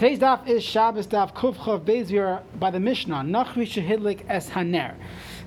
Today's 0.00 0.18
daf 0.18 0.48
is 0.48 0.64
Shabbos 0.64 1.06
daf 1.06 1.34
Kufchav 1.34 1.80
Bezir 1.80 2.40
by 2.58 2.70
the 2.70 2.80
Mishnah, 2.80 3.16
Nachri 3.16 3.66
Shehidlik 3.66 4.24
Es 4.30 4.48
Haner. 4.48 4.94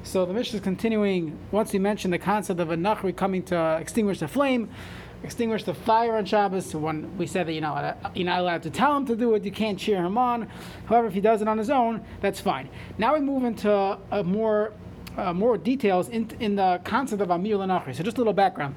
So 0.04 0.28
the 0.28 0.34
Mishnah 0.34 0.58
is 0.58 0.64
continuing, 0.64 1.40
once 1.50 1.74
we 1.74 1.80
mentioned 1.80 2.14
the 2.14 2.20
concept 2.20 2.60
of 2.60 2.70
a 2.70 2.76
Nachri 2.76 3.16
coming 3.16 3.42
to 3.46 3.78
extinguish 3.78 4.20
the 4.20 4.28
flame, 4.28 4.70
extinguish 5.24 5.64
the 5.64 5.74
fire 5.74 6.18
on 6.18 6.26
Shabbos. 6.26 6.76
When 6.76 7.18
we 7.18 7.26
said 7.26 7.48
that 7.48 7.54
you're 7.54 7.64
not, 7.64 8.16
you're 8.16 8.28
not 8.28 8.42
allowed 8.42 8.62
to 8.62 8.70
tell 8.70 8.96
him 8.96 9.08
to 9.08 9.16
do 9.16 9.34
it, 9.34 9.44
you 9.44 9.52
can't 9.52 9.80
cheer 9.80 10.06
him 10.06 10.20
on. 10.20 10.48
However, 10.86 11.08
if 11.08 11.16
he 11.16 11.22
does 11.22 11.42
it 11.42 11.48
on 11.48 11.58
his 11.58 11.72
own, 11.72 12.06
that's 12.22 12.40
fine. 12.40 12.70
Now 13.00 13.16
we 13.16 13.22
move 13.22 13.46
into 13.46 13.98
a 14.12 14.24
more, 14.24 14.74
uh, 15.18 15.34
more 15.34 15.58
details 15.58 16.10
in, 16.10 16.30
in 16.40 16.58
the 16.58 16.80
concept 16.84 17.24
of 17.24 17.32
Amir 17.32 17.58
Nachri. 17.58 17.96
So 17.96 18.04
just 18.04 18.18
a 18.18 18.20
little 18.20 18.34
background 18.34 18.76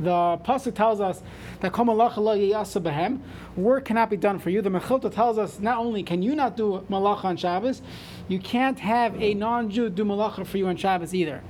the 0.00 0.38
pasuk 0.44 0.74
tells 0.74 1.00
us 1.00 1.22
that 1.60 1.72
behem, 1.72 3.20
work 3.56 3.84
cannot 3.84 4.10
be 4.10 4.16
done 4.16 4.38
for 4.38 4.50
you. 4.50 4.62
The 4.62 4.70
Mechilta 4.70 5.12
tells 5.12 5.38
us 5.38 5.60
not 5.60 5.78
only 5.78 6.02
can 6.02 6.22
you 6.22 6.34
not 6.34 6.56
do 6.56 6.84
malacha 6.90 7.24
on 7.24 7.36
Shabbos, 7.36 7.82
you 8.28 8.38
can't 8.38 8.78
have 8.80 9.20
a 9.20 9.34
non-Jew 9.34 9.90
do 9.90 10.04
malacha 10.04 10.46
for 10.46 10.58
you 10.58 10.68
on 10.68 10.76
Shabbos 10.76 11.14
either. 11.14 11.42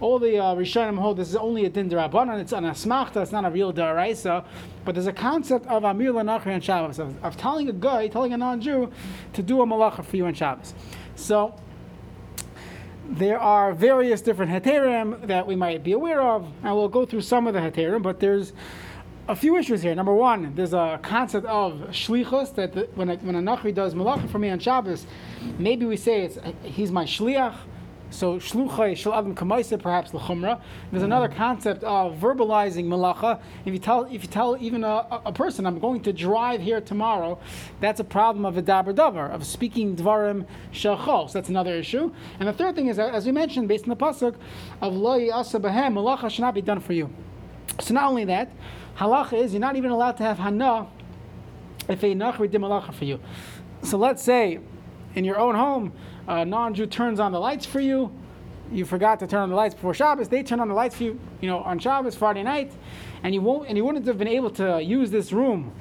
All 0.00 0.18
the 0.18 0.38
uh, 0.38 0.54
Rishonim 0.54 0.98
hold 0.98 1.16
this 1.16 1.28
is 1.28 1.36
only 1.36 1.64
a 1.64 1.70
din 1.70 1.88
derabanan. 1.88 2.40
It's 2.40 2.52
an 2.52 2.64
asmachta. 2.64 3.22
It's 3.22 3.32
not 3.32 3.44
a 3.44 3.50
real 3.50 3.72
daraisa. 3.72 4.44
But 4.84 4.96
there's 4.96 5.06
a 5.06 5.12
concept 5.12 5.66
of 5.66 5.84
amir 5.84 6.12
lanachri 6.12 6.52
on 6.52 6.60
Shabbos 6.60 6.98
of, 6.98 7.22
of 7.24 7.36
telling 7.36 7.68
a 7.68 7.72
guy, 7.72 8.08
telling 8.08 8.32
a 8.32 8.36
non-Jew, 8.36 8.90
to 9.32 9.42
do 9.42 9.62
a 9.62 9.66
malacha 9.66 10.04
for 10.04 10.16
you 10.16 10.26
on 10.26 10.34
Shabbos. 10.34 10.74
So 11.14 11.54
there 13.08 13.38
are 13.38 13.72
various 13.72 14.20
different 14.20 14.50
heterim 14.50 15.26
that 15.26 15.46
we 15.46 15.56
might 15.56 15.84
be 15.84 15.92
aware 15.92 16.22
of, 16.22 16.44
and 16.62 16.74
we'll 16.74 16.88
go 16.88 17.04
through 17.04 17.20
some 17.20 17.46
of 17.46 17.54
the 17.54 17.60
heterim, 17.60 18.02
but 18.02 18.20
there's 18.20 18.52
a 19.28 19.36
few 19.36 19.56
issues 19.56 19.82
here. 19.82 19.94
Number 19.94 20.14
one, 20.14 20.54
there's 20.54 20.74
a 20.74 20.98
concept 21.02 21.46
of 21.46 21.74
shlichus 21.90 22.54
that 22.56 22.72
the, 22.72 22.88
when 22.94 23.10
a, 23.10 23.16
when 23.16 23.34
a 23.36 23.40
nachri 23.40 23.74
does 23.74 23.94
malacha 23.94 24.28
for 24.30 24.38
me 24.38 24.50
on 24.50 24.58
Shabbos, 24.58 25.06
maybe 25.58 25.86
we 25.86 25.96
say 25.96 26.22
it's 26.22 26.38
he's 26.62 26.90
my 26.90 27.04
shliach, 27.04 27.56
so 28.14 28.38
shluchay 28.38 28.96
shel 28.96 29.12
adam 29.12 29.34
kamaisa 29.34 29.80
perhaps 29.80 30.12
lechumra. 30.12 30.60
There's 30.92 31.02
another 31.02 31.28
concept 31.28 31.82
of 31.82 32.16
verbalizing 32.16 32.86
malacha. 32.86 33.40
If 33.64 33.72
you 33.72 33.80
tell 33.80 34.04
if 34.04 34.22
you 34.22 34.28
tell 34.28 34.56
even 34.60 34.84
a, 34.84 35.06
a, 35.26 35.32
person 35.32 35.66
I'm 35.66 35.80
going 35.80 36.00
to 36.02 36.12
drive 36.12 36.60
here 36.60 36.80
tomorrow, 36.80 37.40
that's 37.80 37.98
a 37.98 38.04
problem 38.04 38.44
of 38.46 38.56
a 38.56 38.62
dabar 38.62 38.94
davar 38.94 39.30
of 39.32 39.44
speaking 39.44 39.96
dvarim 39.96 40.46
shachos. 40.72 41.32
That's 41.32 41.48
another 41.48 41.74
issue. 41.74 42.12
And 42.38 42.48
the 42.48 42.52
third 42.52 42.76
thing 42.76 42.86
is 42.86 43.00
as 43.00 43.26
we 43.26 43.32
mentioned 43.32 43.66
based 43.66 43.84
on 43.84 43.90
the 43.90 43.96
pasuk 43.96 44.36
of 44.80 44.94
lo 44.94 45.18
yasa 45.18 45.60
behem 45.60 45.94
malacha 45.94 46.30
should 46.30 46.42
not 46.42 46.54
be 46.54 46.62
done 46.62 46.78
for 46.78 46.92
you. 46.92 47.10
So 47.80 47.94
not 47.94 48.04
only 48.04 48.24
that, 48.26 48.52
halacha 48.96 49.42
is 49.42 49.52
you're 49.52 49.60
not 49.60 49.74
even 49.74 49.90
allowed 49.90 50.16
to 50.18 50.22
have 50.22 50.38
hana 50.38 50.86
if 51.88 52.02
a 52.04 52.14
nachri 52.14 52.48
did 52.48 52.60
malacha 52.60 52.94
for 52.94 53.06
you. 53.06 53.18
So 53.82 53.98
let's 53.98 54.22
say 54.22 54.60
in 55.16 55.24
your 55.24 55.38
own 55.38 55.56
home 55.56 55.92
a 56.28 56.44
non-Jew 56.44 56.86
turns 56.86 57.20
on 57.20 57.32
the 57.32 57.40
lights 57.40 57.66
for 57.66 57.80
you, 57.80 58.12
you 58.72 58.84
forgot 58.84 59.20
to 59.20 59.26
turn 59.26 59.40
on 59.40 59.50
the 59.50 59.56
lights 59.56 59.74
before 59.74 59.94
Shabbos. 59.94 60.28
They 60.28 60.42
turn 60.42 60.60
on 60.60 60.68
the 60.68 60.74
lights 60.74 60.96
for 60.96 61.04
you, 61.04 61.20
you 61.40 61.48
know, 61.48 61.58
on 61.58 61.78
Shabbos, 61.78 62.14
Friday 62.14 62.42
night, 62.42 62.72
and 63.22 63.34
you 63.34 63.40
won't, 63.40 63.68
and 63.68 63.76
you 63.76 63.84
wouldn't 63.84 64.06
have 64.06 64.18
been 64.18 64.28
able 64.28 64.50
to 64.50 64.82
use 64.82 65.10
this 65.10 65.32
room 65.32 65.72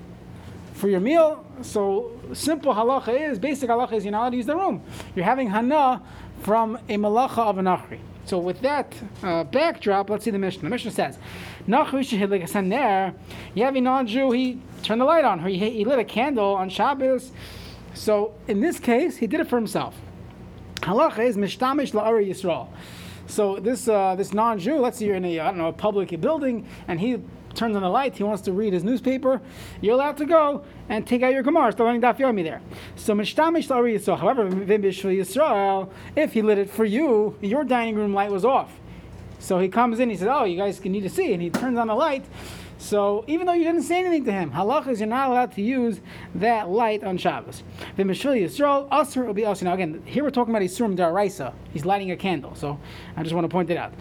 for 0.73 0.89
your 0.89 0.99
meal. 0.99 1.45
So 1.61 2.19
simple 2.33 2.73
halacha 2.73 3.29
is, 3.29 3.39
basic 3.39 3.69
halacha 3.69 3.93
is 3.93 4.05
you're 4.05 4.11
not 4.11 4.21
allowed 4.21 4.29
to 4.31 4.37
use 4.37 4.45
the 4.45 4.55
room. 4.55 4.81
You're 5.15 5.25
having 5.25 5.49
hana 5.49 6.01
from 6.41 6.77
a 6.89 6.97
malacha 6.97 7.39
of 7.39 7.57
a 7.57 7.61
nachri. 7.61 7.99
So 8.25 8.37
with 8.37 8.61
that 8.61 8.93
uh, 9.21 9.43
backdrop, 9.43 10.09
let's 10.09 10.23
see 10.23 10.31
the 10.31 10.39
Mishnah. 10.39 10.63
The 10.63 10.69
Mishnah 10.69 10.91
says, 10.91 11.17
Nachri 11.67 12.29
like 12.29 12.55
a 12.55 13.13
You 13.53 13.63
have 13.65 13.75
a 13.75 13.81
non-Jew. 13.81 14.31
He 14.31 14.61
turned 14.81 15.01
the 15.01 15.05
light 15.05 15.25
on. 15.25 15.45
He, 15.45 15.57
he 15.57 15.83
lit 15.83 15.99
a 15.99 16.05
candle 16.05 16.55
on 16.55 16.69
Shabbos. 16.69 17.31
So 17.93 18.33
in 18.47 18.61
this 18.61 18.79
case, 18.79 19.17
he 19.17 19.27
did 19.27 19.41
it 19.41 19.47
for 19.47 19.57
himself. 19.57 19.95
Halacha 20.83 21.25
is 21.25 21.37
mishtamish 21.37 21.93
la'ari 21.93 22.27
Yisrael. 22.27 22.67
So 23.27 23.55
this 23.55 23.87
uh, 23.87 24.15
this 24.15 24.33
non-Jew, 24.33 24.79
let's 24.79 24.99
say 24.99 25.05
you're 25.05 25.15
in 25.15 25.23
a 25.23 25.39
I 25.39 25.45
don't 25.45 25.57
know 25.57 25.67
a 25.67 25.73
public 25.73 26.19
building, 26.19 26.67
and 26.89 26.99
he 26.99 27.21
turns 27.55 27.75
on 27.75 27.83
the 27.83 27.89
light, 27.89 28.15
he 28.15 28.23
wants 28.23 28.41
to 28.41 28.51
read 28.51 28.73
his 28.73 28.83
newspaper, 28.83 29.39
you're 29.79 29.93
allowed 29.93 30.17
to 30.17 30.25
go 30.25 30.65
and 30.89 31.07
take 31.07 31.21
out 31.21 31.31
your 31.31 31.43
Gemara, 31.43 31.71
start 31.71 31.87
learning 31.87 32.01
Daf 32.01 32.17
Yomi 32.17 32.43
there. 32.43 32.61
So 32.95 33.13
mishtamish 33.13 33.69
la'ari 33.69 33.95
Yisrael. 33.95 34.19
However, 34.19 34.49
Yisrael, 34.49 35.89
if 36.17 36.33
he 36.33 36.41
lit 36.41 36.57
it 36.57 36.69
for 36.69 36.83
you, 36.83 37.37
your 37.41 37.63
dining 37.63 37.95
room 37.95 38.13
light 38.13 38.31
was 38.31 38.43
off. 38.43 38.77
So 39.39 39.59
he 39.59 39.69
comes 39.69 39.99
in, 39.99 40.09
he 40.09 40.17
says, 40.17 40.27
"Oh, 40.29 40.43
you 40.43 40.57
guys 40.57 40.83
need 40.83 41.01
to 41.01 41.09
see," 41.09 41.33
and 41.33 41.41
he 41.41 41.49
turns 41.49 41.77
on 41.77 41.87
the 41.87 41.95
light. 41.95 42.25
So 42.83 43.23
even 43.27 43.47
though 43.47 43.53
you 43.53 43.63
didn't 43.63 43.83
say 43.83 43.99
anything 43.99 44.25
to 44.25 44.31
him, 44.33 44.51
halach 44.51 44.87
is 44.89 44.99
you're 44.99 45.07
not 45.07 45.29
allowed 45.29 45.53
to 45.53 45.61
use 45.61 46.01
that 46.35 46.69
light 46.69 47.01
on 47.01 47.17
Shabbos. 47.17 47.63
The 47.95 48.03
Mishvil 48.03 48.43
Yisrael, 48.43 48.89
Asr 48.89 49.25
will 49.25 49.33
be 49.33 49.43
Asr. 49.43 49.63
Now 49.63 49.73
again, 49.73 50.03
here 50.05 50.21
we're 50.21 50.31
talking 50.31 50.53
about 50.53 50.63
Isurim 50.63 50.97
Daraisa. 50.97 51.53
He's 51.71 51.85
lighting 51.85 52.11
a 52.11 52.17
candle, 52.17 52.55
so 52.55 52.77
I 53.15 53.23
just 53.23 53.33
want 53.33 53.45
to 53.45 53.49
point 53.49 53.69
it 53.69 53.77
out. 53.77 53.93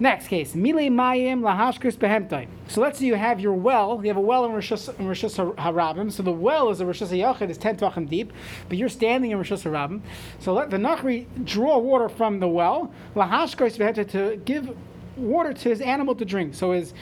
Next 0.00 0.28
case, 0.28 0.54
Mile 0.54 0.74
Mayim 0.74 1.40
Lahashkris 1.40 1.98
Behemtai. 1.98 2.48
So 2.66 2.80
let's 2.80 2.98
say 2.98 3.04
you 3.04 3.14
have 3.14 3.40
your 3.40 3.52
well, 3.52 4.00
you 4.02 4.08
have 4.08 4.16
a 4.16 4.22
well 4.22 4.46
in 4.46 4.52
Rishus 4.52 5.54
Harabim. 5.56 6.10
So 6.10 6.22
the 6.22 6.32
well 6.32 6.70
is 6.70 6.80
a 6.80 6.84
Rishus 6.86 7.10
Yachid, 7.10 7.50
is 7.50 7.58
10 7.58 7.76
tvachim 7.76 8.08
deep, 8.08 8.32
but 8.70 8.78
you're 8.78 8.88
standing 8.88 9.32
in 9.32 9.38
Rishus 9.38 9.70
Harabim. 9.70 10.00
So 10.40 10.54
let 10.54 10.70
the 10.70 10.78
Nachri 10.78 11.26
draw 11.44 11.76
water 11.76 12.08
from 12.08 12.40
the 12.40 12.48
well, 12.48 12.90
Lahashkris 13.14 13.76
Behemtai, 13.76 14.08
to 14.12 14.40
give 14.46 14.74
water 15.16 15.52
to 15.52 15.68
his 15.68 15.82
animal 15.82 16.14
to 16.14 16.24
drink. 16.24 16.54
So 16.54 16.72
his 16.72 16.94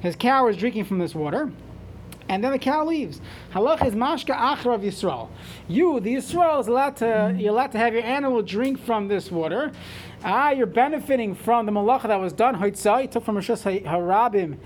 his 0.00 0.16
cow 0.16 0.46
is 0.48 0.56
drinking 0.56 0.84
from 0.84 0.98
this 0.98 1.14
water, 1.14 1.50
and 2.28 2.44
then 2.44 2.52
the 2.52 2.58
cow 2.58 2.84
leaves. 2.84 3.20
Halach 3.52 3.84
is 3.84 3.94
mashka 3.94 4.36
achra 4.36 4.74
of 4.74 4.82
Yisrael. 4.82 5.28
You, 5.68 5.98
the 5.98 6.14
Yisrael, 6.14 6.60
is 6.60 6.68
allowed 6.68 6.96
to 6.98 7.34
you're 7.36 7.50
allowed 7.50 7.72
to 7.72 7.78
have 7.78 7.92
your 7.92 8.04
animal 8.04 8.40
drink 8.42 8.78
from 8.78 9.08
this 9.08 9.30
water. 9.30 9.72
Ah, 10.22 10.50
you're 10.50 10.66
benefiting 10.66 11.34
from 11.34 11.66
the 11.66 11.72
malacha 11.72 12.06
that 12.08 12.20
was 12.20 12.32
done. 12.32 12.54
Hoitzah, 12.54 13.02
you 13.02 13.08
took 13.08 13.24
from 13.24 13.36
Rishas 13.36 13.82
Harabim, 13.84 14.58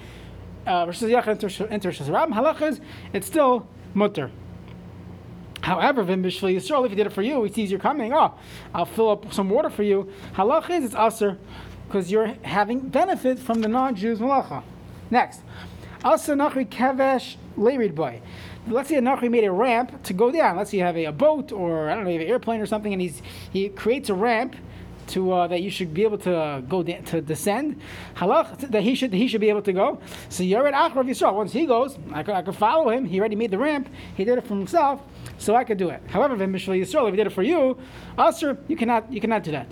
uh, 0.66 0.84
into 0.86 1.88
Rishas 1.88 2.06
Harabim. 2.06 2.32
Halach 2.32 2.60
is 2.60 2.80
it's 3.12 3.26
still 3.26 3.66
mutter. 3.94 4.30
However, 5.62 6.02
Vim 6.02 6.22
Yisrael, 6.22 6.84
if 6.84 6.90
he 6.90 6.96
did 6.96 7.06
it 7.06 7.12
for 7.14 7.22
you, 7.22 7.42
he 7.44 7.50
sees 7.50 7.70
you're 7.70 7.80
coming. 7.80 8.12
Oh, 8.12 8.34
I'll 8.74 8.84
fill 8.84 9.08
up 9.08 9.32
some 9.32 9.48
water 9.48 9.70
for 9.70 9.82
you. 9.82 10.12
Halach 10.34 10.68
is 10.68 10.84
it's 10.84 10.94
aser 10.94 11.38
because 11.86 12.10
you're 12.10 12.34
having 12.42 12.80
benefit 12.80 13.38
from 13.38 13.62
the 13.62 13.68
non-Jews 13.68 14.18
malacha. 14.18 14.62
Next, 15.10 15.40
also 16.02 16.34
nachri 16.34 16.66
kevesh 16.66 17.36
leirid 17.56 17.94
boy. 17.94 18.20
Let's 18.66 18.88
say 18.88 18.96
nachri 18.96 19.30
made 19.30 19.44
a 19.44 19.52
ramp 19.52 20.02
to 20.04 20.12
go 20.12 20.30
down. 20.30 20.56
Let's 20.56 20.70
say 20.70 20.78
you 20.78 20.84
have 20.84 20.96
a, 20.96 21.06
a, 21.06 21.12
boat 21.12 21.52
or 21.52 21.90
I 21.90 21.94
don't 21.94 22.04
know, 22.04 22.10
you 22.10 22.18
have 22.18 22.26
an 22.26 22.32
airplane 22.32 22.60
or 22.60 22.66
something, 22.66 22.92
and 22.92 23.00
he's 23.00 23.22
he 23.52 23.68
creates 23.68 24.08
a 24.08 24.14
ramp 24.14 24.56
to 25.08 25.32
uh, 25.32 25.46
that 25.48 25.62
you 25.62 25.70
should 25.70 25.92
be 25.92 26.02
able 26.02 26.18
to 26.18 26.36
uh, 26.36 26.60
go 26.60 26.82
de- 26.82 27.00
to 27.02 27.20
descend. 27.20 27.80
Halach 28.16 28.70
that 28.70 28.82
he 28.82 28.94
should 28.94 29.12
he 29.12 29.28
should 29.28 29.40
be 29.40 29.48
able 29.48 29.62
to 29.62 29.72
go. 29.72 30.00
So 30.28 30.42
you're 30.42 30.66
at 30.66 30.74
Achrav 30.74 31.06
Yisrael. 31.08 31.34
Once 31.34 31.52
he 31.52 31.66
goes, 31.66 31.98
I 32.12 32.22
could, 32.22 32.34
I 32.34 32.42
could 32.42 32.56
follow 32.56 32.90
him. 32.90 33.04
He 33.04 33.18
already 33.20 33.36
made 33.36 33.50
the 33.50 33.58
ramp. 33.58 33.88
He 34.16 34.24
did 34.24 34.38
it 34.38 34.46
for 34.46 34.54
himself, 34.54 35.02
so 35.38 35.54
I 35.54 35.64
could 35.64 35.78
do 35.78 35.90
it. 35.90 36.02
However, 36.08 36.34
if 36.34 36.40
Yisrael, 36.40 37.08
if 37.08 37.12
he 37.12 37.16
did 37.16 37.26
it 37.26 37.32
for 37.32 37.42
you, 37.42 37.76
Asr, 38.18 38.58
you 38.68 38.76
cannot 38.76 39.12
you 39.12 39.20
cannot 39.20 39.42
do 39.42 39.52
that. 39.52 39.66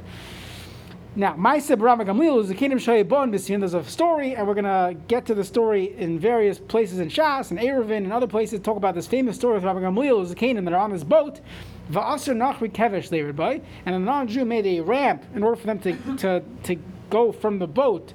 Now, 1.14 1.34
Maisa 1.34 1.76
Barama 1.76 2.06
Gamliel 2.06 2.40
is 2.40 2.48
the 2.48 2.54
kingdom 2.54 2.78
Shayabon 2.78 3.30
B'Siyan. 3.30 3.58
There's 3.58 3.74
a 3.74 3.84
story, 3.84 4.34
and 4.34 4.48
we're 4.48 4.54
going 4.54 4.64
to 4.64 4.98
get 5.08 5.26
to 5.26 5.34
the 5.34 5.44
story 5.44 5.94
in 5.98 6.18
various 6.18 6.58
places 6.58 7.00
in 7.00 7.10
Shas 7.10 7.50
and 7.50 7.60
Eruvin 7.60 7.98
and 7.98 8.14
other 8.14 8.26
places. 8.26 8.60
Talk 8.60 8.78
about 8.78 8.94
this 8.94 9.06
famous 9.06 9.36
story 9.36 9.58
of 9.58 9.64
Rabbi 9.64 9.80
Gamliel, 9.80 10.22
is 10.22 10.30
the 10.30 10.34
kingdom 10.34 10.64
that 10.64 10.72
are 10.72 10.80
on 10.80 10.90
this 10.90 11.04
boat. 11.04 11.42
Va'asr 11.90 12.34
Nachri 12.34 12.72
Kevesh 12.72 13.10
Leirbai, 13.10 13.60
and 13.84 13.94
a 13.94 13.98
non-Jew 13.98 14.46
made 14.46 14.64
a 14.64 14.80
ramp 14.80 15.22
in 15.34 15.42
order 15.42 15.56
for 15.56 15.66
them 15.66 15.78
to, 15.80 15.92
to, 16.16 16.42
to 16.62 16.76
go 17.10 17.30
from 17.30 17.58
the 17.58 17.66
boat 17.66 18.14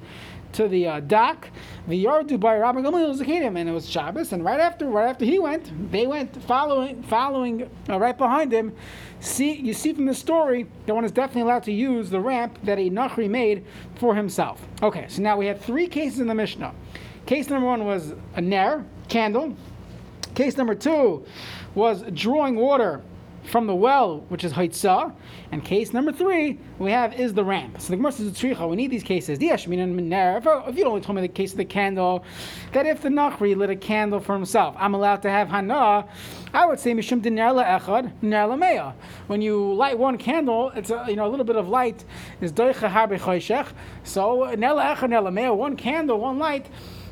to 0.54 0.68
the 0.68 0.88
uh, 0.88 1.00
dock. 1.02 1.50
The 1.88 2.06
Yardu 2.06 2.40
by 2.40 2.58
Rabbi 2.58 2.82
Gamliel 2.82 3.10
was 3.10 3.22
kingdom, 3.22 3.58
and 3.58 3.70
it 3.70 3.72
was 3.72 3.90
Shabbos. 3.90 4.34
And 4.34 4.44
right 4.44 4.60
after, 4.60 4.88
right 4.88 5.10
after 5.10 5.26
he 5.26 5.40
went, 5.40 5.92
they 5.92 6.08
went 6.08 6.42
following, 6.44 7.04
following 7.04 7.70
uh, 7.90 8.00
right 8.00 8.18
behind 8.18 8.52
him. 8.52 8.74
See, 9.20 9.54
you 9.54 9.74
see 9.74 9.94
from 9.94 10.06
the 10.06 10.14
story 10.14 10.68
that 10.86 10.94
one 10.94 11.06
is 11.06 11.12
definitely 11.12 11.44
allowed 11.44 11.64
to 11.64 11.72
use 11.72 12.10
the 12.10 12.20
ramp 12.20 12.60
that 12.64 12.78
a 12.78 12.90
Nachri 12.90 13.30
made 13.30 13.66
for 13.96 14.16
himself. 14.16 14.66
Okay, 14.84 15.06
so 15.10 15.22
now 15.22 15.38
we 15.38 15.48
have 15.48 15.60
three 15.62 15.88
cases 15.88 16.20
in 16.20 16.28
the 16.28 16.36
Mishnah. 16.36 16.74
Case 17.26 17.50
number 17.50 17.68
one 17.68 17.86
was 17.86 18.14
a 18.36 18.42
ner, 18.42 18.86
candle. 19.10 19.56
Case 20.36 20.56
number 20.56 20.76
two 20.76 21.26
was 21.76 22.04
drawing 22.14 22.56
water 22.56 23.02
from 23.48 23.68
the 23.68 23.76
well, 23.76 24.20
which 24.30 24.44
is 24.44 24.54
Haitzah. 24.54 25.14
And 25.52 25.64
case 25.64 25.94
number 25.94 26.12
three 26.12 26.60
we 26.80 26.92
have 26.92 27.14
is 27.20 27.34
the 27.34 27.44
ramp. 27.44 27.80
So 27.80 27.90
the 27.90 27.98
Gemara 27.98 28.12
says, 28.12 28.44
We 28.44 28.76
need 28.76 28.92
these 28.92 29.04
cases. 29.04 29.40
If 29.42 29.68
you'd 29.68 30.88
only 30.88 31.02
told 31.02 31.16
me 31.16 31.22
the 31.22 31.28
case 31.28 31.52
of 31.52 31.58
the 31.58 31.66
candle, 31.66 32.24
that 32.74 32.86
if 32.86 33.02
the 33.02 33.10
Nachri 33.10 33.56
lit 33.56 33.70
a 33.70 33.76
candle 33.76 34.20
for 34.20 34.34
himself, 34.34 34.76
I'm 34.78 34.94
allowed 34.94 35.22
to 35.24 35.30
have 35.30 35.48
Hana, 35.48 36.08
I 36.54 36.66
would 36.66 36.80
say 36.80 36.94
Mishum 36.94 37.22
Echad, 37.22 38.12
Meya. 38.22 38.94
When 39.28 39.42
you 39.42 39.74
light 39.74 39.98
one 39.98 40.18
candle, 40.18 40.72
it's 40.76 40.90
a, 40.90 41.06
you 41.08 41.16
know, 41.16 41.28
a 41.28 41.30
little 41.30 41.46
bit 41.46 41.56
of 41.56 41.70
light 41.70 42.04
is. 42.42 42.52
So 42.52 42.66
Echad, 42.74 43.48
Meya, 45.34 45.56
one 45.56 45.76
candle, 45.76 46.20
one 46.20 46.38
light. 46.38 46.68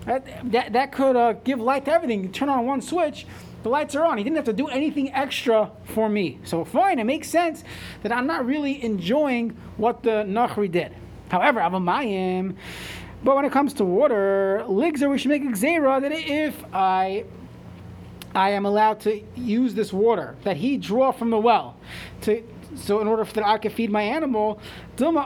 That, 0.05 0.51
that, 0.51 0.73
that 0.73 0.91
could 0.91 1.15
uh, 1.15 1.33
give 1.33 1.59
light 1.59 1.85
to 1.85 1.91
everything. 1.91 2.21
You 2.21 2.29
turn 2.29 2.47
on 2.47 2.67
one 2.67 2.79
switch, 2.81 3.25
The 3.65 3.69
lights 3.69 3.95
are 3.95 4.05
on. 4.05 4.19
He 4.19 4.23
didn't 4.23 4.35
have 4.35 4.45
to 4.45 4.53
do 4.53 4.67
anything 4.67 5.11
extra 5.11 5.71
for 5.85 6.07
me. 6.07 6.37
So 6.43 6.63
fine, 6.63 6.99
it 6.99 7.03
makes 7.03 7.27
sense 7.27 7.63
that 8.03 8.11
I'm 8.11 8.27
not 8.27 8.45
really 8.45 8.83
enjoying 8.83 9.57
what 9.77 10.03
the 10.03 10.23
Nachri 10.23 10.71
did. 10.71 10.95
However, 11.29 11.61
Avamayim, 11.61 12.57
but 13.23 13.35
when 13.35 13.43
it 13.43 13.51
comes 13.51 13.73
to 13.73 13.83
water, 13.83 14.63
Ligzer, 14.67 15.09
we 15.09 15.17
should 15.17 15.31
make 15.31 15.41
Xera 15.41 15.99
that 15.99 16.11
if 16.11 16.63
I 16.75 17.25
I 18.35 18.51
am 18.51 18.67
allowed 18.67 18.99
to 18.99 19.23
use 19.35 19.73
this 19.73 19.91
water 19.91 20.35
that 20.43 20.57
he 20.57 20.77
draw 20.77 21.11
from 21.11 21.31
the 21.31 21.39
well 21.39 21.75
to 22.21 22.43
so 22.75 22.99
in 23.01 23.07
order 23.07 23.25
for 23.25 23.33
that 23.33 23.45
I 23.45 23.57
can 23.57 23.71
feed 23.71 23.89
my 23.89 24.01
animal, 24.01 24.59
maybe 24.99 25.21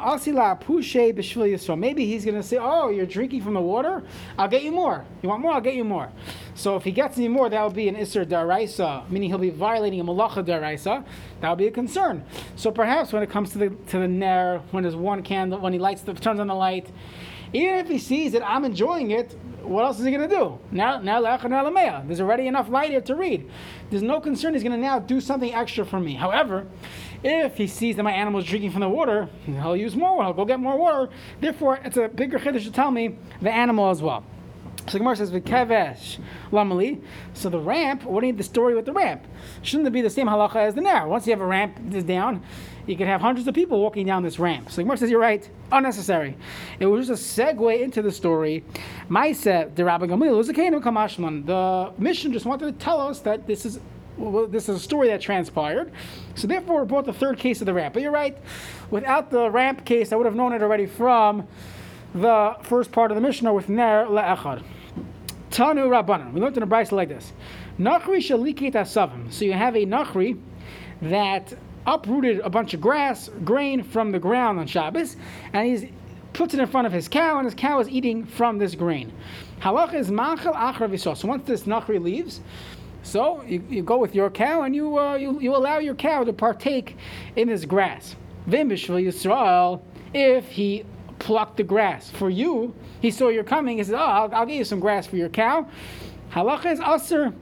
he's 2.06 2.26
going 2.26 2.36
to 2.36 2.44
say, 2.44 2.58
"Oh, 2.60 2.90
you're 2.90 3.06
drinking 3.06 3.42
from 3.44 3.54
the 3.54 3.62
water. 3.62 4.04
I'll 4.38 4.48
get 4.48 4.64
you 4.64 4.72
more. 4.72 5.06
You 5.22 5.30
want 5.30 5.42
more? 5.42 5.54
I'll 5.54 5.62
get 5.62 5.76
you 5.76 5.84
more." 5.84 6.10
So 6.56 6.76
if 6.76 6.84
he 6.84 6.92
gets 6.92 7.18
any 7.18 7.28
more, 7.28 7.50
that 7.50 7.62
will 7.62 7.70
be 7.70 7.88
an 7.88 7.96
isser 7.96 8.26
daraisa, 8.26 9.10
meaning 9.10 9.30
he'll 9.30 9.38
be 9.38 9.50
violating 9.50 10.00
a 10.00 10.04
malacha 10.04 10.44
daraisa. 10.44 11.04
That 11.42 11.50
will 11.50 11.56
be 11.56 11.68
a 11.68 11.72
concern. 11.72 12.24
So 12.56 12.72
perhaps 12.72 13.14
when 13.14 13.24
it 13.24 13.30
comes 13.30 13.52
to 13.52 13.58
the 13.58 13.70
to 13.70 14.00
the 14.00 14.08
ner, 14.08 14.62
when 14.72 14.84
there's 14.84 14.96
one 14.96 15.24
candle, 15.24 15.60
when 15.60 15.74
he 15.74 15.80
lights 15.80 16.02
the 16.02 16.14
turns 16.14 16.40
on 16.40 16.48
the 16.48 16.56
light, 16.56 16.90
even 17.54 17.76
if 17.76 17.88
he 17.88 17.98
sees 17.98 18.34
that 18.34 18.48
I'm 18.48 18.64
enjoying 18.66 19.12
it, 19.12 19.36
what 19.64 19.84
else 19.84 20.00
is 20.00 20.06
he 20.06 20.12
going 20.12 20.28
to 20.28 20.36
do? 20.36 20.60
Now, 20.72 21.00
now 21.00 21.22
there's 21.22 22.22
already 22.22 22.48
enough 22.48 22.70
light 22.70 22.92
here 22.92 23.02
to 23.02 23.16
read. 23.16 23.50
There's 23.90 24.04
no 24.04 24.20
concern 24.20 24.54
he's 24.54 24.64
going 24.64 24.74
to 24.74 24.82
now 24.82 25.00
do 25.00 25.20
something 25.20 25.54
extra 25.54 25.86
for 25.86 26.00
me. 26.00 26.14
However, 26.16 26.68
if 27.24 27.58
he 27.58 27.68
sees 27.68 27.96
that 27.96 28.04
my 28.04 28.12
animal 28.12 28.40
is 28.40 28.46
drinking 28.46 28.72
from 28.72 28.82
the 28.82 28.90
water, 28.90 29.30
he'll 29.46 29.76
use 29.76 29.96
more 29.96 30.16
water. 30.18 30.28
He'll 30.28 30.34
go 30.34 30.46
get 30.46 30.60
more 30.60 30.78
water. 30.78 31.10
Therefore, 31.40 31.80
it's 31.84 31.98
a 31.98 32.08
bigger 32.08 32.40
chiddush 32.40 32.64
to 32.64 32.72
tell 32.72 32.92
me 32.92 33.18
the 33.42 33.52
animal 33.52 33.90
as 33.90 34.02
well. 34.02 34.24
So 34.88 34.98
Gemara 34.98 35.18
says, 35.18 35.32
"V'kevesh 35.32 36.20
lamali." 36.52 37.02
So 37.34 37.50
the 37.50 37.60
ramp. 37.60 38.06
What 38.06 38.22
do 38.22 38.28
you 38.28 38.34
need 38.34 38.40
the 38.40 38.44
story 38.44 38.74
with 38.74 38.86
the 38.86 38.94
ramp? 38.94 39.28
Shouldn't 39.62 39.88
it 39.88 39.92
be 39.92 40.02
the 40.02 40.10
same 40.10 40.26
halacha 40.28 40.56
as 40.56 40.74
the 40.74 40.82
nar? 40.82 41.08
Once 41.08 41.28
you 41.28 41.32
have 41.32 41.42
a 41.42 41.46
ramp 41.46 41.78
this 41.80 42.04
down, 42.04 42.42
you 42.88 42.96
could 42.96 43.06
have 43.06 43.22
hundreds 43.22 43.48
of 43.48 43.54
people 43.54 43.80
walking 43.82 44.08
down 44.08 44.24
this 44.24 44.40
ramp. 44.40 44.72
So 44.72 44.82
Gemara 44.82 44.98
says, 44.98 45.12
"You're 45.12 45.20
right. 45.20 45.48
Unnecessary." 45.72 46.38
It 46.80 46.88
was 46.88 47.08
just 47.08 47.38
a 47.38 47.42
segue 47.44 47.82
into 47.82 48.02
the 48.02 48.12
story. 48.12 48.64
Ma'aseh 49.10 49.76
the 49.76 49.86
Rabbi 49.86 50.08
Gamliel 50.08 50.36
was 50.36 50.50
a 50.50 50.54
kingdom 50.54 50.82
kamashman. 50.82 51.46
The 51.46 51.92
mission 52.00 52.34
just 52.34 52.48
wanted 52.48 52.66
to 52.66 52.72
tell 52.84 53.00
us 53.00 53.20
that 53.20 53.46
this 53.46 53.66
is 53.68 53.80
well, 54.20 54.48
this 54.48 54.70
is 54.70 54.76
a 54.76 54.80
story 54.80 55.08
that 55.08 55.22
transpired. 55.22 55.92
So 56.36 56.48
therefore, 56.48 56.82
we 56.82 56.88
brought 56.88 57.06
the 57.06 57.14
third 57.14 57.40
case 57.40 57.62
of 57.62 57.66
the 57.66 57.74
ramp. 57.74 57.94
But 57.94 58.04
you're 58.04 58.12
right. 58.12 58.38
Without 58.92 59.32
the 59.32 59.50
ramp 59.50 59.86
case, 59.86 60.12
I 60.12 60.16
would 60.16 60.26
have 60.26 60.36
known 60.36 60.54
it 60.54 60.62
already 60.62 60.86
from 60.86 61.48
the 62.14 62.56
first 62.64 62.92
part 62.92 63.12
of 63.12 63.16
the 63.16 63.22
Mishnah 63.22 63.54
with 63.54 63.70
Ner 63.70 64.06
Le'echad. 64.06 64.64
Tanu 65.52 65.88
Rabbanan. 65.88 66.34
We 66.34 66.42
learned 66.42 66.58
in 66.58 66.64
a 66.64 66.68
Brisa 66.68 66.92
like 66.92 67.10
this. 67.10 67.34
Nachri 67.80 68.18
shalikit 68.18 68.74
asavim. 68.74 69.32
So 69.32 69.46
you 69.46 69.54
have 69.54 69.76
a 69.76 69.86
Nachri 69.86 70.40
that 71.02 71.54
uprooted 71.88 72.40
a 72.42 72.50
bunch 72.50 72.74
of 72.74 72.82
grass, 72.82 73.30
grain 73.44 73.84
from 73.84 74.12
the 74.12 74.20
ground 74.20 74.60
on 74.60 74.68
Shabbos, 74.68 75.16
and 75.54 75.66
he 75.66 75.92
puts 76.34 76.54
it 76.54 76.60
in 76.60 76.68
front 76.68 76.88
of 76.88 76.94
his 76.94 77.08
cow, 77.08 77.38
and 77.38 77.46
his 77.46 77.56
cow 77.56 77.80
is 77.80 77.90
eating 77.90 78.26
from 78.26 78.58
this 78.58 78.76
grain. 78.76 79.12
Halach 79.62 79.94
is 79.94 80.12
machal 80.12 80.54
achra 80.54 81.18
So 81.18 81.28
once 81.28 81.48
this 81.48 81.64
Nachri 81.64 82.02
leaves, 82.02 82.42
so 83.04 83.42
you, 83.44 83.64
you 83.70 83.84
go 83.84 83.98
with 83.98 84.14
your 84.14 84.30
cow 84.30 84.64
and 84.64 84.76
you, 84.76 84.98
uh, 84.98 85.16
you, 85.16 85.40
you 85.40 85.56
allow 85.56 85.80
your 85.80 85.96
cow 85.96 86.24
to 86.24 86.34
partake 86.34 86.98
in 87.36 87.48
this 87.48 87.66
grass. 87.66 88.16
Vim 88.48 88.70
Yisrael, 88.70 89.82
if 90.14 90.50
he 90.50 90.86
plucked 91.20 91.58
the 91.58 91.64
grass 91.64 92.10
for 92.10 92.30
you, 92.30 92.74
he 93.02 93.12
saw 93.12 93.30
you're 93.30 93.44
coming, 93.44 93.78
he 93.78 93.84
said, 93.84 93.96
Oh, 93.96 93.98
I'll, 93.98 94.34
I'll 94.34 94.46
get 94.46 94.56
you 94.56 94.64
some 94.64 94.80
grass 94.80 95.06
for 95.06 95.18
your 95.18 95.30
cow. 95.30 95.68
Halacha 96.32 96.74
is 96.74 96.80
usr. 96.80 97.34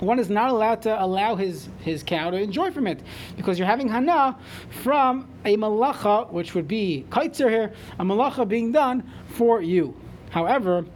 One 0.00 0.18
is 0.18 0.30
not 0.30 0.50
allowed 0.50 0.80
to 0.82 1.02
allow 1.02 1.36
his, 1.36 1.68
his 1.80 2.02
cow 2.02 2.30
to 2.30 2.38
enjoy 2.38 2.70
from 2.70 2.86
it 2.86 3.02
because 3.36 3.58
you're 3.58 3.68
having 3.68 3.88
hana 3.88 4.38
from 4.82 5.28
a 5.44 5.56
malacha, 5.58 6.30
which 6.32 6.54
would 6.54 6.66
be 6.66 7.04
kaitzer 7.10 7.50
here, 7.50 7.74
a 7.98 8.04
malacha 8.04 8.48
being 8.48 8.72
done 8.72 9.02
for 9.28 9.60
you. 9.60 9.94
However, 10.30 10.86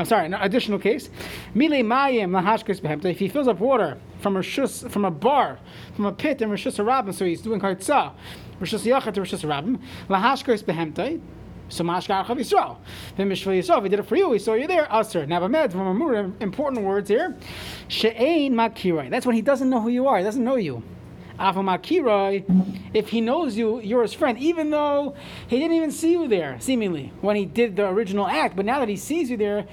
I'm 0.00 0.06
sorry, 0.06 0.24
an 0.24 0.32
additional 0.32 0.78
case. 0.78 1.10
Mile 1.52 1.68
mayim 1.72 2.30
lahashkes 2.30 2.80
behemta. 2.80 3.04
If 3.04 3.18
he 3.18 3.28
fills 3.28 3.46
up 3.46 3.60
water 3.60 3.98
from 4.20 4.38
a 4.38 4.40
shus, 4.40 4.90
from 4.90 5.04
a 5.04 5.10
bar, 5.10 5.58
from 5.94 6.06
a 6.06 6.12
pit 6.12 6.40
in 6.40 6.48
Rishus 6.48 6.82
Harabim, 6.82 7.12
so 7.12 7.26
he's 7.26 7.42
doing 7.42 7.60
kaitza, 7.60 8.14
Rishus 8.62 8.90
Yachid 8.90 9.12
to 9.12 9.20
Rishus 9.20 9.44
Harabim, 9.44 9.78
lahashkes 10.08 10.64
behemta. 10.64 11.20
So 11.68 11.84
Mashkar 11.84 12.24
Chav 12.24 12.38
Yisrael. 12.38 12.78
Then 13.16 13.28
Mishvah 13.28 13.58
Yisrael, 13.58 13.82
we 13.82 13.90
did 13.90 13.98
it 13.98 14.06
for 14.06 14.16
you, 14.16 14.30
we 14.30 14.38
saw 14.38 14.54
you 14.54 14.66
there, 14.66 14.88
Aser. 14.90 15.26
Now, 15.26 15.46
Bamed, 15.46 15.74
important 16.40 16.84
words 16.84 17.10
here. 17.10 17.36
She'ein 17.88 18.54
Makiroi. 18.54 19.10
That's 19.10 19.26
when 19.26 19.36
he 19.36 19.42
doesn't 19.42 19.68
know 19.68 19.82
who 19.82 19.90
you 19.90 20.08
are, 20.08 20.16
he 20.16 20.24
doesn't 20.24 20.42
know 20.42 20.56
you. 20.56 20.82
Afamakiroi, 21.40 22.90
if 22.94 23.08
he 23.08 23.20
knows 23.20 23.56
you, 23.56 23.80
you're 23.80 24.02
his 24.02 24.12
friend, 24.12 24.38
even 24.38 24.70
though 24.70 25.16
he 25.48 25.58
didn't 25.58 25.76
even 25.76 25.90
see 25.90 26.12
you 26.12 26.28
there, 26.28 26.58
seemingly, 26.60 27.12
when 27.22 27.34
he 27.34 27.46
did 27.46 27.76
the 27.76 27.88
original 27.88 28.26
act. 28.26 28.54
But 28.54 28.66
now 28.66 28.78
that 28.80 28.88
he 28.88 28.96
sees 28.96 29.30
you 29.30 29.36
there, 29.36 29.66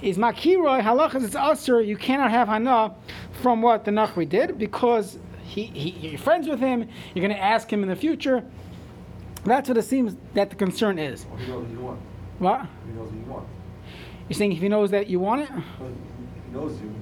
is 0.00 0.18
makiroi 0.18 0.82
halachas 0.82 1.24
it's 1.24 1.36
usher. 1.36 1.80
You 1.80 1.96
cannot 1.96 2.30
have 2.30 2.48
hana 2.48 2.94
from 3.40 3.62
what 3.62 3.84
the 3.84 3.90
nachri 3.90 4.28
did 4.28 4.58
because 4.58 5.18
he, 5.44 5.66
he 5.66 6.08
you're 6.08 6.18
friends 6.18 6.48
with 6.48 6.58
him. 6.58 6.88
You're 7.14 7.24
going 7.26 7.36
to 7.36 7.42
ask 7.42 7.72
him 7.72 7.82
in 7.82 7.88
the 7.88 7.96
future. 7.96 8.44
That's 9.44 9.68
what 9.68 9.78
it 9.78 9.82
seems 9.82 10.16
that 10.34 10.50
the 10.50 10.56
concern 10.56 10.98
is. 10.98 11.26
Well, 11.26 11.38
he 11.38 11.46
knows 11.46 11.70
you 11.70 11.80
want. 11.80 12.00
What? 12.38 12.66
He 12.86 12.92
knows 12.92 13.12
you 13.12 13.30
want. 13.30 13.46
You're 14.28 14.36
saying 14.36 14.52
if 14.52 14.58
he 14.58 14.68
knows 14.68 14.90
that 14.90 15.08
you 15.08 15.20
want 15.20 15.42
it? 15.42 15.50
Well, 15.50 15.90
he 16.46 16.56
knows 16.56 16.80
you. 16.80 16.94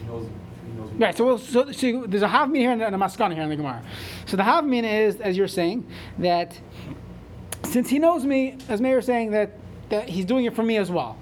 He 0.00 0.06
knows. 0.06 0.26
He 0.26 0.32
Right. 0.98 1.16
So, 1.16 1.24
we'll, 1.24 1.38
so, 1.38 1.72
so 1.72 2.06
there's 2.06 2.22
a 2.22 2.28
havmin 2.28 2.56
here 2.56 2.72
and 2.72 2.82
a 2.82 2.98
maskana 2.98 3.34
here 3.34 3.42
in 3.42 3.48
the 3.48 3.56
Gemara. 3.56 3.82
So 4.26 4.36
the 4.36 4.42
havmin 4.42 4.84
is, 4.84 5.20
as 5.20 5.36
you're 5.36 5.48
saying, 5.48 5.86
that 6.18 6.58
since 7.64 7.88
he 7.88 7.98
knows 7.98 8.24
me, 8.24 8.58
as 8.68 8.80
Mayor 8.80 9.00
saying 9.00 9.30
that 9.32 9.52
that 9.90 10.08
he's 10.08 10.24
doing 10.24 10.46
it 10.46 10.56
for 10.56 10.62
me 10.62 10.78
as 10.78 10.90
well. 10.90 11.18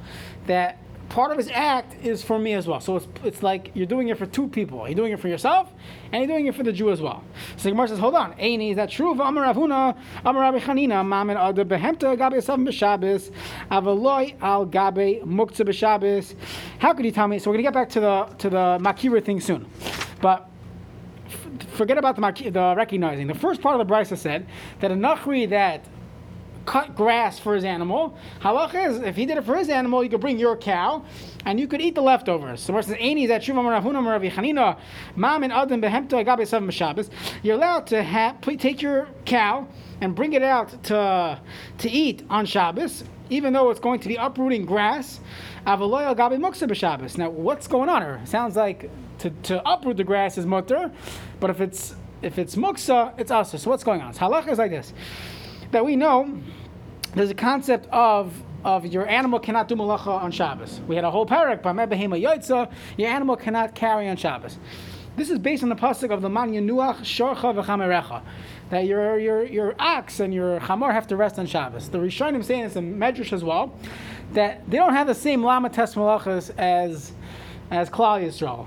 That 0.47 0.79
part 1.09 1.31
of 1.31 1.39
his 1.39 1.49
act 1.49 2.05
is 2.05 2.23
for 2.23 2.39
me 2.39 2.53
as 2.55 2.67
well. 2.67 2.81
So 2.81 2.97
it's, 2.97 3.09
it's 3.25 3.43
like 3.43 3.71
you're 3.75 3.87
doing 3.87 4.09
it 4.09 4.19
for 4.19 4.27
two 4.27 4.49
people. 4.49 4.87
You're 4.87 4.95
doing 4.95 5.13
it 5.13 5.21
for 5.21 5.29
yourself, 5.29 5.73
and 6.13 6.23
you're 6.23 6.37
doing 6.37 6.47
it 6.47 6.55
for 6.55 6.63
the 6.63 6.73
Jew 6.73 6.91
as 6.91 7.01
well. 7.01 7.25
So 7.57 7.71
Gemara 7.71 7.89
says, 7.89 7.99
hold 7.99 8.15
on. 8.15 8.35
Aini, 8.35 8.71
is 8.71 8.77
that 8.77 8.91
true? 8.91 9.13
Amar 9.13 9.53
Ravuna, 9.53 9.97
Amar 10.25 10.43
Rabbi 10.43 10.59
Chanina, 10.59 11.07
Mamin 11.07 11.37
Ada 11.37 11.65
Behemta 11.65 12.17
Gabe 12.17 12.39
Asav 12.39 12.63
B'Shabbos, 12.67 13.33
Avaloi 13.71 14.41
Al 14.41 14.67
Gabe 14.67 15.23
Muktzah 15.25 15.67
B'Shabbos. 15.67 16.35
How 16.79 16.93
could 16.93 17.05
you 17.05 17.13
tell 17.13 17.29
me? 17.29 17.39
So 17.39 17.51
we're 17.51 17.55
going 17.57 17.65
to 17.65 17.71
get 17.71 17.75
back 17.75 17.89
to 17.91 18.01
the, 18.01 18.25
to 18.39 18.51
the 18.51 18.79
Makira 18.81 19.25
thing 19.25 19.41
soon. 19.41 19.67
But 20.21 20.49
forget 21.71 21.99
about 21.99 22.17
the, 22.17 22.51
the 22.51 22.75
recognizing. 22.77 23.27
The 23.27 23.35
first 23.35 23.61
part 23.61 23.81
of 23.81 23.87
the 23.87 23.93
Brisa 23.93 24.17
said 24.17 24.47
that 24.81 24.91
a 24.91 24.95
Nachri 24.95 25.49
that 25.51 25.87
cut 26.69 26.95
grass 26.95 27.39
for 27.39 27.55
his 27.55 27.65
animal. 27.65 28.15
Halach 28.43 28.75
is 28.75 28.99
if 28.99 29.17
he 29.17 29.25
did 29.25 29.39
it 29.39 29.45
for 29.45 29.57
his 29.57 29.71
animal, 29.71 30.05
you 30.05 30.11
could 30.11 30.21
bring 30.21 30.39
your 30.39 30.55
cow, 30.55 31.03
and 31.47 31.59
you 31.59 31.67
could 31.67 31.81
eat 31.81 31.95
the 31.95 32.03
leftovers. 32.03 32.61
So 32.61 32.75
versus 32.75 32.93
Aini 32.97 33.27
that 33.29 33.41
Shuvam 33.41 33.65
Rahuna 33.65 34.07
Ravi 34.07 34.31
Chanina, 34.31 34.79
Mam 35.17 35.45
and 35.45 35.53
Adam 35.53 35.81
Behemta 35.81 36.23
Agabe 36.23 36.47
Seven 36.47 36.71
Shabbos. 36.71 37.09
You're 37.43 37.57
allowed 37.57 37.87
to 37.87 38.03
have 38.03 38.43
take 38.43 38.83
your 38.83 39.09
cow 39.25 39.67
and 40.03 40.15
bring 40.15 40.35
it 40.35 40.43
out 40.43 40.83
to 40.85 41.41
to 41.79 41.91
eat 41.91 42.23
on 42.29 42.45
Shabbos, 42.45 43.03
even 43.31 43.55
though 43.55 43.71
it's 43.71 43.81
going 43.81 44.01
to 44.01 44.09
be 44.09 44.17
uprooting 44.17 44.67
grass. 44.67 45.21
Avaloy 45.67 46.15
Agabe 46.15 46.39
Muksa 46.39 46.69
B'Shabbos. 46.69 47.17
Now, 47.17 47.31
what's 47.31 47.67
going 47.67 47.89
on 47.89 48.03
here? 48.03 48.21
Sounds 48.27 48.57
like 48.57 48.91
to, 49.21 49.31
to 49.45 49.63
uproot 49.67 49.97
the 49.97 50.05
grass 50.05 50.37
is 50.37 50.45
mutter, 50.45 50.93
but 51.41 51.49
if 51.49 51.63
it's 51.63 51.95
if 52.21 52.39
it's 52.39 52.57
muksa, 52.57 53.15
it's 53.19 53.31
asa. 53.31 53.59
So 53.59 53.71
what's 53.71 53.85
going 53.85 54.03
on? 54.03 54.13
So 54.13 54.21
halacha 54.21 54.49
is 54.49 54.59
like 54.59 54.71
this: 54.71 54.93
that 55.71 55.85
we 55.85 55.97
know 55.97 56.41
there's 57.15 57.31
a 57.31 57.35
concept 57.35 57.87
of 57.91 58.33
of 58.65 58.85
your 58.87 59.09
animal 59.09 59.39
cannot 59.39 59.69
do 59.69 59.77
malacha 59.77 60.09
on 60.09 60.33
Shabbos. 60.33 60.81
We 60.89 60.97
had 60.97 61.05
a 61.05 61.11
whole 61.11 61.27
parak, 61.27 61.63
your 62.99 63.09
animal 63.09 63.37
cannot 63.37 63.75
carry 63.75 64.09
on 64.09 64.17
Shabbos. 64.17 64.59
This 65.17 65.31
is 65.31 65.39
based 65.39 65.63
on 65.63 65.69
the 65.69 65.77
pasuk 65.77 66.11
of 66.13 66.23
the 66.23 66.29
Man 66.29 66.53
Yenuach 66.53 66.99
Shorcha 66.99 67.55
v'Chamerecha, 67.55 68.23
that 68.71 68.87
your, 68.87 69.19
your, 69.19 69.45
your 69.45 69.75
ox 69.79 70.21
and 70.21 70.35
your 70.35 70.61
chamor 70.61 70.93
have 70.93 71.07
to 71.09 71.17
rest 71.17 71.39
on 71.39 71.47
Shabbos. 71.47 71.89
The 71.89 71.99
Rishonim 71.99 72.45
saying 72.45 72.65
it's 72.65 72.77
a 72.77 72.81
medrash 72.81 73.33
as 73.33 73.43
well, 73.43 73.75
that 74.33 74.69
they 74.69 74.77
don't 74.77 74.93
have 74.93 75.07
the 75.07 75.15
same 75.15 75.43
lama 75.43 75.71
test 75.71 75.95
malachas 75.95 76.51
as 76.59 77.13
as 77.71 77.91
Klal 77.91 78.23
Yisrael 78.25 78.67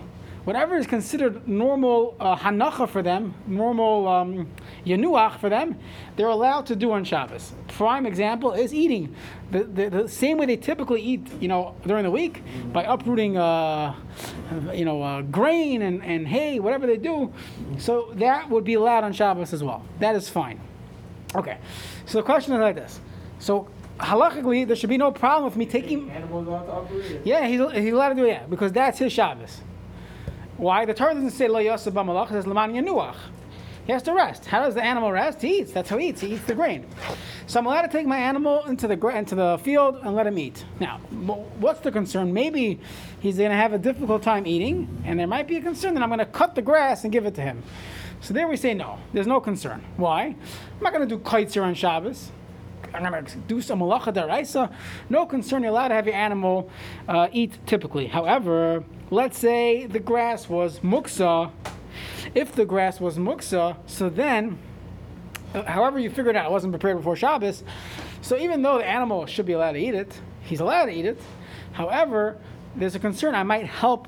whatever 0.52 0.76
is 0.76 0.86
considered 0.86 1.48
normal 1.48 2.14
uh, 2.20 2.36
hanacha 2.36 2.86
for 2.86 3.02
them, 3.02 3.34
normal 3.48 4.06
um, 4.06 4.46
yanuach 4.86 5.40
for 5.40 5.48
them, 5.48 5.80
they're 6.18 6.28
allowed 6.28 6.66
to 6.66 6.76
do 6.76 6.92
on 6.92 7.06
Shabbos. 7.06 7.54
Prime 7.70 8.06
example 8.06 8.52
is 8.52 8.74
eating. 8.74 9.16
The, 9.52 9.64
the, 9.64 9.90
the 9.90 10.10
same 10.10 10.38
way 10.38 10.46
they 10.46 10.58
typically 10.58 11.02
eat, 11.02 11.26
you 11.40 11.48
know, 11.48 11.74
during 11.88 12.04
the 12.04 12.12
week, 12.12 12.44
by 12.74 12.84
uprooting, 12.84 13.38
uh, 13.38 13.96
you 14.74 14.84
know, 14.84 15.02
uh, 15.02 15.22
grain 15.22 15.84
and, 15.84 16.04
and 16.04 16.28
hay, 16.28 16.60
whatever 16.60 16.86
they 16.86 16.98
do. 16.98 17.32
So 17.78 18.12
that 18.16 18.50
would 18.50 18.66
be 18.66 18.74
allowed 18.74 19.06
on 19.06 19.14
Shabbos 19.14 19.54
as 19.54 19.64
well. 19.64 19.86
That 20.00 20.18
is 20.18 20.28
fine. 20.28 20.60
Okay. 21.34 21.60
So 22.06 22.18
the 22.18 22.26
question 22.26 22.52
is 22.52 22.60
like 22.60 22.76
this. 22.76 23.00
So 23.40 23.70
halachically, 24.02 24.68
there 24.68 24.76
should 24.76 24.90
be 24.90 24.98
no 24.98 25.12
problem 25.14 25.46
with 25.46 25.56
me 25.56 25.66
taking. 25.66 26.12
Animals 26.12 26.46
allowed 26.46 26.66
to 26.66 26.72
uproot. 26.74 27.26
Yeah, 27.26 27.48
he's, 27.48 27.62
he's 27.72 27.94
allowed 27.94 28.10
to 28.10 28.16
do 28.16 28.26
it, 28.26 28.32
yeah, 28.32 28.46
because 28.48 28.74
that's 28.74 29.00
his 29.00 29.14
Shabbos 29.14 29.62
Why? 30.62 30.86
The 30.86 30.94
Torah 30.94 31.16
doesn't 31.16 31.32
say 31.32 31.48
lo 31.48 31.58
yosef 31.58 31.92
b'malach, 31.92 32.28
it 32.28 32.34
says 32.34 32.46
leman 32.46 32.74
yanuach. 32.74 33.16
He 33.88 33.92
has 33.94 34.04
to 34.04 34.14
rest. 34.14 34.46
How 34.46 34.64
does 34.64 34.76
the 34.76 34.84
animal 34.84 35.12
rest? 35.12 35.42
He 35.42 35.58
eats. 35.58 35.72
That's 35.72 35.90
how 35.90 35.98
he 35.98 36.10
eats. 36.10 36.22
He 36.22 36.36
eats 36.36 36.46
the 36.46 36.54
grain. 36.54 36.86
So 37.48 37.60
I'm 37.60 37.66
allowed 37.66 37.82
to 37.82 37.88
take 37.88 38.06
my 38.06 38.20
animal 38.20 38.64
into 38.66 38.88
the 38.88 39.08
into 39.08 39.34
the 39.34 39.60
field 39.64 39.98
and 40.04 40.14
let 40.14 40.28
him 40.28 40.38
eat. 40.38 40.64
Now, 40.80 41.00
what's 41.58 41.80
the 41.80 41.92
concern? 41.92 42.32
Maybe 42.32 42.80
he's 43.22 43.38
going 43.38 43.50
to 43.50 43.56
have 43.56 43.74
a 43.74 43.80
difficult 43.80 44.22
time 44.22 44.46
eating, 44.46 45.02
and 45.04 45.20
there 45.20 45.26
might 45.26 45.48
be 45.48 45.58
a 45.58 45.62
concern 45.62 45.96
that 45.96 46.04
I'm 46.04 46.10
going 46.10 46.20
to 46.20 46.28
cut 46.28 46.54
the 46.54 46.62
grass 46.62 47.06
and 47.06 47.12
give 47.12 47.26
it 47.26 47.34
to 47.36 47.42
him. 47.42 47.64
So 48.22 48.36
there 48.36 48.48
we 48.48 48.56
say 48.56 48.76
no. 48.76 49.00
There's 49.14 49.26
no 49.26 49.40
concern. 49.40 49.84
Why? 49.98 50.26
I'm 50.26 50.84
not 50.84 50.94
going 50.94 51.10
to 51.10 51.16
do 51.16 51.20
kaitzer 51.24 51.64
on 51.64 51.74
Shabbos. 51.74 52.30
I'm 52.94 53.04
going 53.04 53.26
to 53.26 53.38
do 53.38 53.62
some 53.62 53.80
malacha 53.80 54.14
deraisa. 54.14 54.74
No 55.10 55.26
concern. 55.26 55.64
You're 55.64 55.72
allowed 55.72 55.90
to 55.90 55.96
have 55.96 56.06
your 56.06 56.16
animal 56.16 56.70
uh, 57.08 57.28
eat 57.32 57.58
typically. 57.66 58.08
However, 58.08 58.84
let's 59.10 59.38
say 59.38 59.86
the 59.86 60.00
grass 60.00 60.50
was 60.50 60.80
muksa. 60.80 61.52
If 62.36 62.54
the 62.54 62.66
grass 62.66 63.00
was 63.00 63.18
muksa, 63.18 63.78
so 63.86 64.10
then, 64.10 64.58
uh, 65.54 65.64
however 65.64 66.00
you 66.00 66.10
figured 66.10 66.36
out, 66.36 66.46
it 66.46 66.52
wasn't 66.52 66.74
prepared 66.74 66.98
before 66.98 67.16
Shabbos. 67.16 67.64
So 68.22 68.38
even 68.38 68.62
though 68.62 68.78
the 68.78 68.86
animal 68.86 69.26
should 69.26 69.46
be 69.46 69.54
allowed 69.54 69.74
to 69.74 69.80
eat 69.80 69.96
it, 69.96 70.20
he's 70.44 70.60
allowed 70.60 70.86
to 70.86 70.92
eat 70.92 71.06
it. 71.06 71.22
However, 71.74 72.38
there's 72.76 72.96
a 72.96 73.00
concern. 73.00 73.36
I 73.36 73.44
might 73.44 73.66
help 73.66 74.08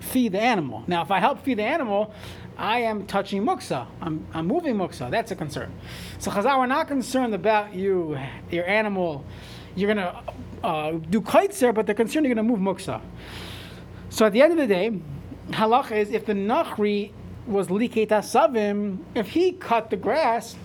feed 0.00 0.32
the 0.32 0.40
animal. 0.40 0.84
Now, 0.86 1.02
if 1.02 1.10
I 1.10 1.20
help 1.20 1.42
feed 1.44 1.58
the 1.58 1.64
animal, 1.64 2.12
I 2.56 2.80
am 2.80 3.06
touching 3.06 3.44
muksa. 3.44 3.86
I'm, 4.00 4.26
I'm 4.32 4.46
moving 4.46 4.76
muksa. 4.76 5.10
That's 5.10 5.30
a 5.32 5.36
concern. 5.36 5.72
So 6.18 6.30
Chazal, 6.30 6.58
we're 6.58 6.66
not 6.66 6.88
concerned 6.88 7.34
about 7.34 7.74
you, 7.74 8.18
your 8.50 8.66
animal. 8.66 9.24
You're 9.74 9.92
gonna 9.92 10.22
uh, 10.62 10.92
do 10.92 11.20
kaitzer, 11.20 11.74
but 11.74 11.86
they're 11.86 11.94
concerned 11.94 12.26
you're 12.26 12.34
gonna 12.34 12.46
move 12.46 12.60
muksa. 12.60 13.00
So 14.08 14.26
at 14.26 14.32
the 14.32 14.42
end 14.42 14.52
of 14.52 14.58
the 14.58 14.66
day, 14.66 15.00
halacha 15.50 15.92
is 15.92 16.10
if 16.10 16.26
the 16.26 16.32
nachri 16.32 17.12
was 17.46 17.68
liket 17.68 18.08
asavim, 18.08 18.98
if 19.14 19.28
he 19.28 19.52
cut 19.52 19.90
the 19.90 19.96
grass, 19.96 20.56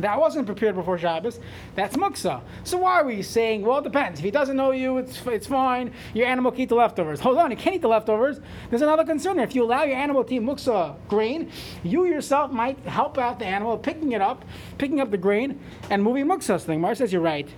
that 0.00 0.18
wasn't 0.18 0.46
prepared 0.46 0.74
before 0.74 0.98
Shabbos. 0.98 1.40
That's 1.74 1.96
muksa. 1.96 2.40
So 2.64 2.78
why 2.78 3.00
are 3.00 3.04
we 3.04 3.22
saying? 3.22 3.62
Well, 3.62 3.78
it 3.78 3.84
depends. 3.84 4.20
If 4.20 4.24
he 4.24 4.30
doesn't 4.30 4.56
know 4.56 4.70
you, 4.70 4.98
it's 4.98 5.24
it's 5.26 5.46
fine. 5.46 5.92
Your 6.14 6.26
animal 6.26 6.52
can 6.52 6.62
eat 6.62 6.68
the 6.68 6.74
leftovers. 6.74 7.20
Hold 7.20 7.38
on, 7.38 7.50
he 7.50 7.56
can't 7.56 7.76
eat 7.76 7.82
the 7.82 7.88
leftovers. 7.88 8.40
There's 8.70 8.82
another 8.82 9.04
concern. 9.04 9.38
If 9.38 9.54
you 9.54 9.64
allow 9.64 9.84
your 9.84 9.96
animal 9.96 10.24
to 10.24 10.34
eat 10.34 10.42
muksa 10.42 10.96
grain, 11.08 11.50
you 11.82 12.04
yourself 12.04 12.52
might 12.52 12.78
help 12.80 13.18
out 13.18 13.38
the 13.38 13.46
animal 13.46 13.76
picking 13.78 14.12
it 14.12 14.20
up, 14.20 14.44
picking 14.78 15.00
up 15.00 15.10
the 15.10 15.18
grain, 15.18 15.60
and 15.90 16.02
moving 16.02 16.26
muksa. 16.26 16.64
The 16.64 16.72
Gemara 16.72 16.96
says 16.96 17.12
you're 17.12 17.22
right. 17.22 17.48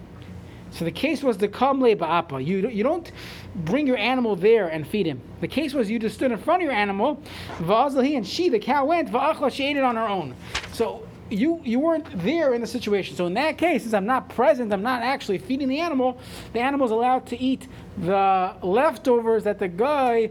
So 0.72 0.84
the 0.84 0.92
case 0.92 1.22
was 1.22 1.36
the 1.36 1.48
kamle 1.48 1.96
ba'apa. 1.96 2.44
You, 2.44 2.68
you 2.68 2.84
don't 2.84 3.10
bring 3.54 3.86
your 3.86 3.96
animal 3.96 4.36
there 4.36 4.68
and 4.68 4.86
feed 4.86 5.06
him. 5.06 5.20
The 5.40 5.48
case 5.48 5.74
was 5.74 5.90
you 5.90 5.98
just 5.98 6.14
stood 6.14 6.30
in 6.30 6.38
front 6.38 6.62
of 6.62 6.66
your 6.66 6.74
animal, 6.74 7.20
va'azlahi, 7.58 8.16
and 8.16 8.26
she, 8.26 8.48
the 8.48 8.58
cow, 8.58 8.84
went, 8.84 9.10
va'achla, 9.10 9.52
she 9.52 9.66
ate 9.66 9.76
it 9.76 9.82
on 9.82 9.96
her 9.96 10.06
own. 10.06 10.34
So 10.72 11.06
you 11.30 11.60
you 11.64 11.78
weren't 11.78 12.06
there 12.22 12.54
in 12.54 12.60
the 12.60 12.66
situation. 12.66 13.16
So 13.16 13.26
in 13.26 13.34
that 13.34 13.56
case, 13.58 13.82
since 13.82 13.94
I'm 13.94 14.06
not 14.06 14.28
present, 14.28 14.72
I'm 14.72 14.82
not 14.82 15.02
actually 15.02 15.38
feeding 15.38 15.68
the 15.68 15.80
animal, 15.80 16.18
the 16.52 16.60
animal's 16.60 16.90
allowed 16.90 17.26
to 17.26 17.40
eat 17.40 17.68
the 17.98 18.54
leftovers 18.62 19.44
that 19.44 19.58
the 19.58 19.68
guy 19.68 20.30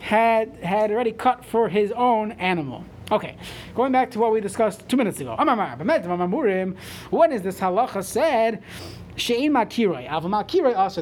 had 0.00 0.56
had 0.62 0.90
already 0.90 1.12
cut 1.12 1.44
for 1.44 1.68
his 1.68 1.92
own 1.92 2.32
animal. 2.32 2.84
Okay, 3.12 3.36
going 3.74 3.92
back 3.92 4.10
to 4.12 4.18
what 4.20 4.32
we 4.32 4.40
discussed 4.40 4.88
two 4.88 4.96
minutes 4.96 5.20
ago. 5.20 5.34
When 5.36 7.32
is 7.32 7.42
this 7.42 7.60
halacha 7.60 8.04
said? 8.04 8.62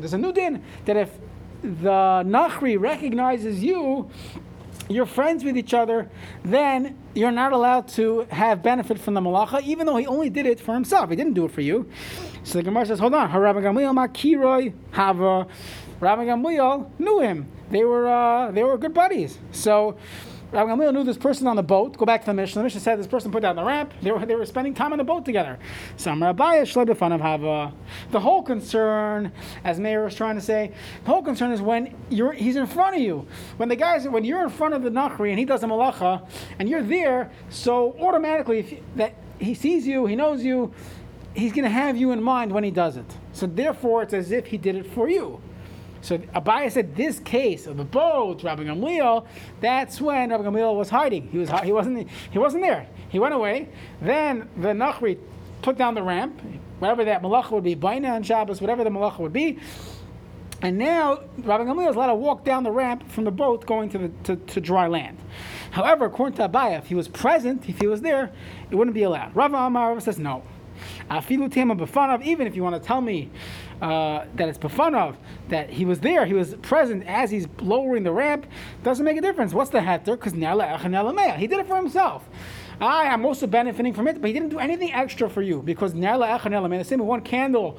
There's 0.00 0.12
a 0.14 0.18
new 0.18 0.32
din 0.32 0.64
that 0.86 0.96
if 0.96 1.10
the 1.62 2.22
nachri 2.26 2.80
recognizes 2.80 3.62
you, 3.62 4.10
you're 4.88 5.06
friends 5.06 5.44
with 5.44 5.56
each 5.56 5.74
other, 5.74 6.10
then 6.44 6.96
you're 7.14 7.30
not 7.30 7.52
allowed 7.52 7.88
to 7.88 8.26
have 8.30 8.62
benefit 8.62 8.98
from 8.98 9.14
the 9.14 9.20
malacha, 9.20 9.62
even 9.62 9.86
though 9.86 9.96
he 9.96 10.06
only 10.06 10.30
did 10.30 10.46
it 10.46 10.60
for 10.60 10.74
himself. 10.74 11.10
He 11.10 11.16
didn't 11.16 11.34
do 11.34 11.44
it 11.44 11.52
for 11.52 11.60
you. 11.60 11.88
So 12.44 12.58
the 12.58 12.62
Gemara 12.62 12.86
says, 12.86 12.98
hold 12.98 13.14
on. 13.14 13.30
Rabbi 13.32 13.60
Gamliel 13.60 13.94
makiroi 13.94 14.72
hava. 14.92 15.46
Gamliel 16.00 16.90
knew 16.98 17.20
him. 17.20 17.46
They 17.70 17.84
were 17.84 18.08
uh, 18.08 18.50
they 18.50 18.64
were 18.64 18.78
good 18.78 18.94
buddies. 18.94 19.38
So. 19.52 19.98
Rabbi 20.50 20.70
Gamliel 20.70 20.94
knew 20.94 21.04
this 21.04 21.18
person 21.18 21.46
on 21.46 21.56
the 21.56 21.62
boat. 21.62 21.98
Go 21.98 22.06
back 22.06 22.22
to 22.22 22.26
the 22.26 22.34
mission. 22.34 22.60
The 22.60 22.64
mission 22.64 22.80
said 22.80 22.98
this 22.98 23.06
person 23.06 23.30
put 23.30 23.42
down 23.42 23.56
the 23.56 23.64
ramp. 23.64 23.92
They 24.00 24.10
were, 24.10 24.24
they 24.24 24.34
were 24.34 24.46
spending 24.46 24.72
time 24.72 24.92
on 24.92 24.98
the 24.98 25.04
boat 25.04 25.26
together. 25.26 25.58
The 25.98 27.72
whole 28.14 28.42
concern, 28.42 29.32
as 29.64 29.78
Mayor 29.78 30.04
was 30.04 30.14
trying 30.14 30.36
to 30.36 30.40
say, 30.40 30.72
the 31.04 31.10
whole 31.10 31.22
concern 31.22 31.52
is 31.52 31.60
when 31.60 31.94
you're 32.08 32.32
he's 32.32 32.56
in 32.56 32.66
front 32.66 32.96
of 32.96 33.02
you. 33.02 33.26
When 33.58 33.68
the 33.68 33.76
guys, 33.76 34.08
when 34.08 34.24
you're 34.24 34.42
in 34.42 34.48
front 34.48 34.72
of 34.72 34.82
the 34.82 34.90
Nachri 34.90 35.30
and 35.30 35.38
he 35.38 35.44
does 35.44 35.62
a 35.62 35.66
malacha, 35.66 36.26
and 36.58 36.66
you're 36.66 36.82
there, 36.82 37.30
so 37.50 37.94
automatically 38.00 38.60
if 38.60 38.80
that 38.96 39.14
he 39.38 39.54
sees 39.54 39.86
you, 39.86 40.06
he 40.06 40.16
knows 40.16 40.42
you, 40.42 40.72
he's 41.34 41.52
going 41.52 41.64
to 41.64 41.70
have 41.70 41.96
you 41.96 42.12
in 42.12 42.22
mind 42.22 42.52
when 42.52 42.64
he 42.64 42.70
does 42.70 42.96
it. 42.96 43.04
So 43.32 43.46
therefore, 43.46 44.02
it's 44.02 44.14
as 44.14 44.32
if 44.32 44.46
he 44.46 44.56
did 44.56 44.76
it 44.76 44.86
for 44.86 45.10
you. 45.10 45.42
So 46.00 46.18
Abaye 46.18 46.70
said 46.70 46.94
this 46.94 47.18
case 47.20 47.66
of 47.66 47.76
the 47.76 47.84
boat, 47.84 48.42
Rabbi 48.42 48.64
Gamliel, 48.64 49.26
that's 49.60 50.00
when 50.00 50.30
Rabbi 50.30 50.44
Gamliel 50.44 50.76
was 50.76 50.88
hiding. 50.90 51.28
He 51.28 51.38
was 51.38 51.50
he 51.62 51.72
wasn't 51.72 52.08
he 52.30 52.38
wasn't 52.38 52.62
there. 52.62 52.86
He 53.08 53.18
went 53.18 53.34
away. 53.34 53.68
Then 54.00 54.48
the 54.56 54.68
Nachri 54.68 55.18
took 55.62 55.76
down 55.76 55.94
the 55.94 56.02
ramp, 56.02 56.40
whatever 56.78 57.04
that 57.04 57.22
malacha 57.22 57.50
would 57.52 57.64
be, 57.64 57.74
Baina 57.74 58.16
and 58.16 58.24
Shabbos, 58.24 58.60
whatever 58.60 58.84
the 58.84 58.90
malacha 58.90 59.18
would 59.18 59.32
be. 59.32 59.58
And 60.60 60.76
now 60.76 61.20
Rabbi 61.38 61.64
Gamliel 61.64 61.90
is 61.90 61.96
allowed 61.96 62.08
to 62.08 62.14
walk 62.16 62.44
down 62.44 62.64
the 62.64 62.72
ramp 62.72 63.08
from 63.10 63.24
the 63.24 63.30
boat 63.30 63.64
going 63.64 63.90
to, 63.90 63.98
the, 63.98 64.08
to, 64.24 64.36
to 64.36 64.60
dry 64.60 64.88
land. 64.88 65.18
However, 65.70 66.06
according 66.06 66.36
to 66.38 66.48
Abaye, 66.48 66.78
if 66.78 66.86
he 66.86 66.94
was 66.94 67.06
present, 67.06 67.68
if 67.68 67.78
he 67.78 67.86
was 67.86 68.00
there, 68.00 68.32
it 68.70 68.74
wouldn't 68.74 68.94
be 68.94 69.04
allowed. 69.04 69.36
Rav 69.36 69.52
Amar 69.54 70.00
says 70.00 70.18
no. 70.18 70.42
Afilu 71.10 71.50
tema 71.52 71.76
b'fanav, 71.76 72.24
even 72.24 72.46
if 72.46 72.56
you 72.56 72.62
want 72.62 72.80
to 72.80 72.84
tell 72.84 73.00
me 73.00 73.30
uh, 73.80 74.24
that 74.36 74.48
it's 74.48 74.58
b'fanav, 74.58 75.16
that 75.48 75.70
he 75.70 75.84
was 75.84 76.00
there, 76.00 76.26
he 76.26 76.34
was 76.34 76.54
present 76.56 77.06
as 77.06 77.30
he's 77.30 77.46
lowering 77.60 78.02
the 78.02 78.12
ramp, 78.12 78.46
doesn't 78.82 79.04
make 79.04 79.16
a 79.16 79.20
difference. 79.20 79.52
What's 79.52 79.70
the 79.70 79.80
heter? 79.80 80.18
Because 80.18 80.32
he 80.32 81.46
did 81.46 81.58
it 81.58 81.66
for 81.66 81.76
himself. 81.76 82.28
I 82.80 83.04
am 83.04 83.24
also 83.24 83.46
benefiting 83.46 83.92
from 83.92 84.06
it, 84.06 84.20
but 84.20 84.28
he 84.28 84.32
didn't 84.32 84.50
do 84.50 84.58
anything 84.58 84.92
extra 84.92 85.28
for 85.28 85.42
you 85.42 85.62
because 85.62 85.94
the 85.94 86.84
same 86.84 87.06
one 87.06 87.20
candle 87.22 87.78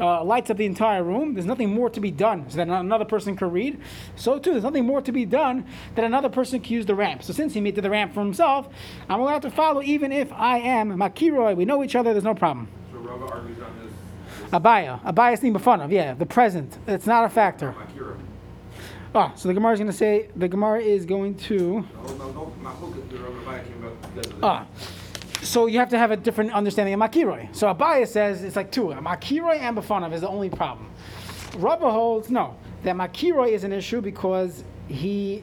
uh, 0.00 0.22
lights 0.24 0.48
up 0.48 0.56
the 0.56 0.64
entire 0.64 1.02
room. 1.02 1.34
There's 1.34 1.46
nothing 1.46 1.70
more 1.70 1.90
to 1.90 2.00
be 2.00 2.10
done 2.10 2.48
so 2.48 2.56
that 2.58 2.68
another 2.68 3.04
person 3.04 3.36
could 3.36 3.52
read. 3.52 3.80
So 4.16 4.38
too, 4.38 4.52
there's 4.52 4.64
nothing 4.64 4.86
more 4.86 5.02
to 5.02 5.12
be 5.12 5.24
done 5.24 5.66
that 5.96 6.04
another 6.04 6.28
person 6.28 6.60
can 6.60 6.72
use 6.72 6.86
the 6.86 6.94
ramp. 6.94 7.22
So 7.22 7.32
since 7.32 7.54
he 7.54 7.60
made 7.60 7.74
the 7.74 7.90
ramp 7.90 8.14
for 8.14 8.20
himself, 8.20 8.68
I'm 9.08 9.20
allowed 9.20 9.42
to 9.42 9.50
follow 9.50 9.82
even 9.82 10.12
if 10.12 10.32
I 10.32 10.58
am 10.58 10.96
makiroi. 10.96 11.56
We 11.56 11.64
know 11.64 11.82
each 11.82 11.96
other. 11.96 12.12
There's 12.12 12.24
no 12.24 12.34
problem. 12.34 12.68
So 12.92 12.98
Rava 12.98 13.26
argues 13.26 13.58
on. 13.60 13.77
Abaye, 14.52 15.02
Abaye 15.02 15.34
is 15.34 15.66
of. 15.66 15.92
Yeah, 15.92 16.14
the 16.14 16.26
present. 16.26 16.78
It's 16.86 17.06
not 17.06 17.24
a 17.24 17.28
factor. 17.28 17.74
Oh, 19.14 19.32
so 19.36 19.48
the 19.48 19.54
Gemara 19.54 19.72
is 19.72 19.78
going 19.78 19.90
to 19.90 19.96
say 19.96 20.28
the 20.36 20.48
Gemara 20.48 20.80
is 20.80 21.04
going 21.04 21.34
to. 21.36 21.84
Ah, 24.42 24.66
so 25.42 25.66
you 25.66 25.78
have 25.78 25.88
to 25.90 25.98
have 25.98 26.10
a 26.10 26.16
different 26.16 26.52
understanding 26.52 26.94
of 26.94 27.00
makiroi. 27.00 27.54
So 27.54 27.72
Abaye 27.72 28.06
says 28.06 28.42
it's 28.42 28.56
like 28.56 28.70
two. 28.70 28.86
Makiroi 28.86 29.58
and 29.58 29.76
bafanav 29.76 30.12
is 30.12 30.22
the 30.22 30.28
only 30.28 30.50
problem. 30.50 30.90
Rava 31.56 31.90
holds 31.90 32.30
no 32.30 32.56
that 32.84 32.96
makiroi 32.96 33.50
is 33.50 33.64
an 33.64 33.72
issue 33.72 34.00
because 34.00 34.64
he. 34.88 35.42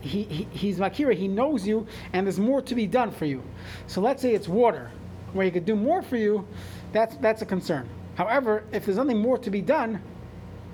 He, 0.00 0.24
he, 0.24 0.46
he's 0.50 0.78
makira, 0.78 1.14
he 1.14 1.28
knows 1.28 1.66
you, 1.66 1.86
and 2.12 2.26
there's 2.26 2.38
more 2.38 2.60
to 2.60 2.74
be 2.74 2.86
done 2.86 3.10
for 3.10 3.24
you. 3.24 3.42
So 3.86 4.02
let's 4.02 4.20
say 4.20 4.34
it's 4.34 4.46
water, 4.46 4.90
where 5.32 5.46
he 5.46 5.50
could 5.50 5.64
do 5.64 5.74
more 5.74 6.02
for 6.02 6.18
you, 6.18 6.46
that's, 6.92 7.16
that's 7.16 7.40
a 7.40 7.46
concern. 7.46 7.88
However, 8.16 8.64
if 8.72 8.84
there's 8.84 8.96
nothing 8.96 9.18
more 9.18 9.38
to 9.38 9.50
be 9.50 9.60
done, 9.60 10.00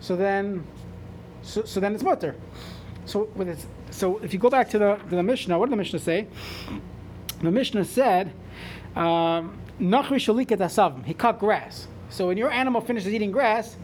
so 0.01 0.17
then, 0.17 0.65
so, 1.43 1.65
so 1.65 1.81
then 1.81 1.95
it's 1.95 2.03
mutter. 2.03 2.35
So, 3.07 3.25
with 3.35 3.49
it's, 3.49 3.67
so 3.91 4.19
if 4.19 4.33
you 4.33 4.39
go 4.39 4.51
back 4.51 4.69
to 4.71 4.79
the, 4.79 4.97
to 4.97 5.17
the 5.17 5.23
Mishnah, 5.23 5.59
what 5.59 5.67
did 5.67 5.73
the 5.73 5.77
Mishnah 5.77 5.99
say? 5.99 6.27
The 7.43 7.51
Mishnah 7.51 7.85
said, 7.85 8.33
um. 8.97 9.59
He 9.81 11.15
cut 11.15 11.39
grass. 11.39 11.89
So 12.11 12.27
when 12.27 12.37
your 12.37 12.51
animal 12.51 12.83
finishes 12.83 13.15
eating 13.15 13.33
grass, 13.33 13.79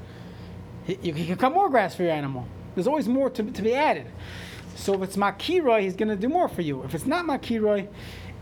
you, 0.86 1.14
can 1.14 1.36
cut 1.36 1.52
more 1.52 1.70
grass 1.70 1.94
for 1.94 2.02
your 2.02 2.12
animal. 2.12 2.46
There's 2.74 2.86
always 2.86 3.08
more 3.08 3.30
to, 3.30 3.42
to 3.42 3.62
be 3.62 3.72
added. 3.72 4.06
So 4.74 4.94
if 4.94 5.02
it's 5.02 5.16
makiroi, 5.16 5.80
he's 5.80 5.96
going 5.96 6.10
to 6.10 6.16
do 6.16 6.28
more 6.28 6.48
for 6.48 6.60
you. 6.60 6.82
If 6.82 6.94
it's 6.94 7.06
not 7.06 7.24
makiroi, 7.24 7.88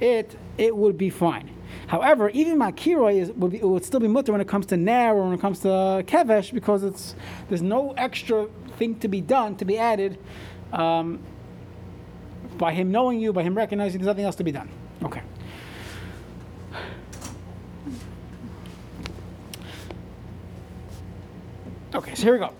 it 0.01 0.37
it 0.59 0.77
would 0.77 0.99
be 0.99 1.11
fine. 1.11 1.51
However, 1.87 2.31
even 2.31 2.59
makiroi 2.59 3.21
is 3.21 3.31
would 3.33 3.53
be, 3.53 3.59
would 3.59 3.85
still 3.85 4.01
be 4.01 4.09
mutter 4.09 4.33
when 4.33 4.41
it 4.41 4.49
comes 4.49 4.67
to 4.67 4.77
ner 4.77 5.15
or 5.15 5.25
when 5.25 5.35
it 5.35 5.41
comes 5.41 5.61
to 5.61 5.69
kevesh 6.07 6.53
because 6.53 6.83
it's 6.83 7.15
there's 7.49 7.63
no 7.63 7.93
extra 7.93 8.49
thing 8.77 8.99
to 9.01 9.09
be 9.09 9.21
done 9.21 9.57
to 9.57 9.65
be 9.65 9.79
added 9.79 10.19
um, 10.73 11.21
by 12.59 12.73
him 12.73 12.91
knowing 12.91 13.21
you, 13.21 13.33
by 13.33 13.43
him 13.43 13.57
recognizing 13.57 14.01
there's 14.01 14.07
nothing 14.07 14.25
else 14.25 14.37
to 14.37 14.45
be 14.45 14.53
done. 14.53 14.69
Okay. 15.03 15.23
Okay, 21.95 22.15
so 22.15 22.23
here 22.25 22.33
we 22.33 22.39
go. 22.41 22.53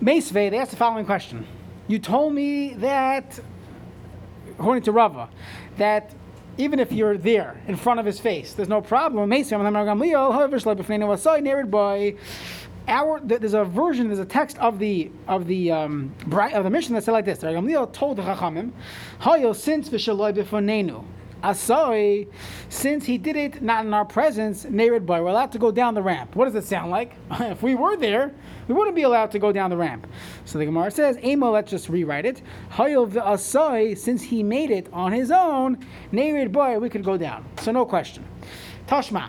Mesve, 0.00 0.32
they 0.32 0.56
asked 0.56 0.70
the 0.70 0.76
following 0.76 1.04
question. 1.04 1.46
You 1.86 1.98
told 1.98 2.32
me 2.32 2.74
that 2.74 3.38
according 4.58 4.84
to 4.84 4.92
Rava, 4.92 5.28
that 5.76 6.14
even 6.58 6.78
if 6.78 6.92
you're 6.92 7.16
there 7.16 7.60
in 7.66 7.76
front 7.76 8.00
of 8.00 8.06
his 8.06 8.18
face, 8.18 8.52
there's 8.52 8.68
no 8.68 8.80
problem. 8.80 9.32
Our 12.88 13.20
there's 13.20 13.54
a 13.54 13.64
version, 13.64 14.08
there's 14.08 14.18
a 14.18 14.24
text 14.24 14.58
of 14.58 14.80
the 14.80 15.10
of 15.28 15.46
the 15.46 15.70
um, 15.70 16.12
of 16.32 16.64
the 16.64 16.70
mission 16.70 16.94
that 16.96 17.04
said 17.04 17.12
like 17.12 17.24
this. 17.24 17.38
Gamliel 17.38 17.92
told 17.92 18.18
the 18.18 18.22
Chachamim, 18.22 18.72
"Hayo 19.20 19.54
since 19.54 19.88
v'shaloi 19.88 20.34
b'fonenu." 20.34 21.04
Asoi, 21.42 22.28
since 22.68 23.04
he 23.04 23.18
did 23.18 23.36
it 23.36 23.62
not 23.62 23.84
in 23.84 23.92
our 23.92 24.04
presence, 24.04 24.64
Nerid 24.64 25.04
boy, 25.04 25.20
we're 25.22 25.30
allowed 25.30 25.52
to 25.52 25.58
go 25.58 25.72
down 25.72 25.94
the 25.94 26.02
ramp. 26.02 26.36
What 26.36 26.44
does 26.44 26.54
it 26.54 26.66
sound 26.66 26.90
like? 26.90 27.14
if 27.32 27.62
we 27.62 27.74
were 27.74 27.96
there, 27.96 28.32
we 28.68 28.74
wouldn't 28.74 28.94
be 28.94 29.02
allowed 29.02 29.32
to 29.32 29.38
go 29.38 29.50
down 29.50 29.70
the 29.70 29.76
ramp. 29.76 30.06
So 30.44 30.58
the 30.58 30.66
Gemara 30.66 30.90
says, 30.90 31.18
Emo, 31.24 31.50
let's 31.50 31.70
just 31.70 31.88
rewrite 31.88 32.26
it. 32.26 32.42
Hayil 32.70 33.10
Asoi, 33.10 33.98
since 33.98 34.22
he 34.22 34.42
made 34.42 34.70
it 34.70 34.88
on 34.92 35.12
his 35.12 35.30
own, 35.32 35.84
Nerid 36.12 36.52
boy, 36.52 36.78
we 36.78 36.88
could 36.88 37.04
go 37.04 37.16
down. 37.16 37.44
So 37.60 37.72
no 37.72 37.84
question. 37.84 38.24
Tashma. 38.86 39.28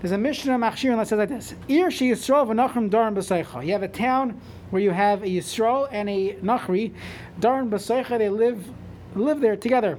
There's 0.00 0.12
a 0.12 0.18
Mishnah 0.18 0.58
Machshir 0.58 0.94
that 0.96 1.08
says 1.08 1.18
like 1.18 1.30
this: 1.30 1.54
Ir 1.66 1.90
she 1.90 2.10
Yisrael 2.10 2.46
v'nachrim 2.46 2.90
darim 2.90 3.14
b'seicha. 3.14 3.64
You 3.64 3.72
have 3.72 3.82
a 3.82 3.88
town 3.88 4.38
where 4.68 4.82
you 4.82 4.90
have 4.90 5.22
a 5.22 5.26
Yisrael 5.26 5.88
and 5.90 6.10
a 6.10 6.34
Nachri, 6.42 6.92
darim 7.40 7.70
b'seicha. 7.70 8.18
They 8.18 8.28
live 8.28 8.68
live 9.14 9.40
there 9.40 9.56
together. 9.56 9.98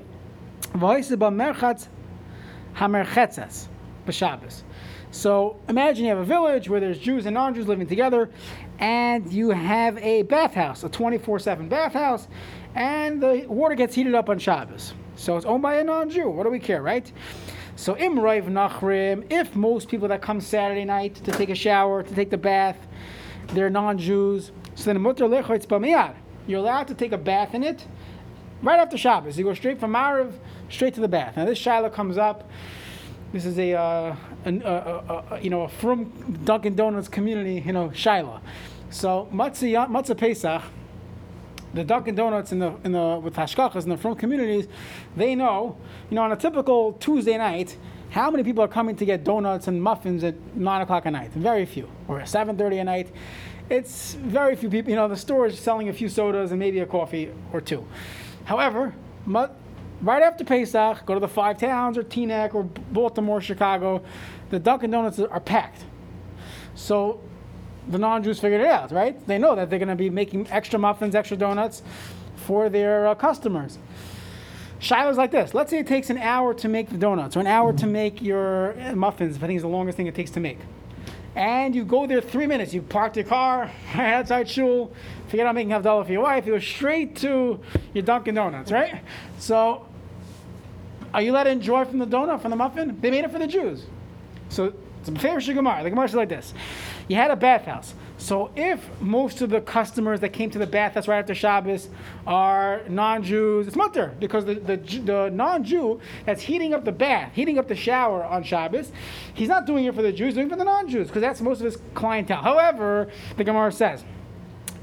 So 5.12 5.58
imagine 5.70 6.04
you 6.04 6.10
have 6.10 6.18
a 6.18 6.26
village 6.26 6.70
where 6.70 6.80
there's 6.82 7.00
Jews 7.00 7.26
and 7.26 7.34
non-Jews 7.34 7.68
living 7.68 7.88
together, 7.88 8.30
and 8.80 9.32
you 9.32 9.52
have 9.52 9.98
a 10.00 10.24
bathhouse, 10.24 10.84
a 10.84 10.90
24/7 10.90 11.70
bathhouse, 11.70 12.28
and 12.76 13.22
the 13.22 13.46
water 13.48 13.76
gets 13.76 13.96
heated 13.96 14.14
up 14.16 14.30
on 14.30 14.38
Shabbos. 14.38 14.94
So 15.16 15.38
it's 15.38 15.46
owned 15.46 15.62
by 15.64 15.76
a 15.76 15.84
non-Jew. 15.86 16.30
What 16.30 16.44
do 16.44 16.50
we 16.50 16.60
care, 16.60 16.82
right? 16.82 17.10
So 17.78 17.96
imrayv 17.96 18.44
nachrim, 18.50 19.24
if 19.32 19.56
most 19.56 19.88
people 19.88 20.10
that 20.10 20.22
come 20.22 20.42
Saturday 20.42 20.84
night 20.84 21.16
to 21.24 21.32
take 21.32 21.50
a 21.50 21.56
shower, 21.56 22.04
to 22.04 22.14
take 22.14 22.30
the 22.30 22.38
bath, 22.38 22.78
they're 23.54 23.70
non-Jews, 23.70 24.52
so 24.76 24.84
then 24.92 25.02
mutter 25.02 25.26
lechotz 25.26 25.66
b'miyad. 25.68 26.16
You're 26.48 26.60
allowed 26.60 26.88
to 26.88 26.94
take 26.94 27.14
a 27.14 27.18
bath 27.18 27.56
in 27.56 27.64
it 27.64 27.86
right 28.62 28.80
after 28.80 28.98
Shabbos. 28.98 29.38
You 29.38 29.46
go 29.46 29.54
straight 29.54 29.80
from 29.80 29.94
Mariv 29.94 30.34
straight 30.70 30.94
to 30.96 31.02
the 31.02 31.08
bath. 31.08 31.38
Now 31.38 31.46
this 31.46 31.58
Shiloh 31.58 31.90
comes 31.90 32.18
up. 32.18 32.50
This 33.34 33.46
is 33.46 33.58
a, 33.60 33.74
uh, 33.74 34.16
you 35.42 35.50
know, 35.50 35.64
a 35.64 35.70
from 35.70 36.06
Dunkin' 36.46 36.76
Donuts 36.76 37.08
community, 37.08 37.62
you 37.66 37.74
know, 37.74 37.92
Shiloh. 37.92 38.40
So 38.90 39.28
matzah, 39.34 39.90
matzah 39.90 40.18
Pesach, 40.18 40.62
the 41.74 41.84
Dunkin' 41.84 42.16
Donuts 42.16 42.52
in 42.52 42.60
the 42.60 42.74
in 42.84 42.94
the 42.94 43.20
with 43.22 43.36
hashkachas 43.36 43.84
in 43.84 43.90
the 43.90 43.98
from 43.98 44.16
communities, 44.16 44.68
they 45.18 45.36
know, 45.36 45.78
you 46.10 46.16
know, 46.16 46.22
on 46.22 46.32
a 46.32 46.38
typical 46.38 46.94
Tuesday 46.94 47.38
night, 47.38 47.76
how 48.12 48.32
many 48.32 48.44
people 48.44 48.64
are 48.64 48.70
coming 48.70 48.96
to 48.96 49.06
get 49.06 49.26
donuts 49.26 49.68
and 49.68 49.84
muffins 49.84 50.24
at 50.24 50.36
nine 50.56 50.82
o'clock 50.82 51.06
at 51.06 51.12
night? 51.12 51.32
Very 51.32 51.66
few. 51.66 51.90
Or 52.08 52.22
at 52.22 52.30
seven 52.30 52.58
thirty 52.58 52.80
at 52.80 52.86
night. 52.86 53.12
It's 53.70 54.14
very 54.14 54.56
few 54.56 54.70
people. 54.70 54.92
You 54.92 54.96
know, 54.96 55.08
the 55.10 55.18
store 55.18 55.48
is 55.48 55.60
selling 55.60 55.90
a 55.90 55.94
few 55.94 56.08
sodas 56.08 56.52
and 56.52 56.60
maybe 56.60 56.80
a 56.80 56.86
coffee 56.86 57.32
or 57.52 57.60
two. 57.60 57.86
However, 58.46 58.94
right 60.06 60.22
after 60.22 60.44
Pesach, 60.44 61.06
go 61.06 61.16
to 61.16 61.20
the 61.20 61.28
five 61.28 61.58
towns 61.58 61.98
or 61.98 62.04
Teaneck 62.04 62.54
or 62.54 62.64
Baltimore, 62.64 63.42
Chicago, 63.42 64.04
the 64.52 64.60
Dunkin' 64.60 64.92
Donuts 64.92 65.20
are 65.20 65.40
packed. 65.40 65.84
So 66.76 67.20
the 67.88 67.98
non-Jews 67.98 68.40
figured 68.40 68.62
it 68.62 68.68
out, 68.68 68.92
right? 68.92 69.26
They 69.28 69.38
know 69.38 69.56
that 69.56 69.70
they're 69.70 69.80
going 69.80 69.90
to 69.90 69.96
be 69.96 70.10
making 70.10 70.48
extra 70.52 70.78
muffins, 70.78 71.16
extra 71.16 71.38
donuts 71.38 71.82
for 72.36 72.70
their 72.70 73.08
uh, 73.08 73.16
customers. 73.16 73.80
Shiloh's 74.80 75.18
like 75.18 75.32
this. 75.32 75.54
Let's 75.54 75.72
say 75.72 75.80
it 75.80 75.88
takes 75.88 76.10
an 76.10 76.18
hour 76.18 76.54
to 76.54 76.68
make 76.68 76.90
the 76.90 76.98
donuts 76.98 77.36
or 77.36 77.40
an 77.40 77.48
hour 77.48 77.74
to 77.74 77.88
make 77.88 78.22
your 78.22 78.80
uh, 78.80 78.96
muffins, 78.96 79.38
I 79.38 79.40
think 79.40 79.54
it's 79.54 79.64
the 79.64 79.68
longest 79.68 79.98
thing 79.98 80.08
it 80.08 80.16
takes 80.16 80.32
to 80.32 80.40
make. 80.40 80.60
And 81.36 81.76
you 81.76 81.84
go 81.84 82.08
there 82.08 82.22
three 82.22 82.48
minutes. 82.48 82.74
You 82.74 82.82
park 82.82 83.16
your 83.16 83.26
car 83.26 83.70
outside 83.94 84.48
shul, 84.50 84.94
forget 85.28 85.46
about 85.46 85.56
making 85.56 85.72
Havdalah 85.72 86.06
for 86.06 86.12
your 86.12 86.22
wife, 86.22 86.46
you 86.46 86.54
go 86.54 86.60
straight 86.60 87.16
to 87.18 87.60
your 87.94 88.04
Dunkin' 88.04 88.36
Donuts, 88.36 88.72
right? 88.72 89.02
So, 89.40 89.86
are 91.16 91.22
you 91.22 91.32
allowed 91.32 91.46
to 91.46 91.50
enjoy 91.50 91.86
from 91.86 92.00
the 92.00 92.06
donut, 92.06 92.42
from 92.42 92.52
the 92.52 92.58
muffin? 92.58 93.00
They 93.00 93.10
made 93.10 93.24
it 93.24 93.32
for 93.32 93.40
the 93.40 93.48
Jews. 93.48 93.86
So, 94.50 94.74
it's 95.00 95.08
a 95.08 95.20
favorite 95.20 95.46
Gemara. 95.46 95.82
The 95.84 95.90
Gemara 95.90 96.06
is 96.06 96.14
like 96.14 96.30
this 96.30 96.54
you 97.08 97.16
had 97.16 97.32
a 97.32 97.36
bathhouse. 97.36 97.94
So 98.18 98.52
if 98.56 98.84
most 99.00 99.42
of 99.42 99.50
the 99.50 99.62
customers 99.62 100.20
that 100.22 100.30
came 100.30 100.50
to 100.50 100.58
the 100.58 100.66
bathhouse 100.66 101.08
right 101.08 101.20
after 101.20 101.36
Shabbos 101.36 101.90
are 102.26 102.82
non-Jews, 102.90 103.68
it's 103.68 103.76
mutter 103.76 104.16
because 104.20 104.46
the, 104.46 104.56
the, 104.56 104.78
the 104.78 105.30
non-Jew 105.32 106.02
that's 106.26 106.42
heating 106.42 106.74
up 106.74 106.84
the 106.86 106.92
bath, 106.92 107.34
heating 107.34 107.60
up 107.60 107.68
the 107.68 107.76
shower 107.76 108.24
on 108.26 108.44
Shabbos, 108.44 108.92
he's 109.34 109.50
not 109.50 109.66
doing 109.66 109.86
it 109.86 109.94
for 109.94 110.02
the 110.02 110.12
Jews, 110.12 110.34
doing 110.34 110.48
it 110.48 110.50
for 110.50 110.56
the 110.56 110.64
non-Jews 110.64 111.08
because 111.08 111.22
that's 111.22 111.42
most 111.42 111.60
of 111.60 111.66
his 111.66 111.78
clientele. 111.94 112.42
However, 112.42 113.10
the 113.38 113.44
Gemara 113.44 113.72
says. 113.72 114.04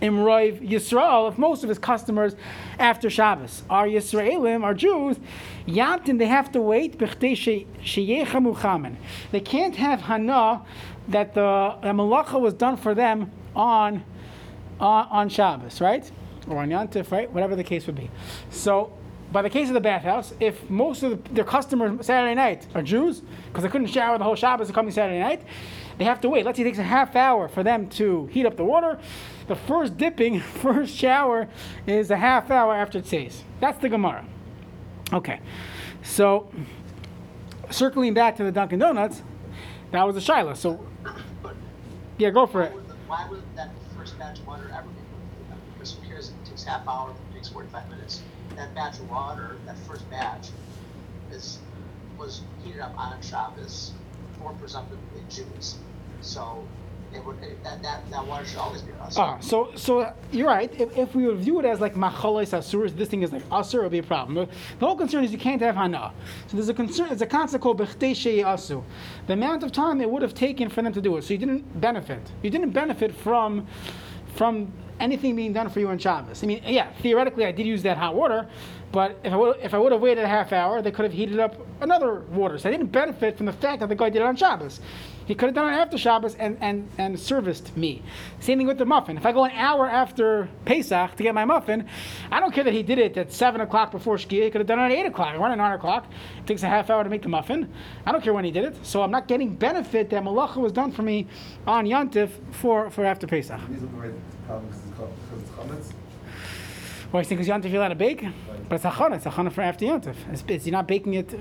Imroiv 0.02 0.68
Yisrael, 0.68 1.30
if 1.30 1.38
most 1.38 1.62
of 1.62 1.68
his 1.68 1.78
customers 1.78 2.34
after 2.78 3.08
Shabbos 3.08 3.62
are 3.70 3.86
Yisraelim, 3.86 4.64
are 4.64 4.74
Jews, 4.74 5.16
Yamtin, 5.66 6.18
they 6.18 6.26
have 6.26 6.50
to 6.52 6.60
wait. 6.60 6.98
They 6.98 7.06
can't 9.40 9.76
have 9.76 10.00
Hana 10.00 10.62
that 11.08 11.34
the, 11.34 11.76
the 11.82 11.88
malacha 11.88 12.40
was 12.40 12.54
done 12.54 12.76
for 12.76 12.94
them 12.94 13.30
on, 13.54 14.04
on, 14.80 15.06
on 15.08 15.28
Shabbos, 15.28 15.80
right? 15.80 16.10
Or 16.48 16.58
on 16.58 16.70
Yantif, 16.70 17.12
right? 17.12 17.30
Whatever 17.30 17.54
the 17.54 17.64
case 17.64 17.86
would 17.86 17.96
be. 17.96 18.10
So, 18.50 18.92
by 19.30 19.40
the 19.40 19.50
case 19.50 19.68
of 19.68 19.74
the 19.74 19.80
bathhouse, 19.80 20.34
if 20.40 20.68
most 20.68 21.02
of 21.02 21.10
the, 21.10 21.34
their 21.34 21.44
customers 21.44 22.04
Saturday 22.04 22.34
night 22.34 22.66
are 22.74 22.82
Jews, 22.82 23.22
because 23.46 23.62
they 23.62 23.70
couldn't 23.70 23.86
shower 23.86 24.18
the 24.18 24.24
whole 24.24 24.34
Shabbos 24.34 24.70
coming 24.72 24.92
Saturday 24.92 25.20
night, 25.20 25.42
they 25.96 26.04
have 26.04 26.20
to 26.22 26.28
wait. 26.28 26.44
Let's 26.44 26.56
say 26.56 26.62
it 26.62 26.66
takes 26.66 26.78
a 26.78 26.82
half 26.82 27.16
hour 27.16 27.48
for 27.48 27.62
them 27.62 27.88
to 27.90 28.26
heat 28.26 28.44
up 28.44 28.56
the 28.56 28.64
water. 28.64 28.98
The 29.46 29.56
first 29.56 29.96
dipping, 29.96 30.40
first 30.62 30.94
shower 30.94 31.48
is 31.86 32.10
a 32.10 32.16
half 32.16 32.50
hour 32.50 32.74
after 32.74 33.02
says. 33.02 33.42
That's 33.60 33.78
the 33.78 33.88
Gemara. 33.88 34.24
Okay, 35.12 35.40
so 36.02 36.50
circling 37.70 38.14
back 38.14 38.36
to 38.36 38.44
the 38.44 38.52
Dunkin' 38.52 38.78
Donuts, 38.78 39.22
that 39.90 40.02
was 40.04 40.14
the 40.14 40.20
Shiloh. 40.20 40.54
So 40.54 40.86
yeah, 42.18 42.30
go 42.30 42.46
for 42.46 42.62
it. 42.62 42.72
Why 43.06 43.26
would 43.28 43.42
that 43.56 43.70
first 43.96 44.18
batch 44.18 44.38
of 44.38 44.46
water 44.46 44.70
ever 44.72 44.88
be 44.88 45.00
Because 45.74 45.94
who 45.94 46.06
cares 46.06 46.28
it 46.28 46.34
takes 46.48 46.64
half 46.64 46.86
hour, 46.88 47.10
it 47.10 47.34
takes 47.34 47.48
45 47.48 47.90
minutes? 47.90 48.22
That 48.56 48.74
batch 48.74 48.98
of 48.98 49.10
water, 49.10 49.56
that 49.66 49.76
first 49.80 50.08
batch, 50.10 50.48
is 51.30 51.58
was 52.18 52.42
heated 52.64 52.80
up 52.80 52.94
on 52.96 53.20
Shabbos 53.20 53.92
for 54.38 54.52
presumptively 54.54 55.22
Jews. 55.28 55.76
So 56.20 56.64
it, 57.14 57.64
that, 57.64 57.82
that, 57.82 58.10
that 58.10 58.26
water 58.26 58.44
should 58.44 58.58
always 58.58 58.82
be 58.82 58.92
us. 59.00 59.16
Ah, 59.16 59.38
so 59.40 59.70
so 59.74 60.12
you're 60.30 60.46
right. 60.46 60.72
If, 60.80 60.96
if 60.96 61.14
we 61.14 61.26
would 61.26 61.38
view 61.38 61.58
it 61.60 61.64
as 61.64 61.80
like 61.80 61.94
macholis 61.94 62.52
asuras, 62.56 62.94
this 62.94 63.08
thing 63.08 63.22
is 63.22 63.32
like 63.32 63.48
asur, 63.48 63.80
it 63.80 63.82
would 63.82 63.92
be 63.92 63.98
a 63.98 64.02
problem. 64.02 64.48
The 64.78 64.86
whole 64.86 64.96
concern 64.96 65.24
is 65.24 65.32
you 65.32 65.38
can't 65.38 65.60
have 65.62 65.76
hana. 65.76 66.12
So 66.46 66.56
there's 66.56 66.68
a 66.68 66.74
concern. 66.74 67.08
It's 67.10 67.22
a 67.22 67.26
concept 67.26 67.62
called 67.62 67.78
b'chtei 67.78 68.42
asu. 68.44 68.82
The 69.26 69.32
amount 69.34 69.62
of 69.62 69.72
time 69.72 70.00
it 70.00 70.10
would 70.10 70.22
have 70.22 70.34
taken 70.34 70.68
for 70.68 70.82
them 70.82 70.92
to 70.92 71.00
do 71.00 71.16
it, 71.16 71.24
so 71.24 71.34
you 71.34 71.38
didn't 71.38 71.80
benefit. 71.80 72.22
You 72.42 72.50
didn't 72.50 72.70
benefit 72.70 73.14
from 73.14 73.66
from 74.34 74.72
anything 74.98 75.36
being 75.36 75.52
done 75.52 75.68
for 75.68 75.80
you 75.80 75.88
on 75.88 75.98
Shabbos. 75.98 76.42
I 76.42 76.46
mean, 76.46 76.62
yeah, 76.64 76.92
theoretically, 77.02 77.44
I 77.44 77.52
did 77.52 77.66
use 77.66 77.82
that 77.82 77.98
hot 77.98 78.14
water, 78.14 78.48
but 78.92 79.18
if 79.24 79.32
I 79.32 79.36
would, 79.36 79.56
if 79.60 79.74
I 79.74 79.78
would 79.78 79.92
have 79.92 80.00
waited 80.00 80.24
a 80.24 80.28
half 80.28 80.52
hour, 80.52 80.80
they 80.80 80.90
could 80.90 81.04
have 81.04 81.12
heated 81.12 81.38
up 81.40 81.56
another 81.80 82.20
water. 82.30 82.58
So 82.58 82.68
I 82.68 82.72
didn't 82.72 82.92
benefit 82.92 83.36
from 83.36 83.46
the 83.46 83.52
fact 83.52 83.80
that 83.80 83.88
the 83.88 83.94
guy 83.94 84.10
did 84.10 84.22
it 84.22 84.24
on 84.24 84.36
Shabbos. 84.36 84.80
He 85.32 85.36
could 85.36 85.46
have 85.46 85.54
done 85.54 85.72
it 85.72 85.76
after 85.78 85.96
Shabbos 85.96 86.34
and, 86.34 86.58
and, 86.60 86.86
and 86.98 87.18
serviced 87.18 87.74
me. 87.74 88.02
Same 88.40 88.58
thing 88.58 88.66
with 88.66 88.76
the 88.76 88.84
muffin. 88.84 89.16
If 89.16 89.24
I 89.24 89.32
go 89.32 89.46
an 89.46 89.52
hour 89.52 89.88
after 89.88 90.50
Pesach 90.66 91.16
to 91.16 91.22
get 91.22 91.34
my 91.34 91.46
muffin, 91.46 91.88
I 92.30 92.38
don't 92.38 92.52
care 92.52 92.64
that 92.64 92.74
he 92.74 92.82
did 92.82 92.98
it 92.98 93.16
at 93.16 93.32
7 93.32 93.62
o'clock 93.62 93.92
before 93.92 94.18
Shkia. 94.18 94.44
He 94.44 94.50
could 94.50 94.60
have 94.60 94.66
done 94.66 94.78
it 94.80 94.84
at 94.84 94.92
8 94.92 95.06
o'clock 95.06 95.40
or 95.40 95.48
at 95.48 95.56
9 95.56 95.72
o'clock. 95.72 96.04
It 96.36 96.46
takes 96.46 96.64
a 96.64 96.68
half 96.68 96.90
hour 96.90 97.02
to 97.02 97.08
make 97.08 97.22
the 97.22 97.30
muffin. 97.30 97.72
I 98.04 98.12
don't 98.12 98.22
care 98.22 98.34
when 98.34 98.44
he 98.44 98.50
did 98.50 98.66
it. 98.66 98.84
So 98.84 99.00
I'm 99.00 99.10
not 99.10 99.26
getting 99.26 99.54
benefit 99.54 100.10
that 100.10 100.22
malacha 100.22 100.56
was 100.56 100.70
done 100.70 100.92
for 100.92 101.00
me 101.00 101.26
on 101.66 101.86
Yantif 101.86 102.28
for, 102.50 102.90
for 102.90 103.06
after 103.06 103.26
Pesach. 103.26 103.58
Well, 107.10 107.22
I 107.22 107.24
think 107.24 107.40
because 107.40 107.48
Yantif 107.48 107.70
you're 107.70 107.80
allowed 107.80 107.88
to 107.88 107.94
bake, 107.94 108.22
but 108.68 108.74
it's 108.74 108.84
chana. 108.84 109.16
It's 109.16 109.24
chana 109.24 109.50
for 109.50 109.62
after 109.62 109.86
Yantif. 109.86 110.16
It's, 110.30 110.44
it's, 110.46 110.66
you're 110.66 110.72
not 110.72 110.86
baking 110.86 111.14
it. 111.14 111.32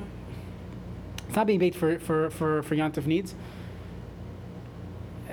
It's 1.27 1.35
not 1.35 1.45
being 1.45 1.59
baked 1.59 1.75
for 1.75 1.99
for 1.99 2.29
for, 2.29 2.63
for 2.63 2.73
Yantif 2.77 3.05
needs. 3.05 3.35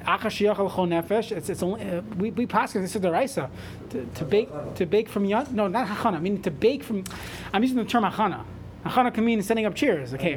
It's 0.08 1.48
it's 1.50 1.62
only 1.62 1.82
uh, 1.82 2.00
we 2.16 2.30
we 2.30 2.46
pass 2.46 2.72
this 2.72 2.94
is 2.94 3.00
the 3.00 3.10
raisa 3.10 3.50
to, 3.90 4.04
to 4.14 4.24
bake 4.24 4.48
to 4.76 4.86
bake 4.86 5.08
from 5.08 5.26
yant. 5.26 5.50
No, 5.52 5.68
not 5.68 5.86
hachana. 5.88 6.16
I 6.16 6.20
mean 6.20 6.40
to 6.42 6.50
bake 6.50 6.82
from. 6.82 7.04
I'm 7.52 7.62
using 7.62 7.76
the 7.76 7.84
term 7.84 8.04
hachana. 8.04 8.44
A 8.84 8.88
Hanukkah 8.88 9.22
means 9.22 9.44
setting 9.44 9.66
up 9.66 9.74
chairs. 9.74 10.14
Okay, 10.14 10.36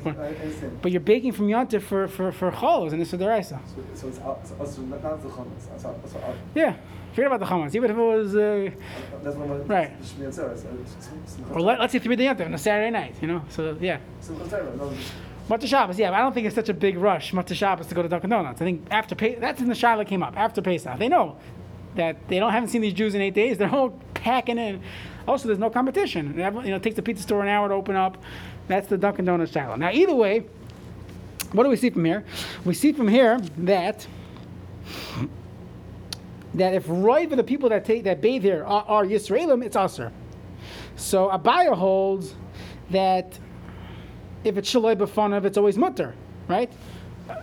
but, 0.81 0.91
you're 0.91 0.99
baking 0.99 1.31
from 1.31 1.47
Yontif 1.47 1.84
for 1.84 2.07
for 2.07 2.31
for 2.31 2.51
cholos, 2.51 2.91
and 2.91 2.99
this 3.01 3.13
is 3.13 3.19
deraisa. 3.19 3.60
So, 3.67 3.84
so 3.93 4.07
it's 4.07 4.19
also 4.19 4.81
not, 4.81 5.01
the 5.21 5.29
chametz. 5.29 5.79
So, 5.79 5.95
so, 6.07 6.19
out. 6.19 6.36
Yeah, 6.55 6.75
forget 7.13 7.27
about 7.27 7.39
the 7.39 7.45
chametz. 7.45 7.75
Even 7.75 7.91
if 7.91 7.97
it 7.97 8.01
was, 8.01 8.36
uh, 8.36 8.71
That's 9.23 9.36
what 9.38 9.47
my 9.47 9.55
Right. 9.57 10.01
The 10.01 10.05
Shmir 10.07 10.29
Tzara. 10.29 10.57
So, 10.57 10.67
it's- 10.69 11.07
it's- 11.07 11.38
or 11.53 11.62
let, 11.62 11.79
let's 11.79 11.93
say 11.93 11.99
three 11.99 12.15
the 12.15 12.25
Yontif 12.25 12.47
on 12.47 12.53
a 12.55 12.57
Saturday 12.57 12.89
night. 12.89 13.15
You 13.21 13.27
know, 13.27 13.45
so 13.49 13.77
yeah. 13.79 13.99
Matzah 15.51 15.67
Shabbos, 15.67 15.99
yeah, 15.99 16.11
but 16.11 16.15
I 16.15 16.21
don't 16.21 16.31
think 16.31 16.47
it's 16.47 16.55
such 16.55 16.69
a 16.69 16.73
big 16.73 16.97
rush, 16.97 17.33
Matzah 17.33 17.55
Shabbos, 17.55 17.87
to 17.87 17.95
go 17.95 18.01
to 18.01 18.07
Dunkin' 18.07 18.29
Donuts. 18.29 18.61
I 18.61 18.65
think 18.65 18.87
after 18.89 19.15
that's 19.37 19.59
when 19.59 19.67
the 19.67 19.75
Shiloh 19.75 20.05
came 20.05 20.23
up, 20.23 20.37
after 20.37 20.61
Pesach. 20.61 20.97
They 20.97 21.09
know 21.09 21.37
that 21.95 22.25
they 22.29 22.39
don't 22.39 22.53
haven't 22.53 22.69
seen 22.69 22.79
these 22.79 22.93
Jews 22.93 23.15
in 23.15 23.21
eight 23.21 23.33
days. 23.33 23.57
They're 23.57 23.69
all 23.69 23.89
packing 24.13 24.57
in. 24.57 24.81
Also, 25.27 25.47
there's 25.47 25.59
no 25.59 25.69
competition. 25.69 26.37
You 26.37 26.49
know, 26.49 26.75
it 26.77 26.83
takes 26.83 26.95
the 26.95 27.01
pizza 27.01 27.23
store 27.23 27.41
an 27.41 27.49
hour 27.49 27.67
to 27.67 27.73
open 27.73 27.97
up. 27.97 28.17
That's 28.69 28.87
the 28.87 28.97
Dunkin' 28.97 29.25
Donuts 29.25 29.51
Shiloh. 29.51 29.75
Now, 29.75 29.91
either 29.91 30.15
way, 30.15 30.45
what 31.51 31.63
do 31.63 31.69
we 31.69 31.75
see 31.75 31.89
from 31.89 32.05
here? 32.05 32.23
We 32.63 32.73
see 32.73 32.93
from 32.93 33.09
here 33.09 33.37
that 33.57 34.07
that 36.53 36.73
if 36.73 36.85
right 36.87 37.29
for 37.29 37.35
the 37.35 37.43
people 37.43 37.67
that 37.69 37.83
take 37.83 38.05
that 38.05 38.21
bathe 38.21 38.43
here 38.43 38.63
are, 38.63 38.85
are 38.87 39.05
Yisraelim, 39.05 39.65
it's 39.65 39.75
usher. 39.75 40.13
So 40.95 41.27
Abaye 41.27 41.75
holds 41.75 42.35
that 42.89 43.37
if 44.43 44.58
it's 44.58 44.73
shalei 44.73 44.95
b'fanav, 44.95 45.45
it's 45.45 45.58
always 45.58 45.77
mutter, 45.77 46.13
right? 46.47 46.71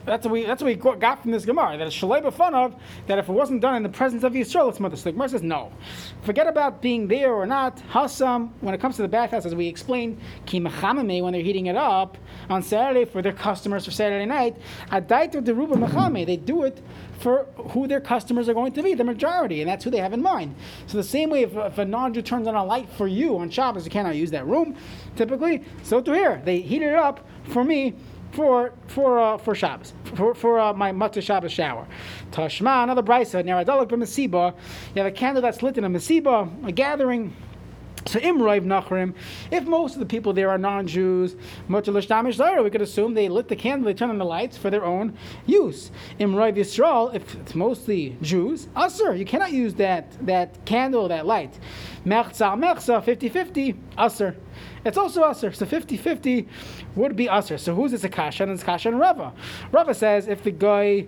That's 0.05 0.25
what 0.25 0.33
we 0.33 0.45
that's 0.45 0.63
what 0.63 0.69
we 0.69 0.75
got- 0.75 1.23
from 1.23 1.31
this 1.31 1.45
Gemara 1.45 1.77
that 1.79 1.87
it's 1.87 1.97
shalei 1.97 2.23
b'fanav 2.23 2.79
that 3.07 3.19
if 3.19 3.29
it 3.29 3.33
wasn't 3.33 3.61
done 3.61 3.75
in 3.77 3.83
the 3.83 3.89
presence 3.89 4.23
of 4.25 4.33
Yisrael, 4.33 4.69
it's 4.69 4.81
mutter. 4.81 4.97
So 4.97 5.05
the 5.05 5.13
Gemara 5.13 5.29
says 5.29 5.43
no. 5.43 5.73
Forget 6.23 6.47
about 6.47 6.81
being 6.81 7.09
there 7.09 7.33
or 7.33 7.47
not. 7.47 7.83
Hasam, 7.91 8.51
when 8.61 8.75
it 8.75 8.81
comes 8.81 8.97
to 8.97 9.03
the 9.03 9.09
bathhouse, 9.09 9.47
as 9.47 9.55
we 9.55 9.67
explained, 9.67 10.21
kimachamame 10.47 11.23
when 11.23 11.33
they're 11.33 11.43
heating 11.43 11.67
it 11.67 11.77
up 11.77 12.19
on 12.49 12.63
Saturday 12.63 13.05
for 13.05 13.23
their 13.23 13.33
customers 13.33 13.85
for 13.85 13.91
Saturday 13.91 14.27
night, 14.27 14.57
adaitu 14.91 15.43
deruba 15.43 15.75
mechame. 15.75 16.27
They 16.27 16.37
do 16.37 16.65
it 16.65 16.81
for 17.19 17.47
who 17.57 17.87
their 17.89 18.01
customers 18.01 18.49
are 18.49 18.55
going 18.55 18.73
to 18.73 18.83
be, 18.83 18.95
the 18.95 19.05
majority, 19.05 19.61
and 19.61 19.69
that's 19.69 19.85
who 19.85 19.91
they 19.91 19.99
have 19.99 20.13
in 20.13 20.23
mind. 20.23 20.55
So 20.87 20.97
the 20.97 21.03
same 21.05 21.31
way, 21.31 21.43
if, 21.43 21.55
if 21.57 21.79
a 21.79 21.85
non-Jew 21.85 22.23
turns 22.23 22.47
on 22.47 22.55
a 22.55 22.65
light 22.65 22.89
for 22.91 23.09
you 23.09 23.39
on 23.39 23.51
Shabbos, 23.51 23.85
you 23.85 23.91
cannot 23.91 24.15
use 24.17 24.31
that 24.31 24.47
room, 24.47 24.77
typically. 25.17 25.65
So 25.83 26.01
to 26.01 26.15
here, 26.15 26.41
they 26.45 26.61
heat 26.61 26.83
it 26.83 26.95
up 26.95 27.27
for 27.49 27.65
me 27.65 27.95
for 28.33 28.73
for 28.87 29.19
uh, 29.19 29.39
for 29.39 29.55
Shabbos, 29.55 29.93
for 30.15 30.35
for 30.35 30.61
uh, 30.61 30.73
my 30.73 30.93
Matzah 30.93 31.23
Shabbos 31.23 31.53
shower. 31.53 31.87
Tashma, 32.31 32.85
another 32.85 33.03
brisa, 33.03 33.45
b'mesiba. 33.87 34.55
You 34.95 35.03
have 35.03 35.07
a 35.07 35.15
candle 35.15 35.43
that's 35.43 35.63
lit 35.63 35.79
in 35.79 35.85
a 35.85 35.91
mesiba, 35.91 36.67
a 36.67 36.73
gathering. 36.73 37.35
So 38.07 38.19
imraiv 38.21 38.65
nachrim, 38.65 39.15
if 39.51 39.65
most 39.65 39.95
of 39.95 40.01
the 40.01 40.07
people 40.07 40.33
there 40.33 40.49
are 40.51 40.59
non-Jews, 40.59 41.37
we 41.69 41.83
could 41.83 42.83
assume 42.83 43.15
they 43.15 43.29
lit 43.29 43.49
the 43.49 43.57
candle, 43.57 43.87
they 43.87 43.95
turned 43.95 44.13
on 44.13 44.19
the 44.19 44.25
lights 44.25 44.57
for 44.57 44.71
their 44.71 44.85
own 44.85 45.17
use. 45.47 45.91
Imraiv 46.19 46.57
Yisrael, 46.57 47.15
if 47.15 47.35
it's 47.35 47.55
mostly 47.55 48.17
Jews, 48.23 48.69
asr, 48.77 49.19
you 49.19 49.25
cannot 49.25 49.53
use 49.53 49.75
that 49.75 50.13
that 50.27 50.65
candle, 50.65 51.09
that 51.09 51.27
light. 51.27 51.59
Mechza 52.07 52.57
mechza, 52.57 53.03
50-50, 53.03 53.77
asr. 53.99 54.35
It's 54.85 54.97
also 54.97 55.23
asr. 55.25 55.55
So 55.55 55.67
50-50 55.67 56.47
would 56.97 57.17
be 57.17 57.27
asr. 57.27 57.59
So 57.59 57.75
who's 57.75 57.91
this 57.91 58.05
a 58.05 58.09
kasha? 58.09 58.45
And 58.45 58.53
it's 58.53 58.63
kasha 58.63 58.89
and 58.89 58.99
Rava. 58.99 59.33
Rava 59.73 59.95
says 59.95 60.29
if 60.29 60.43
the 60.43 60.51
guy 60.51 61.07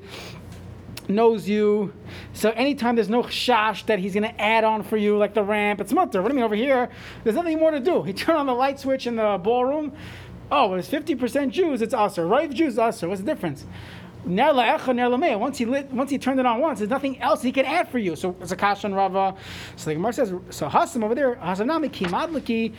knows 1.10 1.48
you. 1.48 1.92
So 2.32 2.50
anytime 2.50 2.94
there's 2.96 3.08
no 3.08 3.22
shash 3.22 3.86
that 3.86 3.98
he's 3.98 4.14
going 4.14 4.24
to 4.24 4.40
add 4.40 4.64
on 4.64 4.82
for 4.82 4.96
you, 4.96 5.16
like 5.16 5.34
the 5.34 5.42
ramp, 5.42 5.80
it's 5.80 5.92
mutter. 5.92 6.22
What 6.22 6.28
do 6.28 6.34
you 6.34 6.36
mean 6.36 6.44
over 6.44 6.54
here? 6.54 6.88
There's 7.24 7.36
nothing 7.36 7.58
more 7.58 7.70
to 7.70 7.80
do. 7.80 8.02
He 8.10 8.12
turned 8.12 8.38
on 8.38 8.46
the 8.46 8.54
light 8.54 8.80
switch 8.80 9.06
in 9.06 9.16
the 9.16 9.38
ballroom. 9.42 9.92
Oh, 10.50 10.74
it's 10.74 10.88
50% 10.88 11.50
Jews, 11.50 11.80
it's 11.80 11.94
usher. 11.94 12.26
Right 12.26 12.50
Jews, 12.50 12.78
usher. 12.78 13.08
What's 13.08 13.20
the 13.20 13.26
difference? 13.26 13.66
Once 14.24 15.58
he 15.58 15.64
lit, 15.64 15.90
once 15.92 16.10
he 16.10 16.18
turned 16.18 16.40
it 16.40 16.46
on 16.46 16.60
once, 16.60 16.80
there's 16.80 16.90
nothing 16.90 17.20
else 17.20 17.40
he 17.40 17.52
can 17.52 17.64
add 17.64 17.88
for 17.88 17.98
you. 17.98 18.16
So 18.16 18.36
it's 18.40 18.52
a 18.52 18.56
kasha 18.56 18.86
and 18.86 18.96
rava. 18.96 19.34
So 19.76 19.90
the 19.90 19.94
Gemara 19.94 20.12
says, 20.12 20.34
so 20.50 20.68
hasam 20.68 21.04
over 21.04 21.14
there, 21.14 21.36
hasanami 21.36 21.90
ki 21.90 22.06
madliki, 22.06 22.74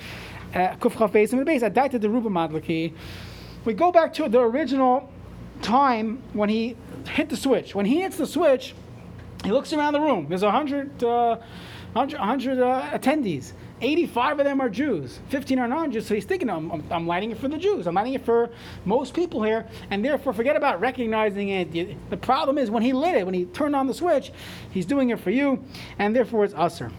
uh, 0.53 0.75
kuf 0.75 0.95
the 1.11 1.45
base. 1.45 1.63
Adaita 1.63 1.99
the 1.99 2.09
ruba 2.09 2.29
madliki. 2.29 2.93
We 3.65 3.73
go 3.73 3.91
back 3.91 4.13
to 4.15 4.29
the 4.29 4.39
original 4.39 5.11
time 5.61 6.21
when 6.33 6.49
he 6.49 6.75
hit 7.07 7.29
the 7.29 7.37
switch. 7.37 7.73
When 7.75 7.85
he 7.85 8.01
hits 8.01 8.17
the 8.17 8.27
switch, 8.27 8.73
he 9.43 9.51
looks 9.51 9.73
around 9.73 9.93
the 9.93 10.01
room. 10.01 10.27
There's 10.29 10.43
100, 10.43 11.03
uh, 11.03 11.37
100, 11.93 12.19
100 12.19 12.59
uh, 12.59 12.81
attendees. 12.91 13.53
85 13.83 14.39
of 14.41 14.45
them 14.45 14.61
are 14.61 14.69
Jews. 14.69 15.19
15 15.29 15.57
are 15.57 15.67
non-Jews. 15.67 16.05
So 16.05 16.13
he's 16.13 16.25
thinking, 16.25 16.51
I'm, 16.51 16.71
I'm- 16.91 17.07
lighting 17.07 17.31
it 17.31 17.39
for 17.39 17.47
the 17.47 17.57
Jews. 17.57 17.87
I'm 17.87 17.95
lighting 17.95 18.13
it 18.13 18.23
for 18.23 18.51
most 18.85 19.15
people 19.15 19.41
here. 19.41 19.65
And 19.89 20.05
therefore, 20.05 20.33
forget 20.33 20.55
about 20.55 20.79
recognizing 20.79 21.49
it. 21.49 21.71
The- 21.71 21.95
The 22.11 22.17
problem 22.17 22.59
is 22.59 22.69
when 22.69 22.83
he 22.83 22.93
lit 22.93 23.15
it, 23.15 23.25
when 23.25 23.33
he 23.33 23.45
turned 23.45 23.75
on 23.75 23.87
the 23.87 23.93
switch, 23.95 24.31
he's 24.69 24.85
doing 24.85 25.09
it 25.09 25.19
for 25.19 25.31
you. 25.31 25.63
And 25.97 26.15
therefore, 26.15 26.45
it's 26.45 26.53
usher. 26.53 26.91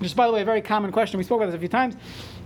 Just 0.00 0.16
by 0.16 0.26
the 0.26 0.32
way, 0.32 0.42
a 0.42 0.44
very 0.44 0.62
common 0.62 0.90
question. 0.92 1.18
We 1.18 1.24
spoke 1.24 1.40
about 1.40 1.46
this 1.46 1.56
a 1.56 1.58
few 1.58 1.68
times. 1.68 1.96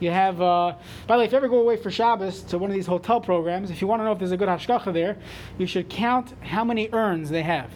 You 0.01 0.11
have, 0.11 0.41
uh, 0.41 0.75
by 1.07 1.17
the 1.17 1.21
way, 1.21 1.25
if 1.27 1.33
you 1.33 1.39
ever 1.39 1.49
go 1.49 1.61
away 1.61 1.77
for 1.77 1.91
Shabbos 1.91 2.43
to 2.45 2.59
one 2.59 2.71
of 2.71 2.75
these 2.75 2.87
hotel 2.87 3.21
programs, 3.21 3.71
if 3.71 3.81
you 3.81 3.87
want 3.87 4.01
to 4.01 4.05
know 4.05 4.13
if 4.13 4.19
there's 4.19 4.33
a 4.33 4.37
good 4.37 4.49
hashgacha 4.49 4.93
there, 4.93 5.17
you 5.59 5.67
should 5.67 5.89
count 5.89 6.35
how 6.43 6.65
many 6.65 6.89
urns 6.93 7.31
they 7.31 7.43
have. 7.43 7.71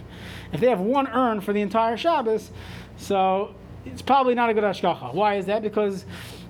If 0.52 0.60
they 0.60 0.68
have 0.68 0.80
one 0.80 1.06
urn 1.08 1.40
for 1.40 1.52
the 1.52 1.60
entire 1.60 1.96
Shabbos, 1.96 2.50
so 2.96 3.54
it's 3.86 4.02
probably 4.02 4.34
not 4.34 4.50
a 4.50 4.54
good 4.54 4.64
hashgacha. 4.64 5.14
Why 5.14 5.36
is 5.36 5.46
that? 5.46 5.62
Because 5.62 6.04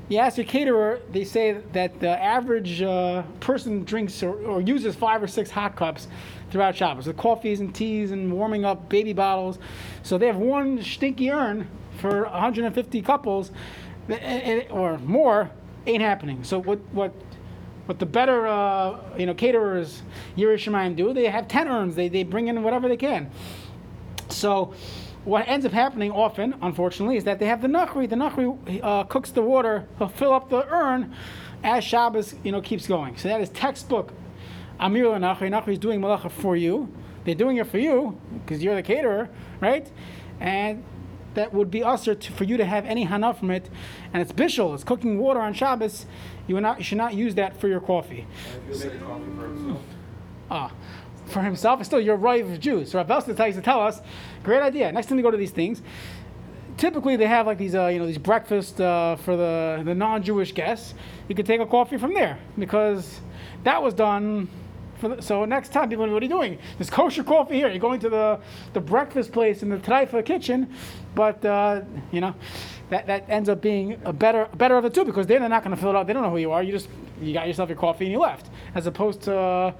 you 0.08 0.18
ask 0.18 0.36
your 0.36 0.46
caterer, 0.46 1.00
they 1.12 1.24
say 1.24 1.60
that 1.72 2.00
the 2.00 2.20
average 2.20 2.82
uh, 2.82 3.22
person 3.38 3.84
drinks 3.84 4.22
or, 4.24 4.34
or 4.44 4.60
uses 4.60 4.96
five 4.96 5.22
or 5.22 5.28
six 5.28 5.50
hot 5.50 5.76
cups 5.76 6.08
throughout 6.50 6.74
Shabbos, 6.74 7.06
with 7.06 7.16
coffees 7.16 7.60
and 7.60 7.72
teas 7.72 8.10
and 8.10 8.32
warming 8.32 8.64
up 8.64 8.88
baby 8.88 9.12
bottles. 9.12 9.60
So 10.02 10.18
they 10.18 10.26
have 10.26 10.36
one 10.36 10.82
stinky 10.82 11.30
urn 11.30 11.68
for 12.00 12.24
150 12.24 13.02
couples, 13.02 13.50
or 14.70 14.98
more, 14.98 15.50
ain't 15.86 16.02
happening. 16.02 16.42
So 16.44 16.60
what 16.60 16.78
what 16.92 17.12
what 17.86 17.98
the 17.98 18.06
better 18.06 18.46
uh, 18.46 18.98
you 19.18 19.26
know 19.26 19.34
caterers 19.34 20.02
Yerushalayim 20.36 20.96
do? 20.96 21.12
They 21.12 21.26
have 21.26 21.48
10 21.48 21.68
urns. 21.68 21.94
They 21.94 22.08
they 22.08 22.24
bring 22.24 22.48
in 22.48 22.62
whatever 22.62 22.88
they 22.88 22.96
can. 22.96 23.30
So 24.28 24.74
what 25.24 25.46
ends 25.48 25.66
up 25.66 25.72
happening 25.72 26.10
often, 26.10 26.54
unfortunately, 26.62 27.16
is 27.16 27.24
that 27.24 27.38
they 27.38 27.46
have 27.46 27.60
the 27.60 27.68
nachri. 27.68 28.08
The 28.08 28.16
nachri 28.16 28.80
uh, 28.82 29.04
cooks 29.04 29.30
the 29.30 29.42
water, 29.42 29.86
he'll 29.98 30.08
fill 30.08 30.32
up 30.32 30.48
the 30.48 30.66
urn 30.72 31.14
as 31.62 31.84
Shabbos 31.84 32.34
you 32.42 32.52
know 32.52 32.60
keeps 32.60 32.86
going. 32.86 33.16
So 33.16 33.28
that 33.28 33.40
is 33.40 33.50
textbook. 33.50 34.12
Amir 34.78 35.06
nachri. 35.06 35.50
Nachri 35.50 35.72
is 35.72 35.78
doing 35.78 36.00
malacha 36.00 36.30
for 36.30 36.56
you. 36.56 36.92
They're 37.24 37.34
doing 37.34 37.58
it 37.58 37.66
for 37.66 37.78
you 37.78 38.18
because 38.32 38.62
you're 38.62 38.74
the 38.74 38.82
caterer, 38.82 39.28
right? 39.60 39.90
And 40.40 40.82
that 41.34 41.52
would 41.52 41.70
be 41.70 41.82
usher 41.82 42.14
to, 42.14 42.32
for 42.32 42.44
you 42.44 42.56
to 42.56 42.64
have 42.64 42.84
any 42.86 43.04
hana 43.04 43.34
from 43.34 43.50
it. 43.50 43.70
And 44.12 44.20
it's 44.22 44.32
bishul. 44.32 44.74
It's 44.74 44.84
cooking 44.84 45.18
water 45.18 45.40
on 45.40 45.54
Shabbos. 45.54 46.06
You, 46.46 46.60
not, 46.60 46.78
you 46.78 46.84
should 46.84 46.98
not 46.98 47.14
use 47.14 47.34
that 47.36 47.56
for 47.60 47.68
your 47.68 47.80
coffee. 47.80 48.26
You're 48.68 48.90
coffee 48.90 49.24
for 49.36 49.46
himself, 49.46 49.82
Ah, 50.50 50.72
for 51.26 51.42
himself, 51.42 51.80
it's 51.80 51.88
still 51.88 52.00
your 52.00 52.16
right 52.16 52.44
of 52.44 52.58
Jews. 52.58 52.90
So 52.90 52.98
Rav 52.98 53.10
Elster 53.10 53.34
tells 53.34 53.54
to 53.54 53.62
tell 53.62 53.80
us, 53.80 54.00
great 54.42 54.60
idea. 54.60 54.90
Next 54.90 55.06
time 55.06 55.16
we 55.16 55.22
go 55.22 55.30
to 55.30 55.36
these 55.36 55.52
things, 55.52 55.80
typically 56.76 57.16
they 57.16 57.26
have 57.26 57.46
like 57.46 57.58
these, 57.58 57.74
uh, 57.74 57.86
you 57.86 57.98
know, 57.98 58.06
these 58.06 58.18
breakfast 58.18 58.80
uh, 58.80 59.16
for 59.16 59.36
the, 59.36 59.82
the 59.84 59.94
non-Jewish 59.94 60.52
guests. 60.52 60.94
You 61.28 61.34
could 61.34 61.46
take 61.46 61.60
a 61.60 61.66
coffee 61.66 61.98
from 61.98 62.14
there 62.14 62.38
because 62.58 63.20
that 63.62 63.80
was 63.82 63.94
done. 63.94 64.48
The, 65.00 65.20
so 65.20 65.44
next 65.44 65.72
time, 65.72 65.88
people, 65.88 66.08
what 66.10 66.22
are 66.22 66.24
you 66.24 66.30
doing? 66.30 66.58
There's 66.78 66.90
kosher 66.90 67.24
coffee 67.24 67.54
here. 67.56 67.68
You're 67.68 67.78
going 67.78 68.00
to 68.00 68.08
the, 68.08 68.40
the 68.72 68.80
breakfast 68.80 69.32
place 69.32 69.62
in 69.62 69.68
the 69.68 69.78
Traifa 69.78 70.24
kitchen, 70.24 70.72
but 71.14 71.44
uh, 71.44 71.82
you 72.12 72.20
know. 72.20 72.34
That, 72.90 73.06
that 73.06 73.30
ends 73.30 73.48
up 73.48 73.60
being 73.60 74.00
a 74.04 74.12
better 74.12 74.48
better 74.56 74.76
of 74.76 74.82
the 74.82 74.90
two 74.90 75.04
because 75.04 75.24
then 75.28 75.42
they're 75.42 75.48
not 75.48 75.62
going 75.62 75.76
to 75.76 75.80
fill 75.80 75.90
it 75.90 75.96
out. 75.96 76.08
They 76.08 76.12
don't 76.12 76.24
know 76.24 76.30
who 76.30 76.38
you 76.38 76.50
are. 76.50 76.60
You 76.60 76.72
just 76.72 76.88
you 77.22 77.32
got 77.32 77.46
yourself 77.46 77.68
your 77.68 77.78
coffee 77.78 78.06
and 78.06 78.12
you 78.12 78.18
left, 78.18 78.50
as 78.74 78.88
opposed 78.88 79.22
to 79.22 79.38
uh, 79.38 79.72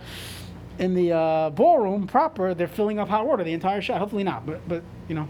in 0.78 0.94
the 0.94 1.12
uh, 1.12 1.50
ballroom 1.50 2.06
proper, 2.06 2.54
they're 2.54 2.68
filling 2.68 3.00
up 3.00 3.08
hot 3.08 3.26
water 3.26 3.42
the 3.42 3.52
entire 3.52 3.80
shot. 3.80 3.98
Hopefully 3.98 4.22
not, 4.22 4.46
but 4.46 4.60
but 4.68 4.84
you 5.08 5.16
know, 5.16 5.26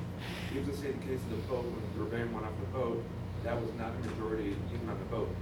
You 0.54 0.60
to 0.60 0.76
say 0.76 0.92
the 0.92 1.06
case 1.06 1.20
of 1.20 1.30
the 1.30 1.36
boat, 1.48 1.64
when 1.64 2.10
the 2.10 2.16
Rebbeim 2.16 2.32
went 2.32 2.44
off 2.44 2.52
the 2.60 2.78
boat, 2.78 3.02
that 3.44 3.58
was 3.58 3.70
not 3.78 3.92
a 3.92 4.08
majority 4.08 4.54
even 4.74 4.88
on 4.88 4.98
the 4.98 5.04
boat. 5.06 5.34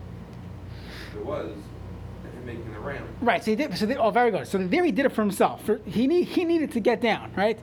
There 1.12 1.24
was, 1.24 1.50
making 2.48 2.72
the 2.72 2.80
ramp, 2.80 3.06
right? 3.20 3.44
So 3.44 3.50
he 3.50 3.56
did. 3.56 3.76
So 3.76 3.86
they, 3.86 3.96
oh, 3.96 4.10
very 4.10 4.30
good. 4.30 4.46
So 4.46 4.58
there 4.58 4.84
he 4.84 4.90
did 4.90 5.06
it 5.06 5.10
for 5.10 5.22
himself. 5.22 5.64
For, 5.64 5.80
he 5.84 6.06
need, 6.06 6.24
he 6.24 6.44
needed 6.44 6.72
to 6.72 6.80
get 6.80 7.00
down, 7.00 7.32
right? 7.36 7.60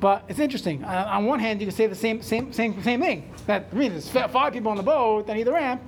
But 0.00 0.24
it's 0.28 0.38
interesting. 0.38 0.84
Uh, 0.84 1.08
on 1.10 1.24
one 1.24 1.40
hand, 1.40 1.60
you 1.60 1.66
can 1.66 1.74
say 1.74 1.86
the 1.86 1.94
same 1.94 2.20
same 2.20 2.52
same 2.52 2.82
same 2.82 3.00
thing. 3.00 3.32
That 3.46 3.68
I 3.72 3.74
mean, 3.74 3.92
there's 3.92 4.08
five 4.08 4.52
people 4.52 4.70
on 4.70 4.76
the 4.76 4.82
boat 4.82 5.26
that 5.26 5.34
need 5.34 5.44
the 5.44 5.52
ramp. 5.52 5.82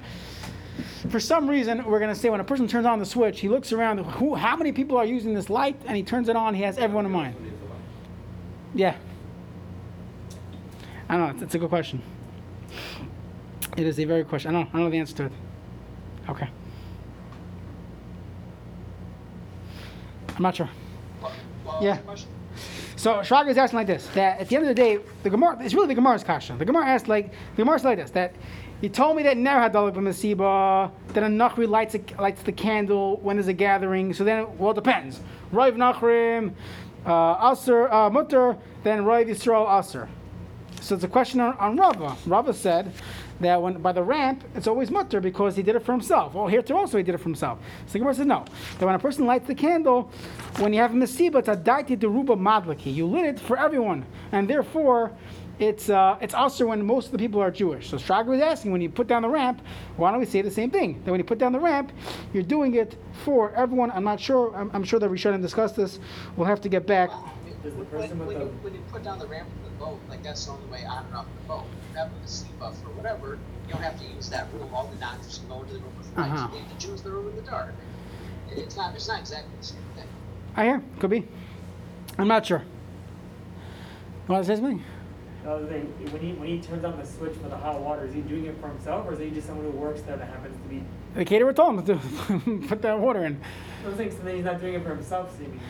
For 1.11 1.21
some 1.21 1.49
reason, 1.49 1.85
we're 1.85 1.99
going 1.99 2.13
to 2.13 2.19
say 2.19 2.31
when 2.31 2.41
a 2.41 2.45
person 2.45 2.67
turns 2.67 2.87
on 2.87 2.99
the 2.99 3.07
switch, 3.07 3.41
he 3.41 3.49
looks 3.49 3.73
around. 3.73 3.99
Who? 3.99 4.35
How 4.35 4.57
many 4.57 4.73
people 4.73 4.97
are 4.97 5.05
using 5.05 5.35
this 5.35 5.51
light? 5.51 5.81
And 5.87 5.97
he 5.97 6.03
turns 6.03 6.29
it 6.29 6.37
on. 6.37 6.55
He 6.55 6.63
has 6.63 6.79
everyone 6.79 7.05
in 7.05 7.13
mind. 7.13 7.35
somebody 7.35 7.51
needs 7.51 7.63
to 7.63 7.69
like. 7.69 7.79
Yeah. 8.75 8.97
I 11.09 11.17
don't 11.17 11.27
know. 11.27 11.35
It's, 11.35 11.43
it's 11.43 11.55
a 11.55 11.59
good 11.59 11.69
question. 11.69 12.03
It 13.77 13.87
is 13.87 14.01
a 14.01 14.05
very 14.05 14.25
question. 14.25 14.55
I 14.55 14.59
don't, 14.59 14.69
I 14.69 14.73
don't 14.73 14.83
know 14.85 14.91
the 14.91 14.99
answer 14.99 15.15
to 15.17 15.25
it. 15.27 15.33
Okay. 16.31 16.49
I'm 20.37 20.43
not 20.43 20.55
sure. 20.55 20.71
Yeah. 21.81 21.99
So 22.97 23.17
Shraga 23.17 23.49
is 23.49 23.59
asking 23.59 23.79
like 23.79 23.87
this: 23.87 24.07
that 24.15 24.41
at 24.41 24.49
the 24.49 24.57
end 24.57 24.65
of 24.65 24.69
the 24.69 24.75
day, 24.75 24.99
the 25.23 25.31
Gemara, 25.31 25.59
it's 25.61 25.75
really 25.75 25.89
the 25.89 25.95
Gemara's 25.95 26.25
question. 26.25 26.59
The 26.59 26.65
Gemara 26.65 26.87
asked 26.87 27.09
like 27.09 27.31
the 27.31 27.63
Gemara's 27.63 27.85
like 27.85 27.99
this: 27.99 28.11
that 28.11 28.35
he 28.81 28.89
told 28.89 29.17
me 29.17 29.23
that 29.25 29.37
never 29.37 29.61
had 29.61 29.73
dalek 29.73 29.95
b'masiba, 29.95 30.91
that 31.09 31.23
a 31.23 31.27
nachri 31.27 31.69
lights 31.69 31.95
a, 31.95 32.01
lights 32.21 32.43
the 32.43 32.53
candle 32.53 33.19
when 33.23 33.37
there's 33.37 33.49
a 33.49 33.53
gathering. 33.53 34.13
So 34.13 34.25
then, 34.25 34.59
well, 34.59 34.73
it 34.73 34.75
depends. 34.75 35.21
Rav 35.53 35.75
nachrim, 35.75 36.55
uh, 37.07 37.53
aser 37.53 37.91
uh, 37.93 38.11
mutter, 38.11 38.57
then 38.83 39.05
Rav 39.05 39.27
Yisrael 39.27 39.79
aser. 39.79 40.09
So 40.81 40.95
it's 40.95 41.05
a 41.05 41.09
question 41.09 41.41
on, 41.41 41.57
on 41.57 41.77
Rava. 41.77 42.17
Rava 42.27 42.53
said 42.53 42.93
that 43.41 43.61
when 43.61 43.81
by 43.81 43.93
the 43.93 44.03
ramp, 44.03 44.45
it's 44.55 44.67
always 44.67 44.91
mutter 44.91 45.21
because 45.21 45.57
he 45.57 45.63
did 45.63 45.77
it 45.77 45.83
for 45.85 45.93
himself. 45.93 46.35
Well, 46.35 46.47
here 46.47 46.63
too 46.63 46.77
also 46.77 46.97
he 46.99 47.03
did 47.05 47.15
it 47.15 47.19
for 47.19 47.25
himself. 47.25 47.59
So 47.87 47.93
the 47.93 47.99
Gemara 48.01 48.15
says 48.15 48.27
no. 48.27 48.45
That 48.79 48.87
when 48.87 48.95
a 48.95 48.99
person 48.99 49.27
lights 49.27 49.47
the 49.47 49.55
candle, 49.55 50.11
when 50.59 50.73
you 50.73 50.81
have 50.81 50.93
a 50.93 50.97
mesiba, 50.97 51.37
it's 51.37 51.49
a 51.49 51.57
daiti 51.57 51.97
deruba 51.97 52.37
madliki. 52.37 52.95
You 52.95 53.07
lit 53.07 53.27
it 53.27 53.41
for 53.41 53.59
everyone, 53.59 54.05
and 54.33 54.49
therefore. 54.49 55.13
It's 55.59 55.89
uh, 55.89 56.19
it's 56.21 56.35
also 56.35 56.67
when 56.67 56.85
most 56.85 57.07
of 57.07 57.13
the 57.13 57.19
people 57.19 57.41
are 57.41 57.51
Jewish. 57.51 57.89
So 57.89 57.97
Shraga 57.97 58.27
was 58.27 58.43
asking 58.43 58.73
when 58.73 58.83
you 58.83 58.91
put 58.91 59.07
down 59.07 59.23
the 59.23 59.31
ramp, 59.31 59.63
why 59.97 60.11
don't 60.11 60.21
we 60.21 60.27
say 60.27 60.43
the 60.43 60.51
same 60.51 60.71
thing? 60.71 61.01
That 61.03 61.11
when 61.11 61.19
you 61.19 61.25
put 61.25 61.39
down 61.39 61.53
the 61.53 61.59
ramp, 61.59 61.93
you're 62.35 62.43
doing 62.43 62.75
it 62.75 62.99
for 63.25 63.55
everyone. 63.55 63.91
I'm 63.91 64.05
not 64.05 64.21
sure. 64.21 64.55
I'm, 64.55 64.71
I'm 64.75 64.85
sure 64.85 64.99
that 64.99 65.11
we 65.11 65.17
shouldn't 65.17 65.43
discuss 65.43 65.73
this. 65.73 65.99
We'll 66.37 66.47
have 66.47 66.61
to 66.61 66.69
get 66.69 66.87
back. 66.87 67.09
Does 67.67 67.75
the 67.75 67.81
When, 67.83 68.19
with 68.19 68.29
when 68.29 68.39
the- 68.39 68.45
you, 68.45 68.51
when 68.63 68.75
you 68.75 68.81
put 68.93 69.03
down 69.03 69.19
the 69.19 69.27
ramp 69.27 69.49
from 69.51 69.65
the 69.65 69.85
boat, 69.85 70.01
like 70.09 70.23
that's 70.23 70.45
the 70.47 70.53
only 70.53 70.67
way 70.67 70.85
on 70.85 71.05
and 71.07 71.15
off 71.15 71.27
the 71.43 71.49
boat. 71.49 71.65
If 71.89 71.93
you 71.93 71.99
have 71.99 72.11
a 72.13 72.27
seatbelt 72.27 72.85
or 72.87 72.93
whatever, 72.95 73.39
you 73.67 73.73
don't 73.73 73.83
have 73.83 73.99
to 73.99 74.07
use 74.07 74.29
that 74.31 74.47
room. 74.53 74.73
All 74.73 74.87
the 74.87 74.97
doctors 74.97 75.39
can 75.39 75.49
go 75.49 75.63
into 75.63 75.75
the 75.75 75.81
room 75.81 75.93
with 75.99 76.17
lights. 76.17 76.33
Uh-huh. 76.33 76.49
You 76.53 76.59
leave 76.61 76.69
the 76.69 76.79
Jews 76.79 77.01
in 77.01 77.05
the 77.05 77.11
room 77.11 77.29
in 77.29 77.37
the 77.37 77.43
dark. 77.51 77.75
It's 78.51 78.77
not. 78.77 78.95
It's 78.95 79.09
not 79.09 79.21
exactly 79.21 79.51
the 79.61 79.67
same 79.67 79.79
thing. 79.97 80.07
I 80.55 80.65
hear. 80.65 80.83
Could 81.01 81.11
be. 81.11 81.27
I'm 82.19 82.29
not 82.29 82.47
sure. 82.47 82.63
You 84.29 84.33
want 84.33 84.45
to 84.45 84.49
say 84.49 84.61
something? 84.61 84.83
The 85.43 85.51
other 85.53 85.67
thing, 85.67 85.83
when 86.11 86.23
he, 86.23 86.33
when 86.33 86.49
he 86.49 86.61
turns 86.61 86.85
on 86.85 86.99
the 86.99 87.07
switch 87.07 87.35
for 87.35 87.49
the 87.49 87.57
hot 87.57 87.81
water, 87.81 88.05
is 88.05 88.13
he 88.15 88.21
doing 88.23 88.47
it 88.47 88.61
for 88.61 88.69
himself 88.69 89.07
or 89.07 89.13
is 89.13 89.21
he 89.21 89.31
just 89.31 89.47
someone 89.47 89.65
who 89.65 89.71
works 89.71 90.03
there 90.03 90.17
that 90.17 90.29
happens 90.29 90.57
to 90.61 90.69
be? 90.69 90.83
The 91.15 91.25
caterer 91.25 91.53
told 91.53 91.79
him 91.79 91.87
to 91.87 92.67
put 92.69 92.83
that 92.83 92.99
water 92.99 93.25
in. 93.25 93.41
I 93.85 93.89
was 93.89 93.97
thinking, 93.97 94.17
so 94.19 94.25
then 94.25 94.37
he's 94.37 94.45
not 94.45 94.61
doing 94.61 94.75
it 94.75 94.83
for 94.83 94.89
himself, 94.89 95.37
seemingly. 95.37 95.61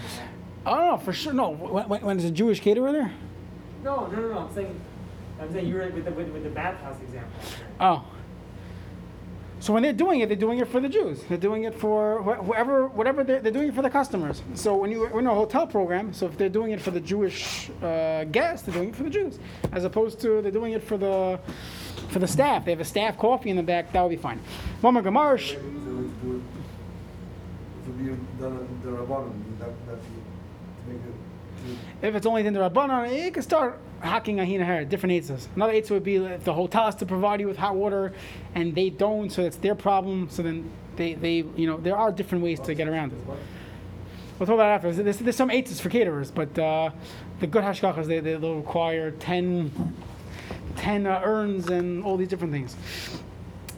I 0.66 0.70
don't 0.70 0.86
know 0.86 0.96
for 0.98 1.12
sure. 1.12 1.32
No, 1.32 1.50
when, 1.50 1.88
when, 1.88 2.00
when 2.02 2.16
there's 2.16 2.28
a 2.28 2.34
Jewish 2.34 2.60
caterer 2.60 2.90
there. 2.90 3.12
No, 3.84 4.06
no, 4.08 4.20
no, 4.20 4.28
no. 4.32 4.38
I'm 4.40 4.54
saying, 4.54 4.80
I'm 5.40 5.52
saying 5.52 5.68
you 5.68 5.76
were 5.76 5.88
with 5.88 6.04
the 6.04 6.10
with, 6.10 6.28
with 6.30 6.42
the 6.42 6.50
bathhouse 6.50 7.00
example. 7.00 7.30
Oh. 7.78 8.04
So 9.58 9.72
when 9.72 9.82
they're 9.82 9.92
doing 9.92 10.20
it, 10.20 10.28
they're 10.28 10.36
doing 10.36 10.58
it 10.58 10.68
for 10.68 10.80
the 10.80 10.88
Jews. 10.88 11.22
They're 11.28 11.38
doing 11.38 11.64
it 11.64 11.74
for 11.74 12.20
wh- 12.22 12.44
whoever, 12.44 12.88
whatever 12.88 13.24
they're, 13.24 13.40
they're 13.40 13.52
doing 13.52 13.68
it 13.68 13.74
for 13.74 13.80
the 13.80 13.88
customers. 13.88 14.42
So 14.54 14.76
when 14.76 14.90
you 14.90 15.08
we're 15.12 15.20
in 15.20 15.26
a 15.26 15.34
hotel 15.34 15.66
program, 15.66 16.12
so 16.12 16.26
if 16.26 16.36
they're 16.36 16.50
doing 16.50 16.72
it 16.72 16.80
for 16.80 16.90
the 16.90 17.00
Jewish 17.00 17.70
uh, 17.82 18.24
guests, 18.24 18.66
they're 18.66 18.74
doing 18.74 18.90
it 18.90 18.96
for 18.96 19.04
the 19.04 19.10
Jews, 19.10 19.38
as 19.72 19.84
opposed 19.84 20.20
to 20.20 20.42
they're 20.42 20.50
doing 20.50 20.72
it 20.72 20.82
for 20.82 20.98
the 20.98 21.40
for 22.10 22.18
the 22.18 22.26
staff. 22.28 22.64
They 22.64 22.72
have 22.72 22.80
a 22.80 22.84
staff 22.84 23.16
coffee 23.16 23.50
in 23.50 23.56
the 23.56 23.62
back. 23.62 23.92
That 23.92 24.02
would 24.02 24.10
be 24.10 24.16
fine. 24.16 24.40
Mama 24.82 25.02
Gamarsh. 25.02 25.56
If 32.02 32.14
it's 32.14 32.26
only 32.26 32.46
in 32.46 32.52
the 32.52 32.60
Rabbanon, 32.60 33.24
you 33.24 33.30
can 33.30 33.42
start 33.42 33.78
hacking 34.00 34.40
a 34.40 34.46
hina 34.46 34.64
hair, 34.64 34.84
different 34.84 35.12
eitzahs. 35.12 35.48
Another 35.56 35.72
eitzah 35.72 35.90
would 35.90 36.04
be 36.04 36.16
if 36.16 36.44
the 36.44 36.52
hotel 36.52 36.86
has 36.86 36.94
to 36.96 37.06
provide 37.06 37.40
you 37.40 37.46
with 37.46 37.56
hot 37.56 37.74
water 37.74 38.12
and 38.54 38.74
they 38.74 38.90
don't, 38.90 39.30
so 39.30 39.42
it's 39.42 39.56
their 39.56 39.74
problem. 39.74 40.28
So 40.30 40.42
then 40.42 40.70
they, 40.96 41.14
they 41.14 41.44
you 41.56 41.66
know, 41.66 41.76
there 41.78 41.96
are 41.96 42.12
different 42.12 42.44
ways 42.44 42.60
to 42.60 42.74
get 42.74 42.88
around 42.88 43.12
it. 43.12 43.18
We'll 44.38 44.46
talk 44.46 44.54
about 44.54 44.70
it 44.70 44.86
after. 44.86 45.02
There's, 45.02 45.18
there's 45.18 45.36
some 45.36 45.48
eitzahs 45.48 45.80
for 45.80 45.88
caterers, 45.88 46.30
but 46.30 46.58
uh, 46.58 46.90
the 47.40 47.46
good 47.46 47.64
hashgachas, 47.64 48.06
they, 48.06 48.20
they'll 48.20 48.56
require 48.56 49.10
10, 49.12 49.94
10 50.76 51.06
uh, 51.06 51.20
urns 51.24 51.68
and 51.70 52.04
all 52.04 52.16
these 52.16 52.28
different 52.28 52.52
things. 52.52 52.76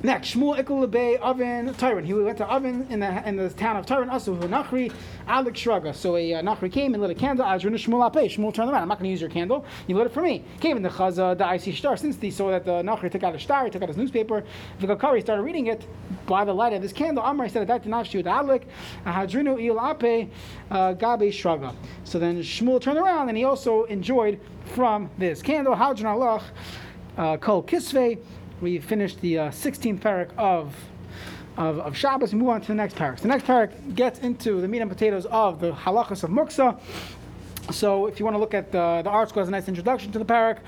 Next, 0.01 0.35
Shmuel 0.35 0.63
Ikul 0.63 1.19
Oven 1.19 1.75
Tyron. 1.75 2.05
He 2.05 2.15
went 2.15 2.39
to 2.39 2.47
Oven 2.47 2.87
in 2.89 3.01
the 3.01 3.29
in 3.29 3.37
the 3.37 3.51
town 3.51 3.77
of 3.77 3.85
Tyron. 3.85 4.09
Also, 4.09 4.33
Nachri 4.37 4.93
Alik 5.27 5.55
Shraga. 5.55 5.93
So 5.93 6.17
a 6.17 6.35
uh, 6.35 6.43
Nachri 6.43 6.71
came 6.71 6.95
and 6.95 7.03
lit 7.03 7.11
a 7.11 7.17
candle. 7.17 7.45
Azrun 7.45 7.73
Shmuel 7.73 8.09
Apei. 8.09 8.27
Shmuel 8.27 8.55
turned 8.55 8.71
around. 8.71 8.83
I'm 8.83 8.89
not 8.89 8.99
going 8.99 9.09
to 9.09 9.11
use 9.11 9.21
your 9.21 9.29
candle. 9.29 9.65
You 9.89 9.97
lit 9.97 10.07
it 10.07 10.13
for 10.13 10.23
me. 10.23 10.45
Came 10.61 10.77
in 10.77 10.85
the 10.85 10.89
Chaza 10.89 11.37
the 11.37 11.53
IC 11.53 11.77
star. 11.77 11.97
Since 11.97 12.21
he 12.21 12.31
saw 12.31 12.51
that 12.51 12.65
the 12.65 12.81
Nachri 12.83 13.11
took 13.11 13.25
out 13.25 13.35
a 13.35 13.41
star, 13.41 13.65
he 13.65 13.71
took 13.73 13.83
out 13.83 13.89
his 13.89 13.97
newspaper. 13.97 14.45
The 14.79 14.87
Vikakari 14.87 15.21
started 15.21 15.43
reading 15.43 15.67
it 15.67 15.85
by 16.27 16.45
the 16.45 16.55
light 16.55 16.73
of 16.75 16.81
this 16.81 16.93
candle. 16.93 17.25
Amr 17.25 17.49
said 17.49 17.67
that 17.67 17.83
Nafshi 17.83 18.23
the 18.23 18.31
Alik 18.31 18.67
Hadrinu 19.05 19.61
Il 19.61 19.81
Ape 19.81 20.31
uh, 20.71 20.93
Gabe 20.93 21.33
Shraga. 21.33 21.75
So 22.05 22.21
then 22.21 22.41
Shmuel 22.41 22.81
turned 22.81 22.99
around 22.99 23.31
and 23.31 23.37
he 23.37 23.43
also 23.43 23.83
enjoyed 23.85 24.39
from 24.65 25.11
this 25.19 25.43
candle. 25.43 25.75
Hadran 25.75 26.05
Allah 26.05 26.45
uh, 27.17 27.37
Kol 27.37 27.65
Kisvei. 27.65 28.19
We 28.61 28.79
finished 28.81 29.21
the 29.21 29.39
uh, 29.39 29.51
16th 29.51 30.01
parak 30.01 30.31
of, 30.37 30.75
of, 31.57 31.79
of 31.79 31.97
Shabbos. 31.97 32.33
We 32.33 32.41
move 32.41 32.49
on 32.49 32.61
to 32.61 32.67
the 32.67 32.75
next 32.75 32.97
parak. 32.97 33.21
The 33.21 33.29
next 33.29 33.45
parak 33.45 33.95
gets 33.95 34.19
into 34.19 34.61
the 34.61 34.67
meat 34.67 34.81
and 34.81 34.91
potatoes 34.91 35.27
of 35.27 35.61
the 35.61 35.73
halachas 35.73 36.25
of 36.25 36.31
Muksa. 36.31 36.81
So 37.71 38.07
if 38.07 38.19
you 38.19 38.25
want 38.25 38.35
to 38.35 38.41
look 38.41 38.55
at 38.55 38.73
the, 38.73 39.03
the 39.05 39.11
article 39.11 39.43
as 39.43 39.49
a 39.49 39.51
nice 39.53 39.69
introduction 39.69 40.11
to 40.13 40.19
the 40.19 40.25
parak, 40.25 40.59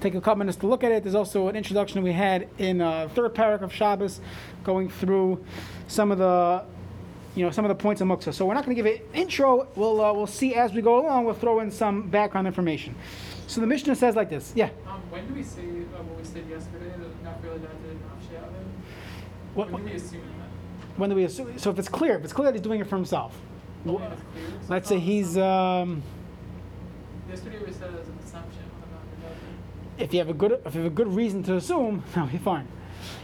take 0.00 0.14
a 0.14 0.20
couple 0.20 0.40
minutes 0.40 0.58
to 0.58 0.66
look 0.66 0.84
at 0.84 0.92
it. 0.92 1.04
There's 1.04 1.14
also 1.14 1.48
an 1.48 1.56
introduction 1.56 2.02
we 2.02 2.12
had 2.12 2.48
in 2.58 2.82
uh, 2.82 3.08
third 3.14 3.34
parak 3.34 3.62
of 3.62 3.72
Shabbos, 3.72 4.20
going 4.62 4.90
through 4.90 5.42
some 5.86 6.12
of 6.12 6.18
the 6.18 6.64
you 7.38 7.44
know 7.44 7.50
some 7.50 7.64
of 7.64 7.68
the 7.68 7.74
points 7.74 8.00
of 8.00 8.08
muksa. 8.08 8.34
So 8.34 8.44
we're 8.46 8.54
not 8.54 8.64
going 8.64 8.76
to 8.76 8.82
give 8.82 8.92
an 8.92 9.00
intro. 9.14 9.68
We'll 9.76 10.04
uh, 10.04 10.12
we'll 10.12 10.26
see 10.26 10.54
as 10.54 10.72
we 10.72 10.82
go 10.82 11.00
along. 11.00 11.24
We'll 11.24 11.34
throw 11.34 11.60
in 11.60 11.70
some 11.70 12.08
background 12.08 12.46
information. 12.46 12.94
So 13.46 13.60
the 13.60 13.66
Mishnah 13.66 13.94
says 13.94 14.16
like 14.16 14.28
this. 14.28 14.52
Yeah. 14.54 14.70
Um, 14.86 15.00
when 15.10 15.26
do 15.26 15.34
we 15.34 15.42
say 15.42 15.62
uh, 15.62 16.02
what 16.02 16.18
we 16.18 16.24
said 16.24 16.48
yesterday 16.48 16.90
that 16.90 17.24
not 17.24 17.42
really 17.42 17.58
that 17.58 17.82
did 17.82 18.00
not? 18.00 18.08
What, 19.54 19.70
When 19.70 19.84
do 19.84 19.90
we 19.90 19.96
assume 19.96 20.20
that? 20.20 20.98
when 20.98 21.10
do 21.10 21.16
we 21.16 21.24
assume? 21.24 21.58
So 21.58 21.70
if 21.70 21.78
it's 21.78 21.88
clear, 21.88 22.18
if 22.18 22.24
it's 22.24 22.32
clear 22.32 22.46
that 22.46 22.54
he's 22.54 22.62
doing 22.62 22.80
it 22.80 22.86
for 22.86 22.96
himself, 22.96 23.36
if 23.84 23.92
it's 23.92 24.00
clear. 24.32 24.50
So 24.66 24.66
let's 24.68 24.88
say 24.88 24.98
he's 24.98 25.38
um, 25.38 26.02
Yesterday 27.28 27.58
we 27.64 27.72
said 27.72 27.94
it 27.94 28.00
as 28.00 28.08
an 28.08 28.18
assumption 28.24 28.62
if 29.98 30.12
you 30.12 30.20
have 30.20 30.28
a 30.28 30.34
good 30.34 30.52
if 30.64 30.74
you 30.74 30.82
have 30.82 30.92
a 30.92 30.94
good 30.94 31.12
reason 31.12 31.42
to 31.44 31.56
assume, 31.56 32.02
that'll 32.14 32.30
be 32.30 32.38
fine. 32.38 32.66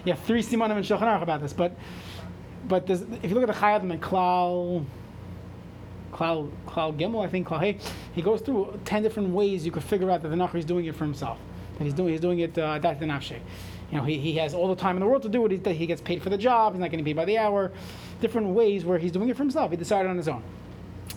You 0.05 0.13
have 0.13 0.23
three 0.25 0.43
simanim 0.43 0.77
and 0.77 0.85
Shulchan 0.85 1.03
Aruch 1.03 1.23
about 1.23 1.41
this, 1.41 1.53
but 1.53 1.77
but 2.69 2.89
if 2.89 3.25
you 3.25 3.35
look 3.35 3.49
at 3.49 3.55
the 3.55 3.61
Chayei 3.61 3.77
Adam 3.77 3.91
and 3.91 4.03
Klal 4.03 4.85
Klal 6.13 6.51
Gimel, 6.97 7.25
I 7.25 7.29
think 7.29 7.49
Klal 7.49 7.61
Hey, 7.61 7.79
he 8.15 8.23
goes 8.23 8.41
through 8.41 8.79
ten 8.85 9.03
different 9.03 9.31
ways 9.31 9.67
you 9.67 9.73
could 9.73 9.85
figure 9.85 10.11
out 10.11 10.23
that 10.23 10.29
the 10.29 10.37
Nachri 10.37 10.57
is 10.57 10.65
doing 10.65 10.87
it 10.87 10.95
for 10.95 11.05
himself. 11.05 11.39
That 11.79 11.85
he's 11.85 11.95
doing 11.95 12.11
he's 12.11 12.21
doing 12.21 12.39
it 12.39 12.57
uh, 12.57 12.79
the. 12.79 13.41
You 13.91 13.99
know, 13.99 14.05
he, 14.05 14.19
he 14.19 14.35
has 14.37 14.55
all 14.55 14.69
the 14.69 14.81
time 14.81 14.97
in 14.97 15.01
the 15.01 15.07
world 15.07 15.23
to 15.23 15.29
do 15.29 15.45
it. 15.47 15.67
He, 15.67 15.75
he 15.75 15.87
gets 15.87 16.01
paid 16.01 16.23
for 16.23 16.31
the 16.31 16.39
job. 16.39 16.73
He's 16.73 16.81
not 16.81 16.91
getting 16.91 17.05
paid 17.05 17.17
by 17.17 17.25
the 17.25 17.39
hour. 17.39 17.73
Different 18.21 18.49
ways 18.49 18.85
where 18.85 18.99
he's 18.99 19.13
doing 19.13 19.29
it 19.29 19.37
for 19.37 19.43
himself. 19.43 19.71
He 19.71 19.77
decided 19.77 20.09
on 20.09 20.17
his 20.17 20.29
own. 20.29 20.43